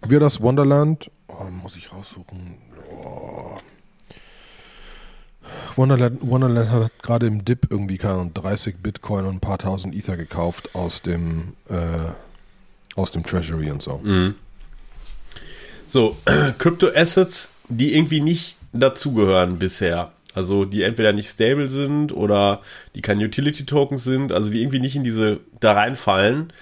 Wir 0.06 0.20
das 0.20 0.40
Wonderland, 0.40 1.10
oh, 1.28 1.44
muss 1.62 1.76
ich 1.76 1.92
raussuchen. 1.92 2.58
Oh. 3.02 3.56
Wonderland, 5.76 6.18
Wonderland 6.22 6.70
hat 6.70 7.02
gerade 7.02 7.26
im 7.26 7.44
Dip 7.44 7.68
irgendwie 7.70 7.98
keine 7.98 8.30
30 8.30 8.78
Bitcoin 8.78 9.26
und 9.26 9.36
ein 9.36 9.40
paar 9.40 9.58
tausend 9.58 9.94
Ether 9.94 10.16
gekauft 10.16 10.74
aus 10.74 11.02
dem 11.02 11.54
äh, 11.68 12.12
aus 12.96 13.10
dem 13.10 13.22
Treasury 13.22 13.70
und 13.70 13.82
so. 13.82 14.00
Mhm. 14.02 14.34
So, 15.86 16.16
Crypto 16.58 16.88
Assets, 16.94 17.50
die 17.68 17.94
irgendwie 17.94 18.20
nicht 18.20 18.56
dazugehören 18.72 19.58
bisher. 19.58 20.12
Also 20.36 20.66
die 20.66 20.82
entweder 20.82 21.14
nicht 21.14 21.30
stable 21.30 21.70
sind 21.70 22.12
oder 22.12 22.60
die 22.94 23.00
kein 23.00 23.18
Utility 23.18 23.64
Token 23.64 23.96
sind, 23.96 24.32
also 24.32 24.50
die 24.50 24.60
irgendwie 24.60 24.80
nicht 24.80 24.94
in 24.94 25.02
diese 25.02 25.40
da 25.60 25.72
reinfallen. 25.72 26.52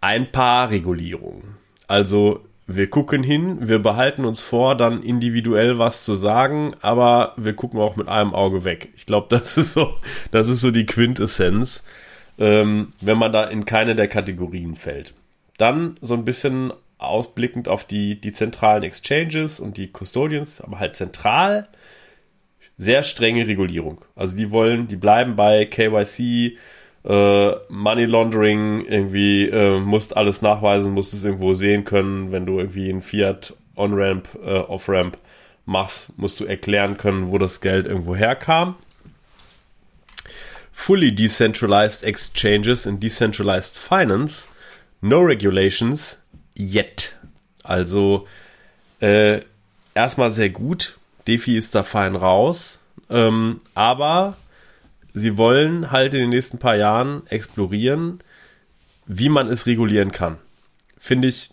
Ein 0.00 0.32
paar 0.32 0.70
Regulierungen. 0.70 1.56
Also 1.86 2.42
wir 2.66 2.88
gucken 2.88 3.22
hin, 3.22 3.68
wir 3.68 3.78
behalten 3.78 4.24
uns 4.24 4.40
vor, 4.40 4.74
dann 4.74 5.02
individuell 5.02 5.78
was 5.78 6.02
zu 6.02 6.14
sagen, 6.14 6.74
aber 6.80 7.34
wir 7.36 7.52
gucken 7.52 7.78
auch 7.78 7.96
mit 7.96 8.08
einem 8.08 8.32
Auge 8.32 8.64
weg. 8.64 8.88
Ich 8.96 9.04
glaube, 9.04 9.26
das 9.28 9.56
ist 9.58 9.74
so, 9.74 9.94
das 10.30 10.48
ist 10.48 10.62
so 10.62 10.70
die 10.70 10.86
Quintessenz, 10.86 11.84
ähm, 12.38 12.88
wenn 13.02 13.18
man 13.18 13.32
da 13.32 13.44
in 13.44 13.66
keine 13.66 13.94
der 13.94 14.08
Kategorien 14.08 14.76
fällt. 14.76 15.12
Dann 15.58 15.96
so 16.00 16.14
ein 16.14 16.24
bisschen 16.24 16.72
ausblickend 16.96 17.68
auf 17.68 17.84
die, 17.84 18.18
die 18.18 18.32
zentralen 18.32 18.82
Exchanges 18.82 19.60
und 19.60 19.76
die 19.76 19.90
Custodians, 19.92 20.62
aber 20.62 20.78
halt 20.78 20.96
zentral 20.96 21.68
sehr 22.80 23.02
strenge 23.02 23.46
Regulierung. 23.46 24.00
Also 24.16 24.34
die 24.36 24.50
wollen, 24.50 24.88
die 24.88 24.96
bleiben 24.96 25.36
bei 25.36 25.66
KYC, 25.66 26.56
äh, 27.04 27.50
Money 27.68 28.06
Laundering, 28.06 28.86
irgendwie 28.86 29.48
äh, 29.48 29.78
musst 29.78 30.16
alles 30.16 30.40
nachweisen, 30.40 30.92
musst 30.92 31.12
es 31.12 31.22
irgendwo 31.22 31.52
sehen 31.52 31.84
können, 31.84 32.32
wenn 32.32 32.46
du 32.46 32.58
irgendwie 32.58 32.88
ein 32.88 33.02
Fiat 33.02 33.54
On-Ramp, 33.76 34.30
äh, 34.42 34.60
Off-Ramp 34.60 35.18
machst, 35.66 36.18
musst 36.18 36.40
du 36.40 36.46
erklären 36.46 36.96
können, 36.96 37.30
wo 37.30 37.36
das 37.36 37.60
Geld 37.60 37.86
irgendwo 37.86 38.16
herkam. 38.16 38.76
Fully 40.72 41.14
decentralized 41.14 42.02
exchanges 42.02 42.86
and 42.86 43.02
decentralized 43.02 43.76
finance, 43.76 44.48
no 45.02 45.20
regulations 45.20 46.18
yet. 46.58 47.14
Also 47.62 48.26
äh, 49.00 49.42
erstmal 49.94 50.30
sehr 50.30 50.48
gut, 50.48 50.96
Defi 51.26 51.56
ist 51.56 51.74
da 51.74 51.82
fein 51.82 52.16
raus. 52.16 52.80
Ähm, 53.08 53.58
aber 53.74 54.36
sie 55.12 55.36
wollen 55.36 55.90
halt 55.90 56.14
in 56.14 56.20
den 56.20 56.30
nächsten 56.30 56.58
paar 56.58 56.76
Jahren 56.76 57.26
explorieren, 57.26 58.20
wie 59.06 59.28
man 59.28 59.48
es 59.48 59.66
regulieren 59.66 60.12
kann. 60.12 60.38
Finde 60.98 61.28
ich 61.28 61.50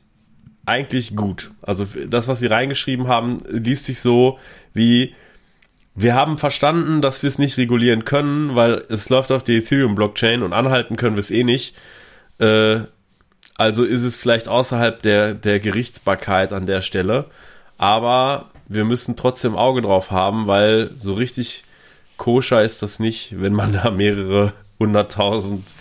eigentlich 0.65 1.15
gut. 1.15 1.51
Also 1.61 1.87
das, 2.07 2.27
was 2.27 2.39
sie 2.39 2.47
reingeschrieben 2.47 3.07
haben, 3.07 3.39
liest 3.49 3.85
sich 3.85 3.99
so 3.99 4.37
wie, 4.73 5.15
wir 5.95 6.13
haben 6.13 6.37
verstanden, 6.37 7.01
dass 7.01 7.23
wir 7.23 7.29
es 7.29 7.39
nicht 7.39 7.57
regulieren 7.57 8.05
können, 8.05 8.55
weil 8.55 8.83
es 8.89 9.09
läuft 9.09 9.31
auf 9.31 9.43
der 9.43 9.55
Ethereum-Blockchain 9.55 10.43
und 10.43 10.53
anhalten 10.53 10.97
können 10.97 11.15
wir 11.15 11.21
es 11.21 11.31
eh 11.31 11.43
nicht. 11.43 11.75
Äh, 12.39 12.81
also 13.55 13.83
ist 13.83 14.03
es 14.03 14.15
vielleicht 14.15 14.47
außerhalb 14.47 15.01
der, 15.01 15.33
der 15.33 15.59
Gerichtsbarkeit 15.59 16.53
an 16.53 16.67
der 16.67 16.81
Stelle. 16.81 17.25
Aber 17.77 18.51
wir 18.67 18.85
müssen 18.85 19.15
trotzdem 19.15 19.55
Auge 19.55 19.81
drauf 19.81 20.11
haben, 20.11 20.47
weil 20.47 20.91
so 20.97 21.13
richtig 21.13 21.63
koscher 22.17 22.63
ist 22.63 22.81
das 22.81 22.99
nicht, 22.99 23.39
wenn 23.41 23.53
man 23.53 23.73
da 23.73 23.91
mehrere 23.91 24.53
hunderttausend 24.79 25.73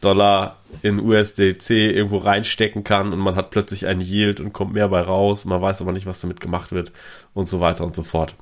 Dollar 0.00 0.56
in 0.82 1.00
USDC 1.00 1.70
irgendwo 1.70 2.18
reinstecken 2.18 2.84
kann 2.84 3.12
und 3.12 3.18
man 3.20 3.36
hat 3.36 3.50
plötzlich 3.50 3.86
ein 3.86 4.00
Yield 4.00 4.40
und 4.40 4.52
kommt 4.52 4.74
mehr 4.74 4.88
bei 4.88 5.00
raus. 5.00 5.44
Man 5.44 5.62
weiß 5.62 5.80
aber 5.80 5.92
nicht, 5.92 6.06
was 6.06 6.20
damit 6.20 6.40
gemacht 6.40 6.72
wird 6.72 6.92
und 7.32 7.48
so 7.48 7.60
weiter 7.60 7.84
und 7.84 7.96
so 7.96 8.02
fort. 8.02 8.34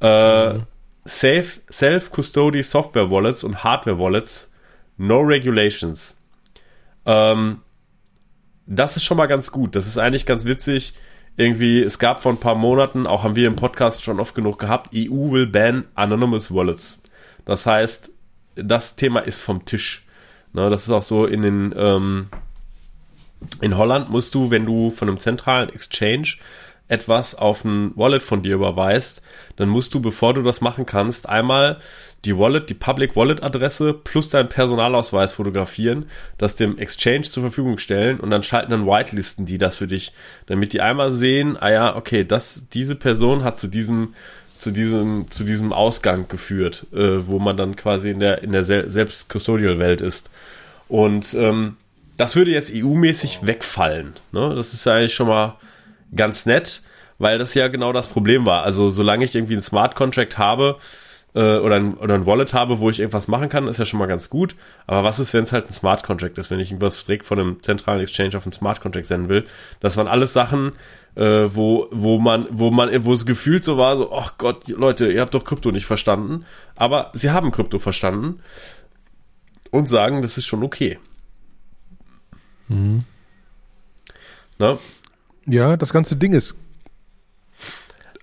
Äh, 0.00 0.54
mhm. 0.54 0.62
Self-Custody 1.06 2.62
Software 2.62 3.10
Wallets 3.10 3.44
und 3.44 3.62
Hardware 3.62 3.98
Wallets, 3.98 4.50
no 4.96 5.20
regulations. 5.20 6.16
Ähm, 7.06 7.60
das 8.66 8.96
ist 8.96 9.04
schon 9.04 9.16
mal 9.16 9.26
ganz 9.26 9.52
gut. 9.52 9.76
Das 9.76 9.86
ist 9.86 9.98
eigentlich 9.98 10.26
ganz 10.26 10.44
witzig 10.44 10.94
irgendwie, 11.36 11.82
es 11.82 11.98
gab 11.98 12.22
vor 12.22 12.32
ein 12.32 12.40
paar 12.40 12.54
Monaten, 12.54 13.06
auch 13.06 13.24
haben 13.24 13.36
wir 13.36 13.46
im 13.46 13.56
Podcast 13.56 14.02
schon 14.02 14.20
oft 14.20 14.34
genug 14.34 14.58
gehabt, 14.58 14.90
EU 14.94 15.30
will 15.30 15.46
ban 15.46 15.86
Anonymous 15.94 16.52
Wallets. 16.52 17.00
Das 17.44 17.66
heißt, 17.66 18.10
das 18.54 18.96
Thema 18.96 19.20
ist 19.20 19.40
vom 19.40 19.64
Tisch. 19.64 20.06
Ne, 20.52 20.68
das 20.68 20.82
ist 20.82 20.90
auch 20.90 21.02
so 21.02 21.24
in 21.24 21.42
den, 21.42 21.74
ähm, 21.76 22.28
in 23.60 23.76
Holland 23.76 24.10
musst 24.10 24.34
du, 24.34 24.50
wenn 24.50 24.66
du 24.66 24.90
von 24.90 25.08
einem 25.08 25.18
zentralen 25.18 25.70
Exchange 25.70 26.36
etwas 26.92 27.34
auf 27.34 27.64
ein 27.64 27.92
Wallet 27.96 28.22
von 28.22 28.42
dir 28.42 28.54
überweist, 28.54 29.22
dann 29.56 29.70
musst 29.70 29.94
du, 29.94 30.00
bevor 30.00 30.34
du 30.34 30.42
das 30.42 30.60
machen 30.60 30.84
kannst, 30.84 31.28
einmal 31.28 31.80
die 32.26 32.36
Wallet, 32.36 32.68
die 32.68 32.74
Public 32.74 33.16
Wallet 33.16 33.42
Adresse 33.42 33.94
plus 33.94 34.28
deinen 34.28 34.50
Personalausweis 34.50 35.32
fotografieren, 35.32 36.04
das 36.36 36.54
dem 36.54 36.78
Exchange 36.78 37.22
zur 37.22 37.42
Verfügung 37.42 37.78
stellen 37.78 38.20
und 38.20 38.30
dann 38.30 38.42
schalten 38.42 38.70
dann 38.70 38.86
Whitelisten 38.86 39.46
die 39.46 39.58
das 39.58 39.78
für 39.78 39.86
dich, 39.86 40.12
damit 40.46 40.74
die 40.74 40.82
einmal 40.82 41.12
sehen, 41.12 41.56
ah 41.58 41.70
ja, 41.70 41.96
okay, 41.96 42.24
das, 42.24 42.68
diese 42.68 42.94
Person 42.94 43.42
hat 43.42 43.58
zu 43.58 43.68
diesem, 43.68 44.14
zu 44.58 44.70
diesem, 44.70 45.30
zu 45.30 45.44
diesem 45.44 45.72
Ausgang 45.72 46.28
geführt, 46.28 46.86
äh, 46.92 47.26
wo 47.26 47.38
man 47.38 47.56
dann 47.56 47.74
quasi 47.74 48.10
in 48.10 48.20
der, 48.20 48.42
in 48.42 48.52
der 48.52 48.64
Sel 48.64 48.90
selbst 48.90 49.28
Custodial 49.32 49.78
Welt 49.78 50.02
ist. 50.02 50.30
Und, 50.88 51.32
ähm, 51.34 51.76
das 52.18 52.36
würde 52.36 52.50
jetzt 52.50 52.70
EU-mäßig 52.72 53.40
wegfallen. 53.46 54.12
Ne? 54.32 54.54
Das 54.54 54.74
ist 54.74 54.84
ja 54.84 54.94
eigentlich 54.94 55.14
schon 55.14 55.28
mal 55.28 55.56
ganz 56.14 56.46
nett, 56.46 56.82
weil 57.18 57.38
das 57.38 57.54
ja 57.54 57.68
genau 57.68 57.92
das 57.92 58.06
Problem 58.06 58.46
war. 58.46 58.62
Also 58.62 58.90
solange 58.90 59.24
ich 59.24 59.34
irgendwie 59.34 59.54
einen 59.54 59.62
Smart 59.62 59.94
Contract 59.94 60.38
habe, 60.38 60.78
äh, 61.34 61.58
oder, 61.58 61.76
ein, 61.76 61.94
oder 61.94 62.14
ein 62.14 62.26
Wallet 62.26 62.52
habe, 62.52 62.78
wo 62.78 62.90
ich 62.90 63.00
irgendwas 63.00 63.28
machen 63.28 63.48
kann, 63.48 63.66
ist 63.68 63.78
ja 63.78 63.86
schon 63.86 63.98
mal 63.98 64.06
ganz 64.06 64.28
gut. 64.28 64.54
Aber 64.86 65.04
was 65.04 65.18
ist, 65.18 65.32
wenn 65.32 65.44
es 65.44 65.52
halt 65.52 65.68
ein 65.68 65.72
Smart 65.72 66.02
Contract 66.02 66.38
ist, 66.38 66.50
wenn 66.50 66.60
ich 66.60 66.70
irgendwas 66.70 67.04
direkt 67.04 67.26
von 67.26 67.38
einem 67.38 67.62
zentralen 67.62 68.00
Exchange 68.00 68.36
auf 68.36 68.44
einen 68.44 68.52
Smart 68.52 68.80
Contract 68.80 69.06
senden 69.06 69.28
will? 69.28 69.44
Das 69.80 69.96
waren 69.96 70.08
alles 70.08 70.32
Sachen, 70.32 70.72
äh, 71.14 71.48
wo, 71.48 71.88
wo 71.90 72.18
man, 72.18 72.46
wo 72.50 72.70
man, 72.70 73.04
wo 73.04 73.12
es 73.12 73.26
gefühlt 73.26 73.64
so 73.64 73.78
war, 73.78 73.96
so, 73.96 74.12
ach 74.12 74.36
Gott, 74.38 74.68
Leute, 74.68 75.10
ihr 75.10 75.20
habt 75.20 75.34
doch 75.34 75.44
Krypto 75.44 75.70
nicht 75.70 75.86
verstanden. 75.86 76.44
Aber 76.76 77.10
sie 77.14 77.30
haben 77.30 77.50
Krypto 77.50 77.78
verstanden 77.78 78.40
und 79.70 79.88
sagen, 79.88 80.22
das 80.22 80.36
ist 80.38 80.46
schon 80.46 80.62
okay. 80.62 80.98
Mhm. 82.68 83.00
Ne? 84.58 84.78
Ja, 85.46 85.76
das 85.76 85.92
ganze 85.92 86.16
Ding 86.16 86.32
ist 86.32 86.54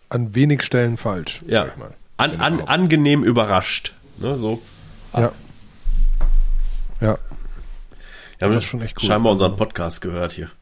an 0.10 0.34
wenig 0.36 0.64
Stellen 0.64 0.98
falsch. 0.98 1.42
Ja. 1.46 1.72
An, 2.18 2.40
an, 2.40 2.62
angenehm 2.62 3.24
überrascht. 3.24 3.94
Ne, 4.18 4.36
so. 4.38 4.62
Ja. 5.14 5.32
Ja. 7.02 7.18
Die 8.40 8.46
haben 8.46 8.54
Das 8.54 8.64
schon 8.64 8.82
echt 8.82 8.98
cool. 9.02 9.08
scheinbar 9.08 9.34
unseren 9.34 9.56
Podcast 9.56 10.02
gehört 10.02 10.32
hier. 10.34 10.50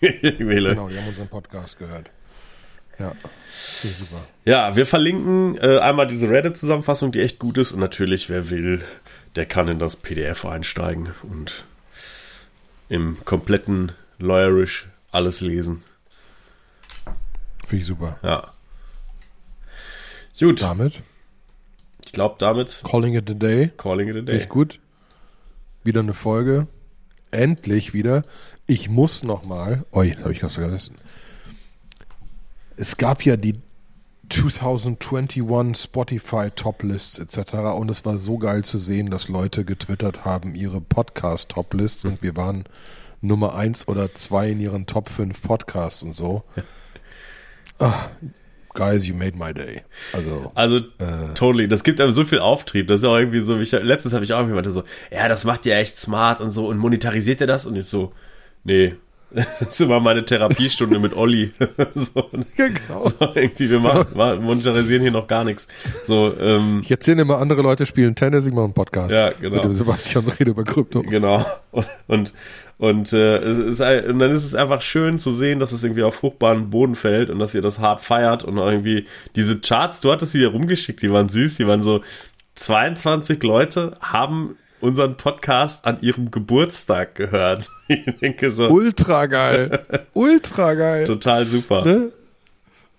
Genau, 0.00 0.88
die 0.88 0.96
haben 0.96 1.08
unseren 1.08 1.28
Podcast 1.28 1.78
gehört. 1.78 2.10
Ja, 2.98 3.12
super. 3.52 4.22
Ja, 4.46 4.74
wir 4.74 4.86
verlinken 4.86 5.58
äh, 5.58 5.78
einmal 5.78 6.06
diese 6.06 6.30
Reddit-Zusammenfassung, 6.30 7.12
die 7.12 7.20
echt 7.20 7.38
gut 7.38 7.58
ist. 7.58 7.72
Und 7.72 7.80
natürlich, 7.80 8.30
wer 8.30 8.48
will, 8.48 8.82
der 9.36 9.44
kann 9.44 9.68
in 9.68 9.78
das 9.78 9.96
PDF 9.96 10.46
einsteigen 10.46 11.10
und 11.22 11.64
im 12.88 13.18
kompletten 13.26 13.92
Lawyerish 14.18 14.86
alles 15.12 15.42
lesen. 15.42 15.82
Finde 17.70 17.80
ich 17.82 17.86
super. 17.86 18.18
Ja. 18.22 18.52
Gut, 20.38 20.60
Damit, 20.60 21.02
ich 22.04 22.12
glaube, 22.12 22.34
damit 22.38 22.80
calling 22.82 23.14
it 23.14 23.30
a 23.30 23.34
day. 23.34 23.70
calling 23.76 24.08
it 24.08 24.14
a 24.14 24.18
Finde 24.18 24.32
day. 24.32 24.42
ich 24.42 24.48
gut. 24.48 24.80
Wieder 25.84 26.00
eine 26.00 26.14
Folge. 26.14 26.66
Endlich 27.30 27.94
wieder. 27.94 28.22
Ich 28.66 28.90
muss 28.90 29.22
noch 29.22 29.44
mal. 29.44 29.84
Oh, 29.92 30.02
jetzt 30.02 30.20
habe 30.20 30.32
ich 30.32 30.42
was 30.42 30.54
vergessen. 30.54 30.96
Es 32.76 32.96
gab 32.96 33.24
ja 33.24 33.36
die 33.36 33.54
2021 34.30 35.44
Spotify 35.80 36.50
Top 36.50 36.82
Lists 36.82 37.18
etc. 37.18 37.54
Und 37.76 37.90
es 37.90 38.04
war 38.04 38.18
so 38.18 38.38
geil 38.38 38.64
zu 38.64 38.78
sehen, 38.78 39.10
dass 39.10 39.28
Leute 39.28 39.64
getwittert 39.64 40.24
haben, 40.24 40.54
ihre 40.56 40.80
Podcast 40.80 41.50
Top 41.50 41.72
Lists 41.74 42.04
und 42.04 42.22
wir 42.22 42.36
waren 42.36 42.64
Nummer 43.20 43.54
eins 43.54 43.86
oder 43.86 44.12
zwei 44.14 44.48
in 44.50 44.60
ihren 44.60 44.86
Top 44.86 45.08
5 45.08 45.42
Podcasts 45.42 46.02
und 46.02 46.14
so. 46.14 46.42
Ah, 47.80 48.10
guys, 48.74 49.06
you 49.08 49.14
made 49.14 49.36
my 49.36 49.52
day. 49.52 49.82
Also, 50.12 50.52
Also, 50.54 50.80
totally. 51.34 51.66
Das 51.66 51.82
gibt 51.82 52.00
einem 52.00 52.12
so 52.12 52.24
viel 52.24 52.38
Auftrieb. 52.38 52.88
Das 52.88 53.00
ist 53.00 53.06
auch 53.06 53.16
irgendwie 53.18 53.40
so, 53.40 53.58
ich, 53.58 53.72
letztens 53.72 54.14
habe 54.14 54.24
ich 54.24 54.32
auch 54.32 54.46
jemand 54.46 54.66
so, 54.72 54.84
ja, 55.10 55.28
das 55.28 55.44
macht 55.44 55.66
ja 55.66 55.76
echt 55.76 55.96
smart 55.96 56.40
und 56.40 56.50
so. 56.50 56.66
Und 56.68 56.78
monetarisiert 56.78 57.40
er 57.40 57.46
das? 57.46 57.66
Und 57.66 57.76
ich 57.76 57.86
so, 57.86 58.12
nee. 58.64 58.94
Das 59.60 59.68
ist 59.70 59.80
immer 59.80 60.00
meine 60.00 60.24
Therapiestunde 60.24 60.98
mit 60.98 61.16
Olli. 61.16 61.52
so, 61.94 62.28
Genau. 62.56 63.00
so, 63.00 63.14
irgendwie, 63.34 63.70
wir 63.70 63.78
machen, 63.78 64.08
monetarisieren 64.42 65.02
hier 65.02 65.12
noch 65.12 65.28
gar 65.28 65.44
nichts. 65.44 65.68
So, 66.02 66.34
ähm, 66.40 66.80
Ich 66.82 66.90
erzähle 66.90 67.22
immer, 67.22 67.38
andere 67.38 67.62
Leute 67.62 67.86
spielen 67.86 68.16
Tennis, 68.16 68.44
ich 68.46 68.52
mache 68.52 68.64
einen 68.64 68.74
Podcast. 68.74 69.12
Ja, 69.12 69.30
genau. 69.30 69.54
Mit 69.56 69.64
dem 69.64 69.72
Sebastian 69.72 70.26
rede 70.26 70.50
über 70.50 70.64
Krypto. 70.64 71.02
Genau. 71.02 71.46
Und, 71.70 71.86
und, 72.08 72.34
äh, 72.82 73.36
es 73.38 73.80
ist, 73.80 74.08
und 74.08 74.18
dann 74.18 74.30
ist 74.30 74.44
es 74.44 74.54
einfach 74.54 74.80
schön 74.80 75.18
zu 75.18 75.32
sehen, 75.32 75.60
dass 75.60 75.72
es 75.72 75.84
irgendwie 75.84 76.02
auf 76.02 76.14
fruchtbaren 76.14 76.70
Boden 76.70 76.94
fällt 76.94 77.28
und 77.28 77.38
dass 77.38 77.54
ihr 77.54 77.62
das 77.62 77.78
hart 77.78 78.00
feiert 78.00 78.42
und 78.42 78.56
irgendwie 78.56 79.06
diese 79.36 79.60
Charts, 79.60 80.00
du 80.00 80.10
hattest 80.10 80.32
die 80.32 80.38
ja 80.38 80.48
rumgeschickt, 80.48 81.02
die 81.02 81.10
waren 81.10 81.28
süß, 81.28 81.56
die 81.56 81.66
waren 81.66 81.82
so 81.82 82.00
22 82.54 83.42
Leute 83.42 83.96
haben 84.00 84.56
unseren 84.80 85.16
Podcast 85.16 85.84
an 85.84 85.98
ihrem 86.00 86.30
Geburtstag 86.30 87.14
gehört. 87.14 87.68
Ich 87.88 88.18
denke 88.20 88.50
so, 88.50 88.68
Ultra 88.68 89.26
geil. 89.26 89.84
Ultra 90.14 90.74
geil. 90.74 91.04
total 91.04 91.44
super. 91.44 91.84
Ne? 91.84 92.12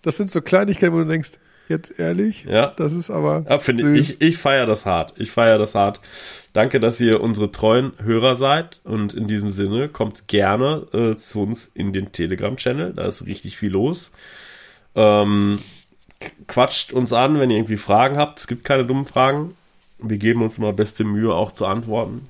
Das 0.01 0.17
sind 0.17 0.29
so 0.29 0.41
Kleinigkeiten, 0.41 0.93
wo 0.93 0.97
du 0.99 1.05
denkst, 1.05 1.31
jetzt 1.71 1.99
ehrlich, 1.99 2.43
Ja. 2.47 2.67
das 2.77 2.93
ist 2.93 3.09
aber. 3.09 3.45
Ja, 3.49 3.57
finde 3.59 3.97
ich, 3.97 4.21
ich 4.21 4.37
feiere 4.37 4.65
das 4.67 4.85
hart. 4.85 5.13
Ich 5.17 5.31
feiere 5.31 5.57
das 5.57 5.73
hart. 5.73 5.99
Danke, 6.53 6.79
dass 6.79 6.99
ihr 6.99 7.21
unsere 7.21 7.51
treuen 7.51 7.93
Hörer 8.03 8.35
seid. 8.35 8.81
Und 8.83 9.13
in 9.13 9.27
diesem 9.27 9.49
Sinne 9.49 9.89
kommt 9.89 10.27
gerne 10.27 10.85
äh, 10.93 11.15
zu 11.15 11.41
uns 11.41 11.71
in 11.73 11.93
den 11.93 12.11
Telegram-Channel. 12.11 12.93
Da 12.95 13.05
ist 13.05 13.25
richtig 13.25 13.57
viel 13.57 13.71
los. 13.71 14.11
Ähm, 14.95 15.59
quatscht 16.47 16.93
uns 16.93 17.13
an, 17.13 17.39
wenn 17.39 17.49
ihr 17.49 17.57
irgendwie 17.57 17.77
Fragen 17.77 18.17
habt. 18.17 18.39
Es 18.39 18.47
gibt 18.47 18.63
keine 18.65 18.85
dummen 18.85 19.05
Fragen. 19.05 19.55
Wir 19.97 20.17
geben 20.17 20.41
uns 20.43 20.57
mal 20.57 20.73
beste 20.73 21.03
Mühe, 21.03 21.33
auch 21.33 21.51
zu 21.51 21.65
antworten. 21.65 22.27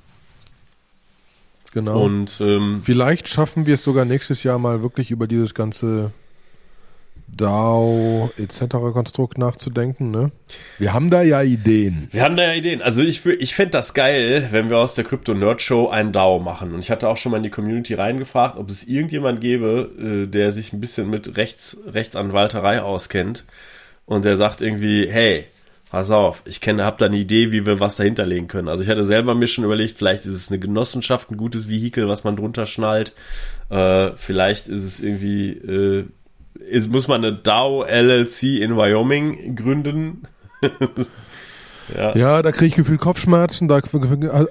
Genau. 1.73 2.03
Und 2.03 2.37
ähm, 2.41 2.81
Vielleicht 2.83 3.29
schaffen 3.29 3.65
wir 3.65 3.75
es 3.75 3.83
sogar 3.83 4.03
nächstes 4.05 4.43
Jahr 4.43 4.59
mal 4.59 4.81
wirklich 4.83 5.09
über 5.09 5.25
dieses 5.25 5.53
ganze 5.53 6.11
DAO 7.35 8.31
etc. 8.37 8.75
Konstrukt 8.93 9.37
nachzudenken. 9.37 10.11
Ne? 10.11 10.31
Wir 10.77 10.93
haben 10.93 11.09
da 11.09 11.21
ja 11.21 11.41
Ideen. 11.41 12.07
Wir 12.11 12.23
haben 12.23 12.35
da 12.35 12.43
ja 12.43 12.53
Ideen. 12.53 12.81
Also 12.81 13.01
ich, 13.01 13.25
ich 13.25 13.55
fände 13.55 13.71
das 13.71 13.93
geil, 13.93 14.49
wenn 14.51 14.69
wir 14.69 14.77
aus 14.77 14.93
der 14.93 15.03
Crypto 15.03 15.33
Nerd 15.33 15.61
Show 15.61 15.89
einen 15.89 16.11
DAO 16.11 16.39
machen. 16.39 16.73
Und 16.73 16.79
ich 16.79 16.91
hatte 16.91 17.07
auch 17.07 17.17
schon 17.17 17.31
mal 17.31 17.37
in 17.37 17.43
die 17.43 17.49
Community 17.49 17.93
reingefragt, 17.93 18.57
ob 18.57 18.69
es 18.69 18.83
irgendjemand 18.83 19.41
gäbe, 19.41 19.91
äh, 19.99 20.27
der 20.27 20.51
sich 20.51 20.73
ein 20.73 20.81
bisschen 20.81 21.09
mit 21.09 21.37
Rechts, 21.37 21.77
Rechtsanwalterei 21.87 22.81
auskennt. 22.81 23.45
Und 24.05 24.25
der 24.25 24.37
sagt 24.37 24.61
irgendwie, 24.61 25.07
hey, 25.09 25.45
pass 25.91 26.09
auf, 26.09 26.41
ich 26.45 26.61
kenne, 26.61 26.85
hab 26.85 26.97
da 26.97 27.07
eine 27.07 27.17
Idee, 27.17 27.51
wie 27.51 27.65
wir 27.65 27.79
was 27.79 27.97
dahinterlegen 27.97 28.47
können. 28.47 28.69
Also 28.69 28.83
ich 28.83 28.89
hatte 28.89 29.03
selber 29.03 29.35
mir 29.35 29.47
schon 29.47 29.65
überlegt, 29.65 29.97
vielleicht 29.97 30.25
ist 30.25 30.33
es 30.33 30.49
eine 30.49 30.59
Genossenschaft, 30.59 31.29
ein 31.29 31.37
gutes 31.37 31.67
Vehikel, 31.67 32.07
was 32.07 32.23
man 32.23 32.37
drunter 32.37 32.65
schnallt. 32.65 33.13
Äh, 33.69 34.11
vielleicht 34.15 34.69
ist 34.69 34.83
es 34.83 35.01
irgendwie, 35.01 35.49
äh, 35.51 36.05
ist, 36.69 36.91
muss 36.91 37.07
man 37.07 37.23
eine 37.23 37.35
DAO 37.35 37.83
LLC 37.83 38.59
in 38.61 38.75
Wyoming 38.75 39.55
gründen. 39.55 40.23
Ja, 41.95 42.41
da 42.41 42.51
kriege 42.51 42.67
ich 42.67 42.75
gefühlt 42.75 43.01
Kopfschmerzen. 43.01 43.67
Da, 43.67 43.81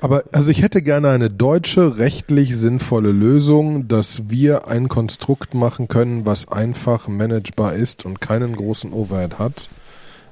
aber 0.00 0.24
also 0.32 0.50
ich 0.50 0.62
hätte 0.62 0.82
gerne 0.82 1.08
eine 1.08 1.30
deutsche, 1.30 1.98
rechtlich 1.98 2.56
sinnvolle 2.56 3.12
Lösung, 3.12 3.88
dass 3.88 4.28
wir 4.28 4.68
ein 4.68 4.88
Konstrukt 4.88 5.54
machen 5.54 5.88
können, 5.88 6.26
was 6.26 6.48
einfach 6.48 7.08
managebar 7.08 7.74
ist 7.74 8.04
und 8.04 8.20
keinen 8.20 8.56
großen 8.56 8.92
Overhead 8.92 9.38
hat, 9.38 9.68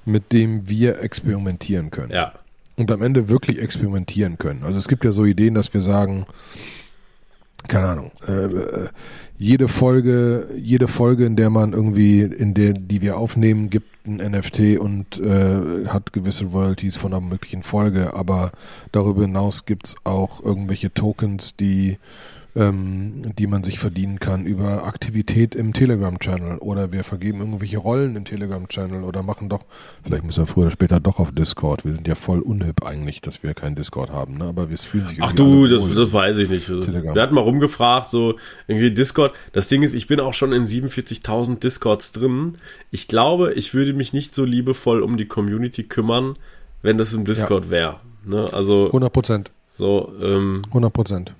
mit 0.04 0.32
dem 0.32 0.68
wir 0.68 1.00
experimentieren 1.00 1.90
können. 1.90 2.12
Ja. 2.12 2.32
Und 2.76 2.92
am 2.92 3.02
Ende 3.02 3.28
wirklich 3.28 3.58
experimentieren 3.58 4.38
können. 4.38 4.62
Also 4.64 4.78
es 4.78 4.86
gibt 4.86 5.04
ja 5.04 5.12
so 5.12 5.24
Ideen, 5.24 5.54
dass 5.54 5.74
wir 5.74 5.80
sagen, 5.80 6.26
keine 7.66 7.88
Ahnung, 7.88 8.12
äh, 8.26 8.44
äh, 8.44 8.88
jede 9.36 9.68
Folge, 9.68 10.48
jede 10.56 10.88
Folge, 10.88 11.26
in 11.26 11.36
der 11.36 11.50
man 11.50 11.72
irgendwie, 11.72 12.22
in 12.22 12.54
der, 12.54 12.72
die 12.72 13.02
wir 13.02 13.16
aufnehmen, 13.16 13.70
gibt 13.70 14.06
ein 14.06 14.16
NFT 14.16 14.78
und 14.78 15.20
äh, 15.20 15.86
hat 15.86 16.12
gewisse 16.12 16.46
Royalties 16.46 16.96
von 16.96 17.12
einer 17.12 17.20
möglichen 17.20 17.62
Folge, 17.62 18.14
aber 18.14 18.52
darüber 18.92 19.22
hinaus 19.22 19.64
gibt's 19.64 19.96
auch 20.04 20.42
irgendwelche 20.42 20.92
Tokens, 20.92 21.56
die 21.56 21.98
ähm, 22.56 23.34
die 23.38 23.46
man 23.46 23.62
sich 23.62 23.78
verdienen 23.78 24.18
kann 24.18 24.46
über 24.46 24.84
Aktivität 24.84 25.54
im 25.54 25.72
Telegram-Channel 25.72 26.58
oder 26.58 26.92
wir 26.92 27.04
vergeben 27.04 27.40
irgendwelche 27.40 27.78
Rollen 27.78 28.16
im 28.16 28.24
Telegram-Channel 28.24 29.04
oder 29.04 29.22
machen 29.22 29.48
doch, 29.48 29.64
vielleicht 30.02 30.24
müssen 30.24 30.42
wir 30.42 30.46
früher 30.46 30.64
oder 30.64 30.70
später 30.70 30.98
doch 31.00 31.18
auf 31.18 31.32
Discord. 31.32 31.84
Wir 31.84 31.92
sind 31.92 32.08
ja 32.08 32.14
voll 32.14 32.40
unhip 32.40 32.84
eigentlich, 32.84 33.20
dass 33.20 33.42
wir 33.42 33.54
keinen 33.54 33.76
Discord 33.76 34.10
haben, 34.10 34.38
ne? 34.38 34.44
aber 34.44 34.70
wir 34.70 34.78
fühlen 34.78 35.06
sich 35.06 35.18
Ach 35.20 35.32
du, 35.32 35.66
das, 35.66 35.82
das 35.94 36.12
weiß 36.12 36.38
ich 36.38 36.48
nicht. 36.48 36.66
Telegram. 36.66 37.14
Wir 37.14 37.22
hatten 37.22 37.34
mal 37.34 37.42
rumgefragt, 37.42 38.10
so 38.10 38.36
irgendwie 38.66 38.90
Discord. 38.90 39.34
Das 39.52 39.68
Ding 39.68 39.82
ist, 39.82 39.94
ich 39.94 40.06
bin 40.06 40.20
auch 40.20 40.34
schon 40.34 40.52
in 40.52 40.64
47.000 40.64 41.60
Discords 41.60 42.12
drin. 42.12 42.58
Ich 42.90 43.08
glaube, 43.08 43.52
ich 43.52 43.74
würde 43.74 43.92
mich 43.92 44.12
nicht 44.12 44.34
so 44.34 44.44
liebevoll 44.44 45.02
um 45.02 45.16
die 45.16 45.26
Community 45.26 45.84
kümmern, 45.84 46.36
wenn 46.82 46.98
das 46.98 47.12
im 47.12 47.24
Discord 47.24 47.70
wäre. 47.70 48.00
Ne? 48.24 48.48
Also 48.52 48.86
100 48.86 49.12
Prozent. 49.12 49.50
so, 49.72 50.12
ähm, 50.20 50.62
100 50.68 50.92
Prozent. 50.92 51.34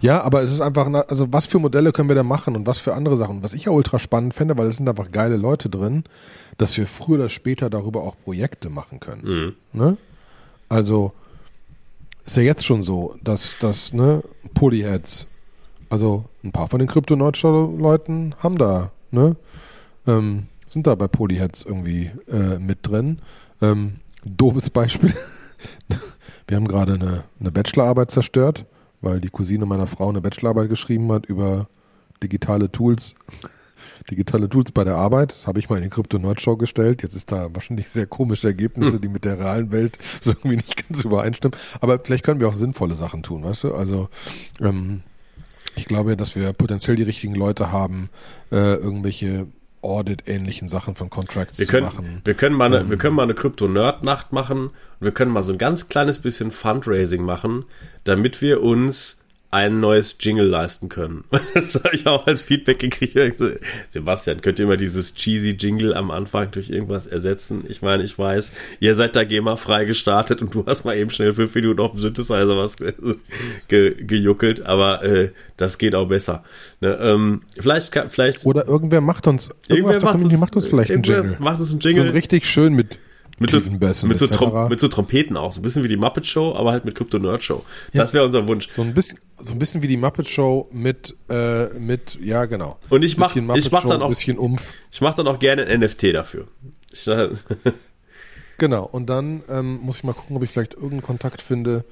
Ja, 0.00 0.22
aber 0.22 0.42
es 0.42 0.52
ist 0.52 0.60
einfach, 0.60 0.86
also 1.08 1.32
was 1.32 1.46
für 1.46 1.58
Modelle 1.58 1.92
können 1.92 2.08
wir 2.08 2.16
da 2.16 2.22
machen 2.22 2.56
und 2.56 2.66
was 2.66 2.78
für 2.78 2.94
andere 2.94 3.16
Sachen. 3.16 3.42
Was 3.42 3.52
ich 3.52 3.64
ja 3.64 3.72
ultra 3.72 3.98
spannend 3.98 4.34
fände, 4.34 4.56
weil 4.58 4.66
es 4.66 4.76
sind 4.76 4.88
einfach 4.88 5.10
geile 5.10 5.36
Leute 5.36 5.68
drin, 5.68 6.04
dass 6.56 6.76
wir 6.76 6.86
früher 6.86 7.16
oder 7.16 7.28
später 7.28 7.70
darüber 7.70 8.02
auch 8.02 8.16
Projekte 8.24 8.70
machen 8.70 9.00
können. 9.00 9.22
Ne? 9.72 9.96
Also 10.68 11.12
ist 12.24 12.36
ja 12.36 12.42
jetzt 12.42 12.64
schon 12.64 12.82
so, 12.82 13.16
dass 13.22 13.56
das, 13.60 13.92
ne, 13.92 14.22
Polyheads, 14.54 15.26
also 15.88 16.24
ein 16.44 16.52
paar 16.52 16.68
von 16.68 16.78
den 16.78 16.88
krypto 16.88 17.14
leuten 17.14 18.34
haben 18.38 18.58
da, 18.58 18.90
ne, 19.10 19.36
ähm, 20.06 20.46
sind 20.66 20.86
da 20.86 20.94
bei 20.94 21.08
Polyheads 21.08 21.64
irgendwie 21.64 22.10
äh, 22.30 22.58
mit 22.58 22.80
drin. 22.82 23.20
Ähm, 23.62 24.00
doofes 24.24 24.70
Beispiel. 24.70 25.14
Wir 26.46 26.56
haben 26.56 26.68
gerade 26.68 26.94
eine, 26.94 27.24
eine 27.40 27.50
Bachelorarbeit 27.50 28.10
zerstört, 28.10 28.64
weil 29.00 29.20
die 29.20 29.30
Cousine 29.30 29.66
meiner 29.66 29.86
Frau 29.86 30.08
eine 30.08 30.20
Bachelorarbeit 30.20 30.68
geschrieben 30.68 31.10
hat 31.12 31.26
über 31.26 31.68
digitale 32.22 32.70
Tools. 32.70 33.14
Digitale 34.10 34.48
Tools 34.48 34.72
bei 34.72 34.84
der 34.84 34.96
Arbeit. 34.96 35.32
Das 35.32 35.46
habe 35.46 35.58
ich 35.58 35.68
mal 35.68 35.76
in 35.76 35.84
die 35.84 35.88
Crypto 35.88 36.18
Nerd 36.18 36.40
Show 36.40 36.56
gestellt. 36.56 37.02
Jetzt 37.02 37.14
ist 37.14 37.30
da 37.30 37.54
wahrscheinlich 37.54 37.88
sehr 37.90 38.06
komische 38.06 38.48
Ergebnisse, 38.48 38.98
die 39.00 39.08
mit 39.08 39.24
der 39.24 39.38
realen 39.38 39.70
Welt 39.70 39.98
so 40.20 40.30
irgendwie 40.30 40.56
nicht 40.56 40.88
ganz 40.88 41.04
übereinstimmen. 41.04 41.56
Aber 41.80 41.98
vielleicht 41.98 42.24
können 42.24 42.40
wir 42.40 42.48
auch 42.48 42.54
sinnvolle 42.54 42.94
Sachen 42.94 43.22
tun, 43.22 43.44
weißt 43.44 43.64
du? 43.64 43.74
Also 43.74 44.08
ähm, 44.60 45.02
ich 45.76 45.84
glaube, 45.84 46.16
dass 46.16 46.34
wir 46.34 46.52
potenziell 46.52 46.96
die 46.96 47.04
richtigen 47.04 47.34
Leute 47.34 47.70
haben, 47.70 48.08
äh, 48.50 48.74
irgendwelche 48.74 49.46
Audit-ähnlichen 49.82 50.68
Sachen 50.68 50.94
von 50.94 51.10
Contracts 51.10 51.58
wir 51.58 51.66
zu 51.66 51.72
können, 51.72 51.86
machen. 51.86 52.20
wir 52.24 52.34
können 52.34 52.56
mal 52.56 52.72
eine, 52.72 52.88
wir 52.88 52.96
können 52.96 53.16
mal 53.16 53.22
eine 53.22 53.34
Krypto-Nerd-Nacht 53.34 54.32
machen 54.32 54.68
und 54.68 54.72
wir 55.00 55.12
können 55.12 55.32
mal 55.32 55.42
so 55.42 55.52
ein 55.52 55.58
ganz 55.58 55.88
kleines 55.88 56.18
bisschen 56.18 56.50
Fundraising 56.50 57.22
machen, 57.22 57.64
damit 58.04 58.42
wir 58.42 58.62
uns 58.62 59.18
ein 59.50 59.80
neues 59.80 60.16
Jingle 60.20 60.46
leisten 60.46 60.88
können. 60.88 61.24
Das 61.54 61.74
habe 61.82 61.94
ich 61.94 62.06
auch 62.06 62.26
als 62.26 62.42
Feedback 62.42 62.78
gekriegt. 62.78 63.42
Sebastian, 63.88 64.40
könnt 64.40 64.58
ihr 64.58 64.66
mal 64.66 64.76
dieses 64.76 65.14
cheesy 65.14 65.50
Jingle 65.50 65.94
am 65.94 66.10
Anfang 66.10 66.50
durch 66.50 66.70
irgendwas 66.70 67.06
ersetzen? 67.06 67.64
Ich 67.68 67.82
meine, 67.82 68.04
ich 68.04 68.18
weiß, 68.18 68.52
ihr 68.80 68.94
seid 68.94 69.16
da 69.16 69.24
GEMA-frei 69.24 69.84
gestartet 69.84 70.40
und 70.40 70.54
du 70.54 70.64
hast 70.66 70.84
mal 70.84 70.96
eben 70.96 71.10
schnell 71.10 71.32
fünf 71.32 71.54
Minuten 71.54 71.80
auf 71.80 71.92
dem 71.92 72.00
Synthesizer 72.00 72.56
was 72.56 72.76
ge 72.76 72.94
gejuckelt, 74.04 74.66
aber 74.66 75.02
äh, 75.02 75.30
das 75.56 75.78
geht 75.78 75.94
auch 75.94 76.08
besser. 76.08 76.44
Ne, 76.80 76.98
ähm, 77.00 77.42
vielleicht, 77.58 77.92
vielleicht. 78.08 78.46
Oder 78.46 78.68
irgendwer 78.68 79.00
macht 79.00 79.26
uns, 79.26 79.50
irgendwer 79.68 80.00
macht, 80.00 80.20
uns, 80.20 80.38
macht 80.38 80.56
uns 80.56 80.66
vielleicht 80.66 80.90
einen 80.92 81.02
Jingle. 81.02 81.36
Macht 81.40 81.60
uns 81.60 81.70
einen 81.70 81.80
Jingle. 81.80 82.06
So 82.06 82.12
richtig 82.12 82.46
schön 82.46 82.74
mit 82.74 82.98
mit 83.38 83.50
so, 83.50 83.60
mit, 84.06 84.18
so 84.18 84.26
Trom 84.26 84.68
mit 84.68 84.80
so 84.80 84.88
Trompeten 84.88 85.36
auch. 85.36 85.52
So 85.52 85.60
ein 85.60 85.62
bisschen 85.62 85.84
wie 85.84 85.88
die 85.88 85.96
Muppet 85.96 86.26
Show, 86.26 86.54
aber 86.56 86.72
halt 86.72 86.84
mit 86.84 86.94
Crypto 86.94 87.18
Nerd 87.18 87.42
Show. 87.42 87.64
Das 87.92 88.12
wäre 88.12 88.24
unser 88.24 88.46
Wunsch. 88.48 88.68
So 88.70 88.82
ein 88.82 88.94
bisschen, 88.94 89.18
so 89.38 89.54
ein 89.54 89.58
bisschen 89.58 89.82
wie 89.82 89.88
die 89.88 89.96
Muppet 89.96 90.28
Show 90.28 90.68
mit, 90.72 91.16
äh, 91.28 91.66
mit, 91.78 92.18
ja, 92.20 92.46
genau. 92.46 92.78
Und 92.88 93.02
ich 93.02 93.16
mach, 93.16 93.34
ich 93.36 93.70
mach 93.70 93.86
dann 93.86 94.02
auch, 94.02 94.08
bisschen 94.08 94.38
Umf. 94.38 94.62
Ich 94.90 95.00
mach 95.00 95.14
dann 95.14 95.28
auch 95.28 95.38
gerne 95.38 95.64
ein 95.66 95.80
NFT 95.80 96.14
dafür. 96.14 96.46
genau. 98.58 98.84
Und 98.84 99.06
dann 99.08 99.42
ähm, 99.48 99.78
muss 99.82 99.98
ich 99.98 100.04
mal 100.04 100.14
gucken, 100.14 100.36
ob 100.36 100.42
ich 100.42 100.50
vielleicht 100.50 100.74
irgendeinen 100.74 101.02
Kontakt 101.02 101.42
finde 101.42 101.84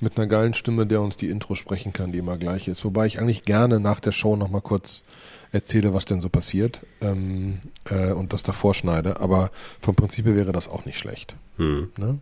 mit 0.00 0.16
einer 0.16 0.26
geilen 0.26 0.54
Stimme, 0.54 0.86
der 0.86 1.02
uns 1.02 1.16
die 1.16 1.28
Intro 1.28 1.54
sprechen 1.54 1.92
kann, 1.92 2.12
die 2.12 2.18
immer 2.18 2.38
gleich 2.38 2.68
ist. 2.68 2.84
Wobei 2.84 3.06
ich 3.06 3.20
eigentlich 3.20 3.44
gerne 3.44 3.80
nach 3.80 4.00
der 4.00 4.12
Show 4.12 4.36
nochmal 4.36 4.62
kurz 4.62 5.04
erzähle, 5.52 5.94
was 5.94 6.04
denn 6.04 6.20
so 6.20 6.28
passiert 6.28 6.80
ähm, 7.00 7.58
äh, 7.88 8.12
und 8.12 8.32
das 8.32 8.42
davor 8.42 8.74
schneide. 8.74 9.20
Aber 9.20 9.50
vom 9.80 9.94
Prinzip 9.94 10.26
her 10.26 10.36
wäre 10.36 10.52
das 10.52 10.68
auch 10.68 10.84
nicht 10.84 10.98
schlecht. 10.98 11.34
Hm. 11.56 11.90
Ne? 11.96 12.18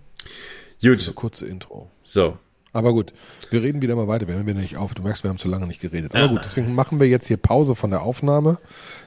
Gut. 0.80 0.98
Also 0.98 1.12
kurze 1.12 1.46
Intro. 1.46 1.90
So. 2.04 2.38
Aber 2.72 2.92
gut, 2.92 3.12
wir 3.50 3.62
reden 3.62 3.82
wieder 3.82 3.96
mal 3.96 4.08
weiter. 4.08 4.28
Wir 4.28 4.34
hören 4.34 4.46
wieder 4.46 4.60
nicht 4.60 4.76
auf. 4.76 4.94
Du 4.94 5.02
merkst, 5.02 5.24
wir 5.24 5.30
haben 5.30 5.38
zu 5.38 5.48
lange 5.48 5.66
nicht 5.66 5.80
geredet. 5.80 6.14
Aber 6.14 6.28
gut, 6.28 6.40
deswegen 6.44 6.74
machen 6.74 7.00
wir 7.00 7.08
jetzt 7.08 7.26
hier 7.26 7.38
Pause 7.38 7.74
von 7.74 7.90
der 7.90 8.02
Aufnahme. 8.02 8.58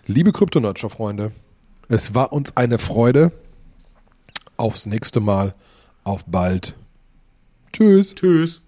Liebe 0.08 0.32
Kryptonatscher-Freunde, 0.32 1.32
es 1.88 2.14
war 2.16 2.34
uns 2.34 2.58
eine 2.58 2.80
Freude. 2.80 3.32
Aufs 4.58 4.86
nächste 4.86 5.20
Mal. 5.20 5.54
Auf 6.04 6.26
bald. 6.26 6.76
Tschüss. 7.72 8.16
Tschüss. 8.16 8.62